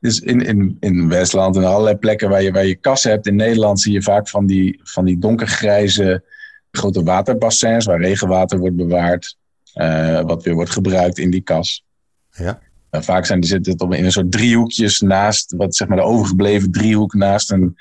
Dus 0.00 0.20
in, 0.20 0.40
in, 0.40 0.76
in 0.80 1.08
Westland 1.08 1.56
en 1.56 1.64
allerlei 1.64 1.96
plekken 1.96 2.28
waar 2.28 2.42
je, 2.42 2.52
waar 2.52 2.66
je 2.66 2.74
kassen 2.74 3.10
hebt 3.10 3.26
in 3.26 3.36
Nederland 3.36 3.80
zie 3.80 3.92
je 3.92 4.02
vaak 4.02 4.28
van 4.28 4.46
die, 4.46 4.80
van 4.82 5.04
die 5.04 5.18
donkergrijze 5.18 6.24
grote 6.70 7.02
waterbassins 7.02 7.84
waar 7.84 8.00
regenwater 8.00 8.58
wordt 8.58 8.76
bewaard, 8.76 9.36
uh, 9.74 10.20
wat 10.20 10.42
weer 10.42 10.54
wordt 10.54 10.70
gebruikt 10.70 11.18
in 11.18 11.30
die 11.30 11.40
kas. 11.40 11.84
Ja. 12.30 12.60
Uh, 12.90 13.00
vaak 13.00 13.26
zijn 13.26 13.40
die 13.40 13.50
zitten 13.50 13.92
in 13.92 14.04
een 14.04 14.12
soort 14.12 14.32
driehoekjes 14.32 15.00
naast, 15.00 15.54
wat 15.56 15.74
zeg 15.74 15.88
maar 15.88 15.96
de 15.96 16.02
overgebleven 16.02 16.70
driehoek 16.70 17.14
naast, 17.14 17.50
een, 17.50 17.76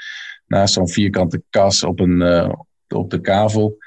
naast 0.47 0.74
zo'n 0.74 0.89
vierkante 0.89 1.43
kas 1.50 1.84
op, 1.84 2.00
een, 2.00 2.21
uh, 2.21 2.54
op 2.88 3.10
de 3.10 3.21
kavel. 3.21 3.78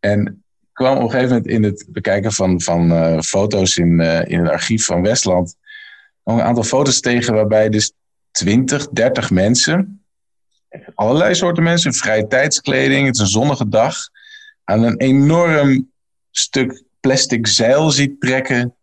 En 0.00 0.41
kwam 0.72 0.96
op 0.96 1.02
een 1.02 1.10
gegeven 1.10 1.28
moment 1.28 1.46
in 1.46 1.62
het 1.62 1.84
bekijken 1.88 2.32
van, 2.32 2.60
van 2.60 2.92
uh, 2.92 3.20
foto's 3.20 3.76
in, 3.76 4.00
uh, 4.00 4.24
in 4.24 4.40
het 4.40 4.50
archief 4.50 4.84
van 4.84 5.02
Westland 5.02 5.56
nog 6.24 6.36
een 6.36 6.44
aantal 6.44 6.62
foto's 6.62 7.00
tegen 7.00 7.34
waarbij 7.34 7.68
dus 7.68 7.92
20, 8.30 8.88
30 8.88 9.30
mensen, 9.30 10.04
allerlei 10.94 11.34
soorten 11.34 11.62
mensen, 11.62 11.94
vrije 11.94 12.26
tijdskleding, 12.26 13.06
het 13.06 13.14
is 13.14 13.20
een 13.20 13.26
zonnige 13.26 13.68
dag, 13.68 13.96
aan 14.64 14.82
een 14.82 14.96
enorm 14.96 15.90
stuk 16.30 16.84
plastic 17.00 17.46
zeil 17.46 17.90
ziet 17.90 18.20
trekken 18.20 18.74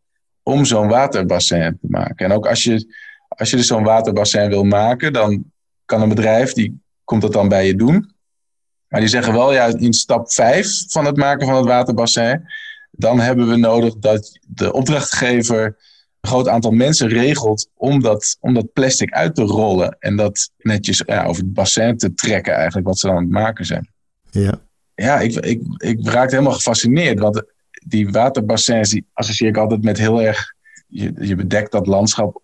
om 0.44 0.66
zo'n 0.66 0.88
waterbassin 0.88 1.78
te 1.82 1.88
maken. 1.90 2.26
En 2.26 2.32
ook 2.32 2.48
als 2.48 2.64
je, 2.64 2.96
als 3.28 3.50
je 3.50 3.56
dus 3.56 3.68
zo'n 3.68 3.84
waterbassin 3.84 4.50
wil 4.50 4.64
maken, 4.64 5.14
dan 5.14 5.44
kan 5.86 6.02
een 6.02 6.10
bedrijf, 6.10 6.54
die 6.54 6.82
komt 7.04 7.22
dat 7.22 7.34
dan 7.34 7.48
bij 7.48 7.66
je 7.66 7.76
doen. 7.76 8.14
Maar 8.90 9.00
die 9.00 9.10
zeggen 9.10 9.34
wel, 9.34 9.54
ja, 9.54 9.66
in 9.66 9.94
stap 9.94 10.32
5 10.32 10.84
van 10.88 11.06
het 11.06 11.18
maken 11.18 11.48
van 11.48 11.56
het 11.56 11.66
waterbassin, 11.66 12.48
dan 12.92 13.20
hebben 13.20 13.50
we 13.50 13.56
nodig 13.56 13.96
dat 13.98 14.40
de 14.48 14.74
opdrachtgever 14.74 15.78
een 16.20 16.30
groot 16.30 16.48
aantal 16.48 16.72
mensen 16.72 17.08
regelt 17.08 17.70
om 17.76 18.02
dat, 18.02 18.38
om 18.40 18.54
dat 18.54 18.74
plastic 18.74 19.12
uit 19.12 19.36
te 19.36 19.42
rollen 19.42 19.98
en 20.00 20.16
dat 20.16 20.52
netjes 20.58 21.04
ja, 21.06 21.26
over 21.26 21.44
het 21.44 21.54
bassin 21.54 21.98
te 21.98 22.14
trekken, 22.14 22.54
eigenlijk, 22.54 22.88
wat 22.88 23.00
ze 23.00 23.08
dan 23.08 23.16
aan 23.16 23.24
het 23.24 23.32
maken 23.32 23.66
zijn. 23.66 23.90
Ja, 24.32 24.60
ja 24.96 25.20
ik, 25.20 25.34
ik, 25.34 25.62
ik 25.78 26.08
raakte 26.08 26.36
helemaal 26.36 26.56
gefascineerd, 26.56 27.20
want 27.20 27.44
die 27.88 28.10
waterbassins 28.10 28.90
die 28.90 29.06
associeer 29.14 29.50
ik 29.50 29.58
altijd 29.58 29.84
met 29.84 29.98
heel 29.98 30.22
erg. 30.22 30.54
Je, 30.88 31.14
je 31.20 31.36
bedekt 31.36 31.72
dat 31.72 31.88
landschap 31.88 32.42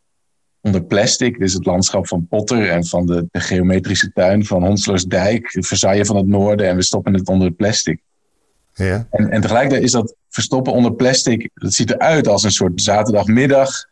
onder 0.65 0.83
plastic. 0.83 1.37
Is 1.37 1.53
het 1.53 1.65
landschap 1.65 2.07
van 2.07 2.27
Potter 2.27 2.69
en 2.69 2.85
van 2.85 3.05
de, 3.05 3.27
de 3.31 3.39
geometrische 3.39 4.11
tuin 4.13 4.45
van 4.45 4.65
Honslersdijk, 4.65 5.57
Versailles 5.59 6.07
van 6.07 6.15
het 6.15 6.27
noorden 6.27 6.67
en 6.67 6.75
we 6.75 6.81
stoppen 6.81 7.13
het 7.13 7.27
onder 7.27 7.47
het 7.47 7.55
plastic. 7.55 7.99
Ja. 8.73 9.07
En, 9.11 9.29
en 9.29 9.41
tegelijkertijd 9.41 9.83
is 9.83 9.91
dat 9.91 10.15
verstoppen 10.29 10.73
onder 10.73 10.93
plastic, 10.93 11.49
dat 11.53 11.73
ziet 11.73 11.91
eruit 11.91 12.27
als 12.27 12.43
een 12.43 12.51
soort 12.51 12.81
zaterdagmiddag. 12.81 13.85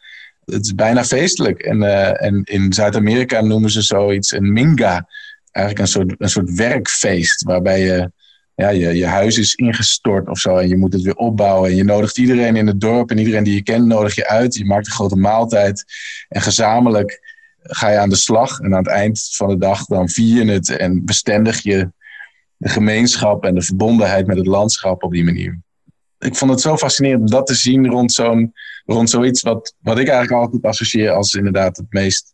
Het 0.45 0.65
is 0.65 0.75
bijna 0.75 1.03
feestelijk. 1.03 1.61
En, 1.61 1.81
uh, 1.81 2.23
en 2.23 2.43
in 2.43 2.73
Zuid-Amerika 2.73 3.41
noemen 3.41 3.69
ze 3.69 3.81
zoiets 3.81 4.31
een 4.31 4.53
minga. 4.53 5.07
Eigenlijk 5.51 5.85
een 5.85 5.91
soort, 5.91 6.15
een 6.17 6.29
soort 6.29 6.53
werkfeest 6.53 7.43
waarbij 7.43 7.81
je 7.81 8.11
ja, 8.55 8.69
je, 8.69 8.95
je 8.95 9.05
huis 9.05 9.37
is 9.37 9.55
ingestort 9.55 10.29
of 10.29 10.39
zo 10.39 10.57
en 10.57 10.67
je 10.67 10.77
moet 10.77 10.93
het 10.93 11.01
weer 11.01 11.15
opbouwen. 11.15 11.69
En 11.69 11.75
je 11.75 11.83
nodigt 11.83 12.17
iedereen 12.17 12.55
in 12.55 12.67
het 12.67 12.81
dorp 12.81 13.11
en 13.11 13.17
iedereen 13.17 13.43
die 13.43 13.53
je 13.53 13.63
kent 13.63 13.85
nodig 13.85 14.15
je 14.15 14.27
uit. 14.27 14.55
Je 14.55 14.65
maakt 14.65 14.85
een 14.85 14.91
grote 14.91 15.15
maaltijd 15.15 15.83
en 16.29 16.41
gezamenlijk 16.41 17.19
ga 17.61 17.89
je 17.89 17.97
aan 17.97 18.09
de 18.09 18.15
slag. 18.15 18.59
En 18.59 18.73
aan 18.73 18.83
het 18.83 18.93
eind 18.93 19.29
van 19.31 19.47
de 19.47 19.57
dag 19.57 19.85
dan 19.85 20.09
vier 20.09 20.45
je 20.45 20.51
het 20.51 20.69
en 20.69 21.05
bestendig 21.05 21.61
je 21.61 21.91
de 22.57 22.69
gemeenschap 22.69 23.45
en 23.45 23.55
de 23.55 23.61
verbondenheid 23.61 24.27
met 24.27 24.37
het 24.37 24.47
landschap 24.47 25.03
op 25.03 25.11
die 25.11 25.23
manier. 25.23 25.59
ik 26.19 26.35
vond 26.35 26.51
het 26.51 26.61
zo 26.61 26.77
fascinerend 26.77 27.21
om 27.21 27.29
dat 27.29 27.47
te 27.47 27.53
zien 27.53 27.87
rond, 27.87 28.11
zo'n, 28.11 28.53
rond 28.85 29.09
zoiets 29.09 29.41
wat, 29.41 29.75
wat 29.79 29.99
ik 29.99 30.07
eigenlijk 30.07 30.43
altijd 30.43 30.63
associeer 30.63 31.11
als 31.11 31.33
inderdaad 31.33 31.77
het 31.77 31.85
meest 31.89 32.33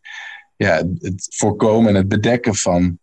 ja, 0.55 0.83
het 0.99 1.27
voorkomen 1.35 1.89
en 1.89 1.95
het 1.95 2.07
bedekken 2.07 2.55
van 2.55 2.99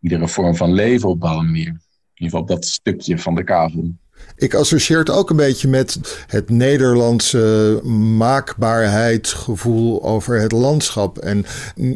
iedere 0.00 0.28
vorm 0.28 0.56
van 0.56 0.72
leven 0.72 1.08
op 1.08 1.14
een 1.14 1.20
bepaalde 1.20 1.44
manier. 1.44 1.80
In 2.20 2.26
ieder 2.26 2.38
geval 2.38 2.56
dat 2.56 2.66
stukje 2.66 3.18
van 3.18 3.34
de 3.34 3.44
kavel. 3.44 3.94
Ik 4.36 4.54
associeer 4.54 4.98
het 4.98 5.10
ook 5.10 5.30
een 5.30 5.36
beetje 5.36 5.68
met 5.68 6.00
het 6.26 6.50
Nederlandse 6.50 7.80
maakbaarheidsgevoel 8.16 10.02
over 10.02 10.40
het 10.40 10.52
landschap. 10.52 11.18
En 11.18 11.44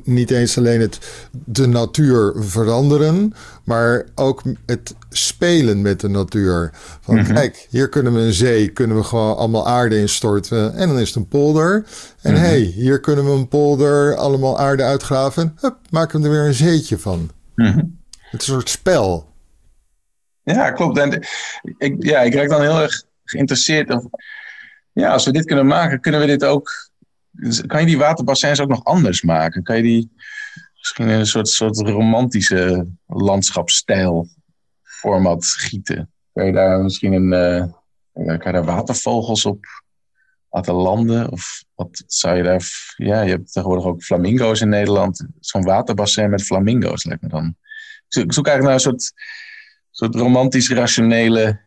niet 0.05 0.31
eens 0.31 0.59
alleen 0.59 0.81
het 0.81 0.99
de 1.45 1.67
natuur 1.67 2.33
veranderen, 2.37 3.33
maar 3.65 4.07
ook 4.15 4.43
het 4.67 4.95
spelen 5.11 5.83
met 5.83 6.01
de 6.01 6.09
natuur. 6.09 6.71
Van 7.01 7.15
mhm. 7.15 7.35
kijk, 7.35 7.67
hier 7.71 7.89
kunnen 7.89 8.15
we 8.15 8.21
een 8.21 8.33
zee, 8.33 8.69
kunnen 8.69 8.97
we 8.97 9.03
gewoon 9.03 9.37
allemaal 9.37 9.67
aarde 9.67 9.99
instorten 9.99 10.75
en 10.75 10.89
dan 10.89 10.99
is 10.99 11.09
het 11.09 11.17
een 11.17 11.29
polder. 11.29 11.85
En 12.21 12.33
mm 12.33 12.39
hey, 12.39 12.61
hier 12.61 13.01
kunnen 13.01 13.25
we 13.25 13.31
een 13.31 13.49
polder, 13.49 14.17
allemaal 14.17 14.59
aarde 14.59 14.83
uitgraven. 14.83 15.55
Hup, 15.61 15.77
maken 15.91 16.21
we 16.21 16.27
er 16.27 16.33
weer 16.33 16.47
een 16.47 16.55
zeetje 16.55 16.99
van. 16.99 17.31
Mhm. 17.55 17.79
Het 18.31 18.43
is 18.43 18.49
een 18.49 18.55
soort 18.55 18.69
spel. 18.69 19.33
Ja, 20.45 20.71
klopt. 20.71 20.99
En 20.99 21.27
ik, 21.79 22.05
ja, 22.05 22.21
ik 22.21 22.35
raak 22.35 22.49
dan 22.49 22.61
heel 22.61 22.81
erg 22.81 23.05
geïnteresseerd. 23.25 23.91
Of, 23.91 24.05
ja, 24.93 25.13
als 25.13 25.25
we 25.25 25.33
dit 25.33 25.45
kunnen 25.45 25.67
maken, 25.67 26.01
kunnen 26.01 26.21
we 26.21 26.27
dit 26.27 26.45
ook. 26.45 26.91
Kan 27.67 27.81
je 27.81 27.87
die 27.87 27.99
waterbassins 27.99 28.61
ook 28.61 28.69
nog 28.69 28.85
anders 28.85 29.23
maken? 29.23 29.63
Kan 29.63 29.77
je 29.77 29.83
die 29.83 30.13
misschien 30.77 31.09
in 31.09 31.19
een 31.19 31.27
soort, 31.27 31.49
soort 31.49 31.79
romantische 31.79 32.87
landschapsstijl 33.07 34.29
format 34.83 35.47
gieten? 35.47 36.11
Kan 36.33 36.47
je 36.47 36.53
daar 36.53 36.83
misschien 36.83 37.13
een. 37.13 37.33
Uh, 37.33 38.39
kan 38.39 38.53
je 38.53 38.53
daar 38.53 38.65
watervogels 38.65 39.45
op 39.45 39.65
laten 40.51 40.75
landen? 40.75 41.31
Of 41.31 41.65
wat 41.75 42.03
zou 42.07 42.37
je 42.37 42.43
daar. 42.43 42.95
Ja, 42.97 43.21
je 43.21 43.31
hebt 43.31 43.53
tegenwoordig 43.53 43.87
ook 43.87 44.03
flamingo's 44.03 44.61
in 44.61 44.69
Nederland. 44.69 45.27
Zo'n 45.41 45.65
waterbassin 45.65 46.31
met 46.31 46.43
flamingo's 46.43 47.05
lijkt 47.05 47.23
me 47.23 47.29
dan. 47.29 47.57
Ik 48.09 48.33
zoek 48.33 48.47
eigenlijk 48.47 48.63
naar 48.63 48.73
een 48.73 48.99
soort 48.99 49.13
soort 49.95 50.15
romantisch 50.15 50.71
rationele 50.71 51.61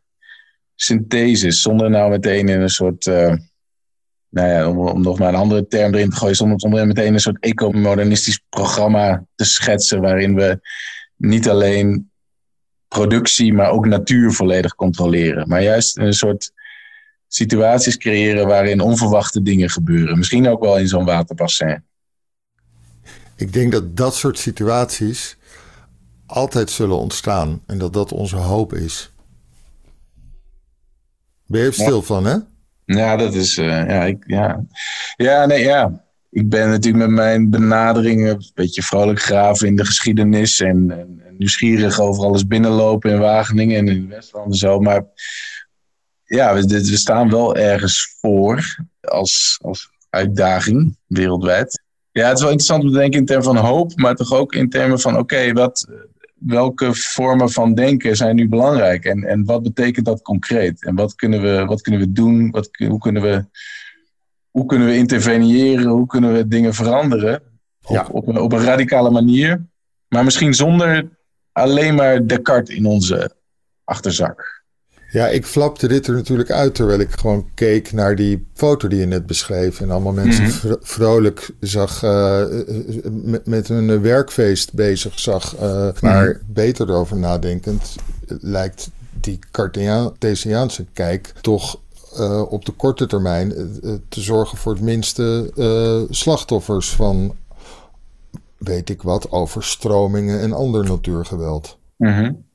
synthese, 0.76 1.52
zonder 1.52 1.90
nou 1.90 2.10
meteen 2.10 2.50
in 2.50 2.62
een 2.62 2.70
soort, 2.70 3.06
uh, 3.06 3.34
nou 4.30 4.50
ja, 4.50 4.70
om, 4.70 4.78
om, 4.78 5.02
nog 5.02 5.20
maar 5.20 5.28
een 5.28 5.40
andere 5.40 5.68
term 5.68 5.94
erin 5.94 6.10
te 6.10 6.16
gooien, 6.16 6.36
zonder, 6.36 6.60
zonder 6.60 6.88
meteen 6.88 7.14
een 7.14 7.20
soort 7.20 7.40
ecomodernistisch 7.40 8.42
programma 8.50 9.26
te 9.36 9.46
schetsen, 9.46 10.02
waarin 10.02 10.36
we 10.36 10.60
niet 11.16 11.50
alleen 11.50 12.12
productie, 12.88 13.54
maar 13.54 13.70
ook 13.70 13.86
natuur 13.86 14.32
volledig 14.32 14.76
controleren. 14.76 15.48
Maar 15.48 15.64
juist 15.64 15.98
een 15.98 16.14
soort 16.14 16.52
situaties 17.28 17.98
creëren 17.98 18.48
waarin 18.48 18.82
onverwachte 18.82 19.42
dingen 19.42 19.70
gebeuren. 19.70 20.18
Misschien 20.18 20.48
ook 20.48 20.62
wel 20.62 20.78
in 20.78 20.88
zo'n 20.88 21.06
waterbassin. 21.06 21.84
Ik 23.36 23.54
denk 23.54 23.72
dat 23.72 23.98
dat 23.98 24.16
soort 24.16 24.38
situaties 24.38 25.37
altijd 26.28 26.70
zullen 26.70 26.98
ontstaan 26.98 27.62
en 27.66 27.78
dat 27.78 27.94
dat 27.94 28.12
onze 28.12 28.36
hoop 28.36 28.74
is. 28.74 29.12
Ben 31.46 31.62
je 31.62 31.68
er 31.68 31.74
stil 31.74 32.02
van, 32.02 32.26
hè? 32.26 32.36
Ja, 32.86 33.16
dat 33.16 33.34
is. 33.34 33.58
Uh, 33.58 33.68
ja, 33.68 34.04
ik, 34.04 34.24
ja. 34.28 34.66
ja, 35.16 35.46
nee, 35.46 35.64
ja. 35.64 36.06
Ik 36.30 36.50
ben 36.50 36.70
natuurlijk 36.70 37.06
met 37.06 37.16
mijn 37.16 37.50
benaderingen 37.50 38.36
een 38.36 38.52
beetje 38.54 38.84
vrolijk 38.84 39.22
graven 39.22 39.68
in 39.68 39.76
de 39.76 39.86
geschiedenis 39.86 40.60
en, 40.60 40.92
en, 40.92 41.22
nieuwsgierig 41.38 42.00
over 42.00 42.24
alles 42.24 42.48
binnenlopen 42.48 43.12
in 43.12 43.20
Wageningen 43.20 43.78
en 43.78 43.88
in 43.88 44.10
Westland 44.10 44.52
en 44.52 44.58
zo. 44.58 44.80
Maar 44.80 45.06
ja, 46.24 46.54
we, 46.54 46.68
we 46.68 46.98
staan 46.98 47.30
wel 47.30 47.56
ergens 47.56 48.16
voor 48.20 48.86
als, 49.02 49.60
als 49.62 49.90
uitdaging 50.10 50.98
wereldwijd. 51.08 51.84
Ja, 52.12 52.28
het 52.28 52.38
is 52.38 52.42
wel 52.42 52.52
interessant 52.52 52.84
om 52.84 52.92
te 52.92 52.98
denken 52.98 53.20
in 53.20 53.26
termen 53.26 53.46
van 53.46 53.58
hoop, 53.58 53.96
maar 53.96 54.16
toch 54.16 54.34
ook 54.34 54.54
in 54.54 54.70
termen 54.70 55.00
van: 55.00 55.18
oké, 55.18 55.54
wat, 55.54 55.88
welke 56.40 56.94
vormen 56.94 57.50
van 57.50 57.74
denken 57.74 58.16
zijn 58.16 58.36
nu 58.36 58.48
belangrijk 58.48 59.06
en, 59.06 59.24
en 59.24 59.46
wat 59.46 59.64
betekent 59.64 60.06
dat 60.06 60.22
concreet? 60.22 60.84
En 60.84 60.96
wat 60.96 61.16
kunnen 61.16 61.42
we, 61.42 61.66
wat 61.66 61.82
kunnen 61.82 62.02
we 62.02 62.12
doen? 62.12 62.52
Wat, 62.52 62.70
hoe, 62.88 63.00
kunnen 63.00 63.22
we, 63.22 63.46
hoe 64.52 64.66
kunnen 64.66 64.88
we 64.88 64.96
interveneren? 64.96 65.88
Hoe 65.88 66.08
kunnen 66.08 66.34
we 66.34 66.48
dingen 66.48 66.74
veranderen? 66.74 67.42
Op, 67.84 67.96
ja. 67.96 68.08
op, 68.12 68.28
een, 68.28 68.40
op 68.40 68.52
een 68.52 68.64
radicale 68.64 69.10
manier, 69.10 69.66
maar 70.08 70.24
misschien 70.24 70.54
zonder 70.54 71.10
alleen 71.52 71.96
maar 71.96 72.28
Descartes 72.28 72.76
in 72.76 72.86
onze 72.86 73.36
achterzak. 73.84 74.57
Ja, 75.18 75.28
ik 75.28 75.45
flapte 75.45 75.88
dit 75.88 76.07
er 76.07 76.13
natuurlijk 76.13 76.51
uit 76.51 76.76
terwijl 76.76 76.99
ik 76.99 77.11
gewoon 77.11 77.49
keek 77.53 77.91
naar 77.91 78.15
die 78.15 78.47
foto 78.53 78.88
die 78.88 78.99
je 78.99 79.05
net 79.05 79.26
beschreef. 79.26 79.82
En 79.82 79.91
allemaal 79.91 80.13
mensen 80.13 80.43
mhm. 80.43 80.74
vrolijk 80.82 81.49
zag, 81.59 82.03
uh, 82.03 82.45
met, 83.11 83.45
met 83.45 83.68
hun 83.68 84.01
werkfeest 84.01 84.74
bezig 84.74 85.20
zag. 85.20 85.55
Uh, 85.61 85.89
maar 86.01 86.41
beter 86.47 86.89
erover 86.89 87.18
nadenkend 87.18 87.95
lijkt 88.28 88.89
die 89.22 89.39
Cartesiaanse 89.51 90.86
kijk 90.93 91.34
toch 91.41 91.80
uh, 92.20 92.51
op 92.51 92.65
de 92.65 92.72
korte 92.72 93.07
termijn 93.07 93.49
te 94.09 94.22
zorgen 94.22 94.57
voor 94.57 94.74
het 94.74 94.82
minste 94.82 95.51
slachtoffers 96.09 96.89
van, 96.89 97.36
weet 98.57 98.89
ik 98.89 99.01
wat, 99.01 99.32
overstromingen 99.32 100.41
en 100.41 100.53
ander 100.53 100.84
natuurgeweld. 100.84 101.78
Mm 101.97 102.45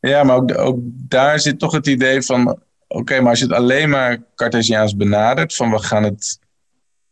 ja, 0.00 0.22
maar 0.22 0.36
ook, 0.36 0.58
ook 0.58 0.78
daar 0.82 1.40
zit 1.40 1.58
toch 1.58 1.72
het 1.72 1.86
idee 1.86 2.22
van: 2.22 2.58
oké, 2.88 3.20
maar 3.20 3.30
als 3.30 3.38
je 3.38 3.44
het 3.44 3.54
alleen 3.54 3.90
maar 3.90 4.18
Cartesiaans 4.34 4.96
benadert, 4.96 5.54
van 5.54 5.70
we 5.70 5.78
gaan 5.78 6.02
het 6.02 6.38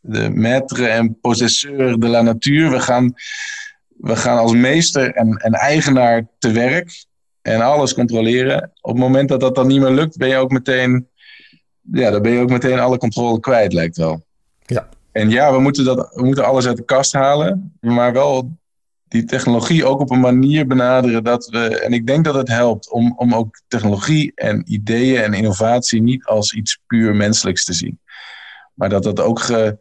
de 0.00 0.30
maître 0.30 0.88
en 0.88 1.20
possesseur 1.20 1.98
de 1.98 2.08
la 2.08 2.22
natuur, 2.22 2.70
we 2.70 2.80
gaan, 2.80 3.14
we 3.96 4.16
gaan 4.16 4.38
als 4.38 4.52
meester 4.52 5.14
en, 5.14 5.36
en 5.36 5.52
eigenaar 5.52 6.26
te 6.38 6.50
werk 6.50 7.06
en 7.42 7.60
alles 7.60 7.94
controleren. 7.94 8.72
Op 8.80 8.92
het 8.92 9.00
moment 9.00 9.28
dat 9.28 9.40
dat 9.40 9.54
dan 9.54 9.66
niet 9.66 9.80
meer 9.80 9.90
lukt, 9.90 10.16
ben 10.16 10.28
je 10.28 10.36
ook 10.36 10.50
meteen, 10.50 11.08
ja, 11.92 12.10
dan 12.10 12.22
ben 12.22 12.32
je 12.32 12.40
ook 12.40 12.50
meteen 12.50 12.78
alle 12.78 12.98
controle 12.98 13.40
kwijt, 13.40 13.72
lijkt 13.72 13.96
wel. 13.96 14.24
Ja. 14.66 14.88
En 15.12 15.30
ja, 15.30 15.52
we 15.52 15.60
moeten, 15.60 15.84
dat, 15.84 16.10
we 16.14 16.24
moeten 16.24 16.44
alles 16.44 16.66
uit 16.66 16.76
de 16.76 16.84
kast 16.84 17.12
halen, 17.12 17.76
maar 17.80 18.12
wel 18.12 18.56
die 19.08 19.24
technologie 19.24 19.84
ook 19.84 20.00
op 20.00 20.10
een 20.10 20.20
manier 20.20 20.66
benaderen 20.66 21.24
dat 21.24 21.46
we. 21.46 21.80
En 21.80 21.92
ik 21.92 22.06
denk 22.06 22.24
dat 22.24 22.34
het 22.34 22.48
helpt 22.48 22.90
om, 22.90 23.12
om 23.16 23.34
ook 23.34 23.60
technologie 23.68 24.32
en 24.34 24.72
ideeën 24.72 25.22
en 25.22 25.34
innovatie 25.34 26.02
niet 26.02 26.24
als 26.24 26.52
iets 26.52 26.78
puur 26.86 27.14
menselijks 27.14 27.64
te 27.64 27.72
zien. 27.72 28.00
Maar 28.74 28.88
dat 28.88 29.02
dat 29.02 29.20
ook 29.20 29.40
ge, 29.40 29.76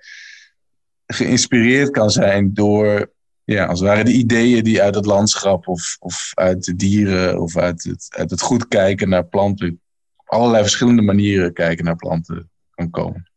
geïnspireerd 1.05 1.89
kan 1.89 2.09
zijn 2.09 2.53
door, 2.53 3.11
ja, 3.43 3.65
als 3.65 3.79
het 3.79 3.89
ware 3.89 4.03
de 4.03 4.11
ideeën 4.11 4.63
die 4.63 4.81
uit 4.81 4.95
het 4.95 5.05
landschap 5.05 5.67
of, 5.67 5.97
of 5.99 6.31
uit 6.33 6.63
de 6.63 6.75
dieren 6.75 7.41
of 7.41 7.57
uit 7.57 7.83
het, 7.83 8.05
uit 8.09 8.29
het 8.29 8.41
goed 8.41 8.67
kijken 8.67 9.09
naar 9.09 9.25
planten, 9.25 9.81
op 10.15 10.29
allerlei 10.29 10.63
verschillende 10.63 11.01
manieren 11.01 11.53
kijken 11.53 11.85
naar 11.85 11.95
planten 11.95 12.49
kan 12.69 12.89
komen. 12.89 13.29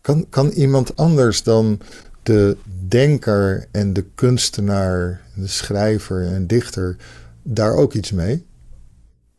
Kan, 0.00 0.28
kan 0.28 0.48
iemand 0.48 0.96
anders 0.96 1.42
dan 1.42 1.80
de 2.22 2.56
denker 2.88 3.66
en 3.72 3.92
de 3.92 4.04
kunstenaar, 4.14 5.20
de 5.34 5.46
schrijver 5.46 6.26
en 6.26 6.46
dichter 6.46 6.96
daar 7.42 7.74
ook 7.74 7.94
iets 7.94 8.10
mee? 8.10 8.44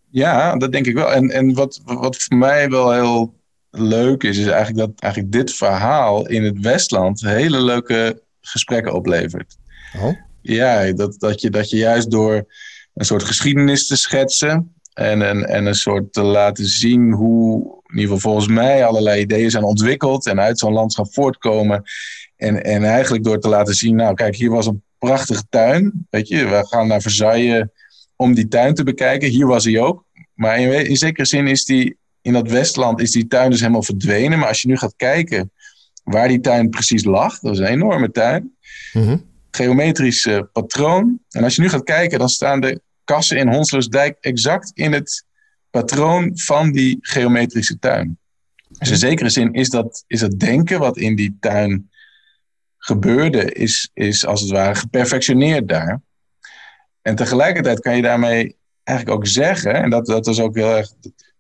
Ja, 0.10 0.58
dat 0.58 0.72
denk 0.72 0.86
ik 0.86 0.94
wel. 0.94 1.12
En, 1.12 1.30
en 1.30 1.54
wat, 1.54 1.82
wat 1.84 2.18
voor 2.18 2.38
mij 2.38 2.70
wel 2.70 2.92
heel 2.92 3.34
leuk 3.70 4.24
is, 4.24 4.38
is 4.38 4.48
eigenlijk 4.48 4.78
dat 4.78 5.02
eigenlijk 5.02 5.34
dit 5.34 5.54
verhaal 5.54 6.28
in 6.28 6.44
het 6.44 6.60
Westland 6.60 7.22
hele 7.22 7.62
leuke 7.62 8.22
gesprekken 8.42 8.94
oplevert. 8.94 9.58
Oh? 10.02 10.16
Ja, 10.42 10.92
dat, 10.92 11.20
dat, 11.20 11.42
je, 11.42 11.50
dat 11.50 11.70
je 11.70 11.78
juist 11.78 12.12
door 12.12 12.46
een 12.94 13.06
soort 13.06 13.24
geschiedenis 13.24 13.88
te 13.88 13.98
schetsen 13.98 14.74
en, 14.94 15.22
en, 15.22 15.48
en 15.50 15.66
een 15.66 15.76
soort 15.76 16.14
te 16.14 16.22
laten 16.22 16.66
zien 16.66 17.12
hoe, 17.12 17.82
in 17.86 18.00
ieder 18.00 18.16
geval 18.16 18.32
volgens 18.32 18.54
mij, 18.54 18.86
allerlei 18.86 19.22
ideeën 19.22 19.52
zijn 19.52 19.64
ontwikkeld 19.64 20.28
en 20.28 20.40
uit 20.40 20.60
zo'n 20.60 20.74
landschap 20.74 21.14
voortkomen 21.14 21.84
en, 22.44 22.64
en 22.64 22.84
eigenlijk 22.84 23.24
door 23.24 23.40
te 23.40 23.48
laten 23.48 23.74
zien, 23.74 23.96
nou 23.96 24.14
kijk, 24.14 24.36
hier 24.36 24.50
was 24.50 24.68
een 24.68 24.84
prachtige 24.98 25.44
tuin. 25.50 26.08
Weet 26.10 26.28
je, 26.28 26.46
we 26.46 26.68
gaan 26.68 26.88
naar 26.88 27.02
Versailles 27.02 27.68
om 28.16 28.34
die 28.34 28.48
tuin 28.48 28.74
te 28.74 28.84
bekijken. 28.84 29.30
Hier 29.30 29.48
was 29.48 29.66
hij 29.66 29.80
ook. 29.80 30.06
Maar 30.34 30.60
in, 30.60 30.88
in 30.88 30.98
zekere 30.98 31.26
zin 31.26 31.48
is 31.48 31.66
die, 31.66 31.98
in 32.22 32.34
dat 32.34 32.50
Westland 32.50 33.02
is 33.02 33.12
die 33.12 33.28
tuin 33.28 33.50
dus 33.50 33.60
helemaal 33.60 33.84
verdwenen. 33.84 34.40
Maar 34.40 34.48
als 34.48 34.62
je 34.62 34.68
nu 34.68 34.78
gaat 34.78 34.94
kijken 34.96 35.52
waar 36.04 36.28
die 36.28 36.40
tuin 36.40 36.70
precies 36.70 37.04
lag, 37.04 37.40
dat 37.40 37.54
is 37.54 37.60
een 37.60 37.66
enorme 37.66 38.12
tuin. 38.12 38.56
Mm 38.94 39.32
Geometrisch 39.56 40.28
patroon. 40.54 41.20
En 41.30 41.44
als 41.44 41.56
je 41.56 41.62
nu 41.62 41.70
gaat 41.70 41.84
kijken, 41.84 42.20
dan 42.20 42.30
staan 42.30 42.60
de 42.62 42.82
kassen 43.04 43.38
in 43.38 43.48
Honslersdijk 43.48 44.18
exact 44.20 44.72
in 44.74 44.94
het 44.94 45.26
patroon 45.70 46.32
van 46.34 46.72
die 46.72 46.98
geometrische 47.02 47.80
tuin. 47.80 48.18
Dus 48.68 48.90
in 48.90 48.98
zekere 48.98 49.30
zin 49.30 49.54
is 49.54 49.70
dat, 49.70 50.04
is 50.08 50.20
dat 50.20 50.40
denken 50.40 50.80
wat 50.80 50.98
in 50.98 51.16
die 51.16 51.38
tuin 51.40 51.90
gebeurde, 52.86 53.54
is, 53.54 53.90
is 53.94 54.26
als 54.26 54.42
het 54.42 54.50
ware 54.50 54.76
geperfectioneerd 54.76 55.68
daar. 55.68 56.02
En 57.02 57.16
tegelijkertijd 57.16 57.80
kan 57.80 57.96
je 57.96 58.02
daarmee 58.02 58.56
eigenlijk 58.84 59.18
ook 59.18 59.28
zeggen, 59.28 59.74
en 59.74 59.90
dat, 59.90 60.06
dat 60.06 60.28
is 60.28 60.40
ook 60.40 60.56
heel 60.56 60.76
erg 60.76 60.92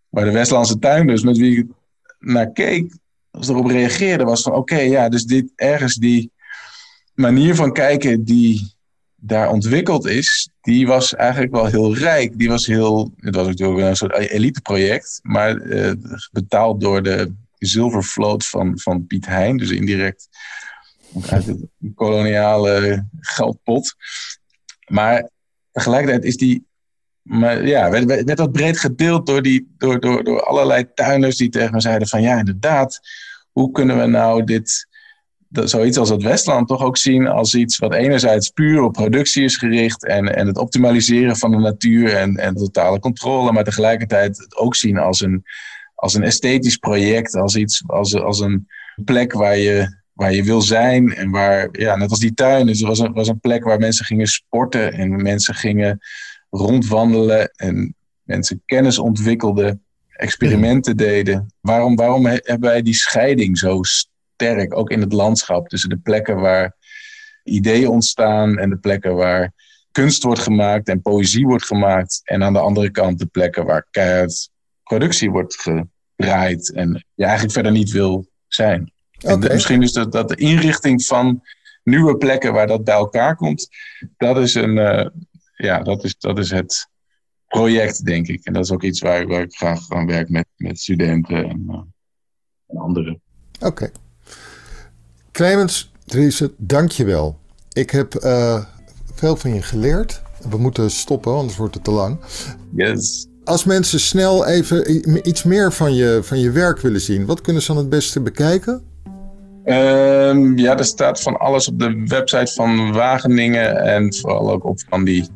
waar 0.09 0.25
de 0.25 0.31
Westlandse 0.31 0.79
tuinders 0.79 1.23
met 1.23 1.37
wie 1.37 1.57
ik 1.57 1.65
naar 2.19 2.51
keek, 2.51 2.97
als 3.31 3.49
erop 3.49 3.65
reageerde, 3.65 4.23
was 4.23 4.41
van 4.41 4.53
oké, 4.53 4.79
ja, 4.79 5.09
dus 5.09 5.23
dit 5.23 5.51
ergens 5.55 5.95
die 5.95 6.31
manier 7.13 7.55
van 7.55 7.73
kijken 7.73 8.23
die 8.23 8.75
daar 9.15 9.49
ontwikkeld 9.49 10.05
is, 10.05 10.49
die 10.61 10.87
was 10.87 11.15
eigenlijk 11.15 11.53
wel 11.53 11.65
heel 11.65 11.95
rijk. 11.95 12.37
Die 12.37 12.49
was 12.49 12.65
heel, 12.65 13.13
het 13.17 13.35
was 13.35 13.47
natuurlijk 13.47 13.79
een 13.79 13.95
soort 13.95 14.17
eliteproject, 14.17 15.19
maar 15.23 15.55
uh, 15.55 15.91
betaald 16.31 16.81
door 16.81 17.03
de 17.03 17.33
zilvervloot 17.57 18.45
van, 18.45 18.79
van 18.79 19.07
Piet 19.07 19.25
Hein, 19.25 19.57
dus 19.57 19.69
indirect 19.69 20.27
uit 21.30 21.45
de 21.45 21.91
koloniale 21.95 23.07
geldpot. 23.20 23.95
Maar 24.88 25.30
tegelijkertijd 25.72 26.24
is 26.24 26.38
die, 26.38 26.66
maar 27.22 27.68
ja, 27.68 27.89
werd, 27.89 28.05
werd 28.05 28.38
dat 28.38 28.51
breed 28.51 28.80
gedeeld 28.80 29.26
door, 29.26 29.41
die, 29.41 29.74
door, 29.78 29.99
door, 29.99 30.24
door 30.24 30.43
allerlei 30.43 30.93
tuiners 30.93 31.38
die 31.38 31.49
tegen 31.49 31.74
me 31.74 31.82
zeiden 31.82 32.07
van 32.07 32.22
ja, 32.22 32.38
inderdaad, 32.38 32.99
hoe 33.51 33.72
kunnen 33.72 33.99
we 33.99 34.05
nou 34.05 34.43
dit, 34.43 34.88
dat, 35.47 35.70
zoiets 35.70 35.97
als 35.97 36.09
het 36.09 36.24
Westland 36.24 36.68
toch 36.68 36.82
ook 36.82 36.97
zien 36.97 37.28
als 37.28 37.55
iets 37.55 37.78
wat 37.78 37.93
enerzijds 37.93 38.49
puur 38.49 38.82
op 38.82 38.93
productie 38.93 39.43
is 39.43 39.57
gericht 39.57 40.05
en, 40.05 40.36
en 40.36 40.47
het 40.47 40.57
optimaliseren 40.57 41.38
van 41.38 41.51
de 41.51 41.57
natuur 41.57 42.16
en, 42.16 42.36
en 42.36 42.55
totale 42.55 42.99
controle, 42.99 43.51
maar 43.51 43.64
tegelijkertijd 43.64 44.38
het 44.38 44.55
ook 44.55 44.76
zien 44.76 44.97
als 44.97 45.22
een, 45.22 45.43
als 45.95 46.14
een 46.14 46.24
esthetisch 46.24 46.78
project, 46.78 47.36
als 47.36 47.55
iets, 47.55 47.84
als, 47.88 48.16
als 48.16 48.39
een 48.39 48.68
plek 49.05 49.34
waar 49.34 49.57
je, 49.57 50.02
waar 50.14 50.34
je 50.34 50.43
wil 50.43 50.61
zijn 50.61 51.14
en 51.14 51.30
waar, 51.30 51.70
ja, 51.72 51.95
net 51.95 52.09
als 52.09 52.20
die 52.20 52.34
tuin, 52.34 52.66
dus 52.66 52.80
het 52.80 52.88
was 52.88 52.99
een, 52.99 53.14
was 53.14 53.28
een 53.28 53.39
plek 53.39 53.64
waar 53.64 53.80
mensen 53.80 54.05
gingen 54.05 54.28
sporten 54.28 54.93
en 54.93 55.22
mensen 55.22 55.55
gingen 55.55 55.99
rondwandelen 56.49 57.51
en 57.55 57.95
mensen 58.24 58.61
kennis 58.66 58.99
ontwikkelden, 58.99 59.84
experimenten 60.09 60.97
deden. 60.97 61.53
Waarom, 61.59 61.95
waarom 61.95 62.26
hebben 62.26 62.70
wij 62.70 62.82
die 62.82 62.93
scheiding 62.93 63.57
zo 63.57 63.84
sterk, 63.84 64.78
ook 64.78 64.89
in 64.89 65.01
het 65.01 65.14
landschap, 65.14 65.68
tussen 65.68 65.89
de 65.89 65.97
plekken 65.97 66.36
waar 66.36 66.76
ideeën 67.43 67.88
ontstaan 67.88 68.57
en 68.57 68.70
de 68.70 68.78
plekken 68.78 69.16
waar 69.16 69.53
kunst 69.91 70.24
wordt 70.24 70.41
gemaakt 70.41 70.88
en 70.88 71.01
poëzie 71.01 71.45
wordt 71.45 71.66
gemaakt. 71.66 72.22
En 72.24 72.43
aan 72.43 72.53
de 72.53 72.59
andere 72.59 72.91
kant 72.91 73.20
de 73.20 73.26
plekken 73.26 73.66
waar 73.66 73.88
keihard 73.91 74.49
productie 74.84 75.32
wordt 75.32 75.55
gedraaid 75.55 76.74
en 76.74 77.05
je 77.14 77.24
eigenlijk 77.24 77.53
verder 77.53 77.72
niet 77.72 77.91
wil 77.91 78.28
zijn. 78.47 78.92
En 79.24 79.39
misschien 79.39 79.82
is 79.82 79.91
dat, 79.91 80.11
dat 80.11 80.30
de 80.30 80.36
inrichting 80.36 81.03
van 81.05 81.41
nieuwe 81.84 82.17
plekken 82.17 82.53
waar 82.53 82.67
dat 82.67 82.84
bij 82.84 82.93
elkaar 82.93 83.36
komt, 83.36 83.67
dat 84.17 84.38
is, 84.38 84.53
een, 84.53 84.78
uh, 84.78 85.07
ja, 85.55 85.80
dat 85.80 86.03
is, 86.03 86.15
dat 86.17 86.38
is 86.38 86.51
het 86.51 86.88
project, 87.47 88.05
denk 88.05 88.28
ik. 88.28 88.45
En 88.45 88.53
dat 88.53 88.63
is 88.63 88.71
ook 88.71 88.84
iets 88.84 89.01
waar, 89.01 89.28
waar 89.28 89.41
ik 89.41 89.55
graag 89.55 89.89
aan 89.89 90.05
werk 90.05 90.30
met, 90.30 90.47
met 90.55 90.80
studenten 90.80 91.43
en, 91.43 91.63
uh, 91.69 91.82
en 92.67 92.78
anderen. 92.78 93.21
Oké. 93.59 93.91
Clemens 95.32 95.91
Driessen, 96.05 96.53
dank 96.57 96.91
je 96.91 97.05
wel. 97.05 97.39
Ik 97.71 97.89
heb 97.89 98.15
uh, 98.24 98.65
veel 99.13 99.36
van 99.36 99.53
je 99.53 99.61
geleerd. 99.61 100.21
We 100.49 100.57
moeten 100.57 100.91
stoppen, 100.91 101.34
anders 101.34 101.57
wordt 101.57 101.74
het 101.74 101.84
te 101.84 101.91
lang. 101.91 102.19
Yes. 102.76 103.28
Als 103.43 103.63
mensen 103.63 103.99
snel 103.99 104.45
even 104.47 105.28
iets 105.30 105.43
meer 105.43 105.74
van 105.74 105.95
je, 105.95 106.19
van 106.24 106.39
je 106.39 106.51
werk 106.51 106.80
willen 106.80 107.01
zien, 107.01 107.26
wat 107.26 107.41
kunnen 107.41 107.61
ze 107.61 107.67
dan 107.67 107.78
het 107.78 107.89
beste 107.89 108.21
bekijken? 108.21 108.84
Um, 109.66 110.57
ja, 110.57 110.78
er 110.78 110.86
staat 110.86 111.22
van 111.22 111.39
alles 111.39 111.68
op 111.68 111.80
de 111.80 112.03
website 112.05 112.53
van 112.53 112.93
Wageningen 112.93 113.84
en 113.84 114.14
vooral 114.14 114.51
ook 114.51 114.66
op 114.66 114.80
van 114.89 115.03
die 115.03 115.28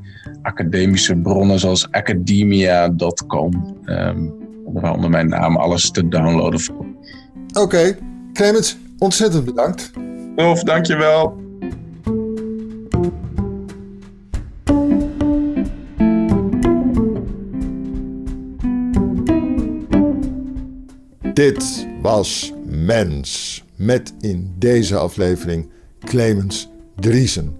academische 0.41 1.15
bronnen 1.15 1.59
zoals 1.59 1.91
academia.com. 1.91 3.77
Um, 3.85 4.33
waar 4.65 4.93
onder 4.93 5.09
mijn 5.09 5.29
naam 5.29 5.57
alles 5.57 5.91
te 5.91 6.07
downloaden. 6.07 6.61
Oké, 7.49 7.61
okay. 7.61 7.97
Clemens, 8.33 8.77
Ontzettend 8.99 9.45
bedankt. 9.45 9.91
Tof, 10.35 10.63
dankjewel. 10.63 11.45
Dit 21.33 21.87
was 22.01 22.53
Mens. 22.65 23.65
Met 23.77 24.13
in 24.19 24.55
deze 24.57 24.95
aflevering 24.95 25.69
Clemens 25.99 26.69
Driesen. 26.95 27.59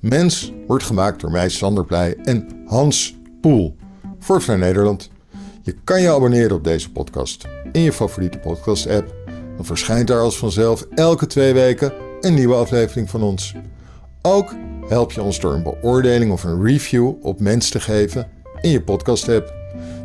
Mens 0.00 0.52
wordt 0.66 0.84
gemaakt 0.84 1.20
door 1.20 1.30
mij, 1.30 1.48
Sander 1.48 1.84
Pleij 1.84 2.16
en 2.16 2.48
Hans 2.66 3.16
Poel. 3.40 3.76
Voor 4.18 4.42
Vrij 4.42 4.56
Nederland. 4.56 5.10
Je 5.62 5.74
kan 5.84 6.00
je 6.00 6.10
abonneren 6.10 6.56
op 6.56 6.64
deze 6.64 6.92
podcast 6.92 7.46
in 7.72 7.80
je 7.80 7.92
favoriete 7.92 8.38
podcast-app 8.38 9.14
dan 9.56 9.64
verschijnt 9.64 10.08
daar 10.08 10.20
als 10.20 10.38
vanzelf 10.38 10.86
elke 10.94 11.26
twee 11.26 11.52
weken 11.52 11.92
een 12.20 12.34
nieuwe 12.34 12.54
aflevering 12.54 13.10
van 13.10 13.22
ons. 13.22 13.54
Ook 14.22 14.54
help 14.88 15.12
je 15.12 15.22
ons 15.22 15.40
door 15.40 15.54
een 15.54 15.62
beoordeling 15.62 16.32
of 16.32 16.44
een 16.44 16.64
review 16.64 17.12
op 17.22 17.40
Mens 17.40 17.70
te 17.70 17.80
geven 17.80 18.28
in 18.60 18.70
je 18.70 18.82
podcast-app. 18.82 19.54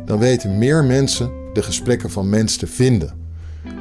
Dan 0.04 0.18
weten 0.18 0.58
meer 0.58 0.84
mensen 0.84 1.30
de 1.52 1.62
gesprekken 1.62 2.10
van 2.10 2.28
Mens 2.28 2.56
te 2.56 2.66
vinden. 2.66 3.26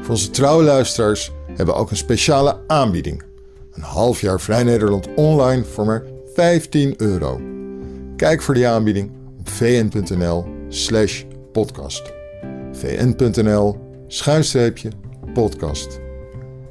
Voor 0.01 0.09
onze 0.09 0.29
trouwe 0.29 0.63
luisteraars 0.63 1.31
hebben 1.57 1.75
ook 1.75 1.89
een 1.91 1.97
speciale 1.97 2.59
aanbieding. 2.67 3.23
Een 3.71 3.81
half 3.81 4.21
jaar 4.21 4.41
Vrij 4.41 4.63
Nederland 4.63 5.07
online 5.15 5.63
voor 5.63 5.85
maar 5.85 6.03
15 6.33 6.93
euro. 6.97 7.41
Kijk 8.15 8.41
voor 8.41 8.53
die 8.53 8.67
aanbieding 8.67 9.11
op 9.39 9.49
vn.nl 9.49 10.45
slash 10.69 11.23
podcast. 11.51 12.13
vn.nl 12.71 13.77
schuinstreepje 14.07 14.89
podcast. 15.33 15.99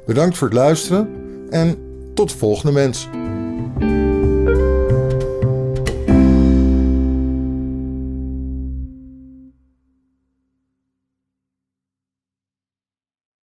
Bedankt 0.05 0.37
voor 0.37 0.47
het 0.47 0.57
luisteren 0.57 1.09
en 1.49 1.77
tot 2.13 2.29
de 2.29 2.37
volgende 2.37 2.71
mens. 2.71 3.07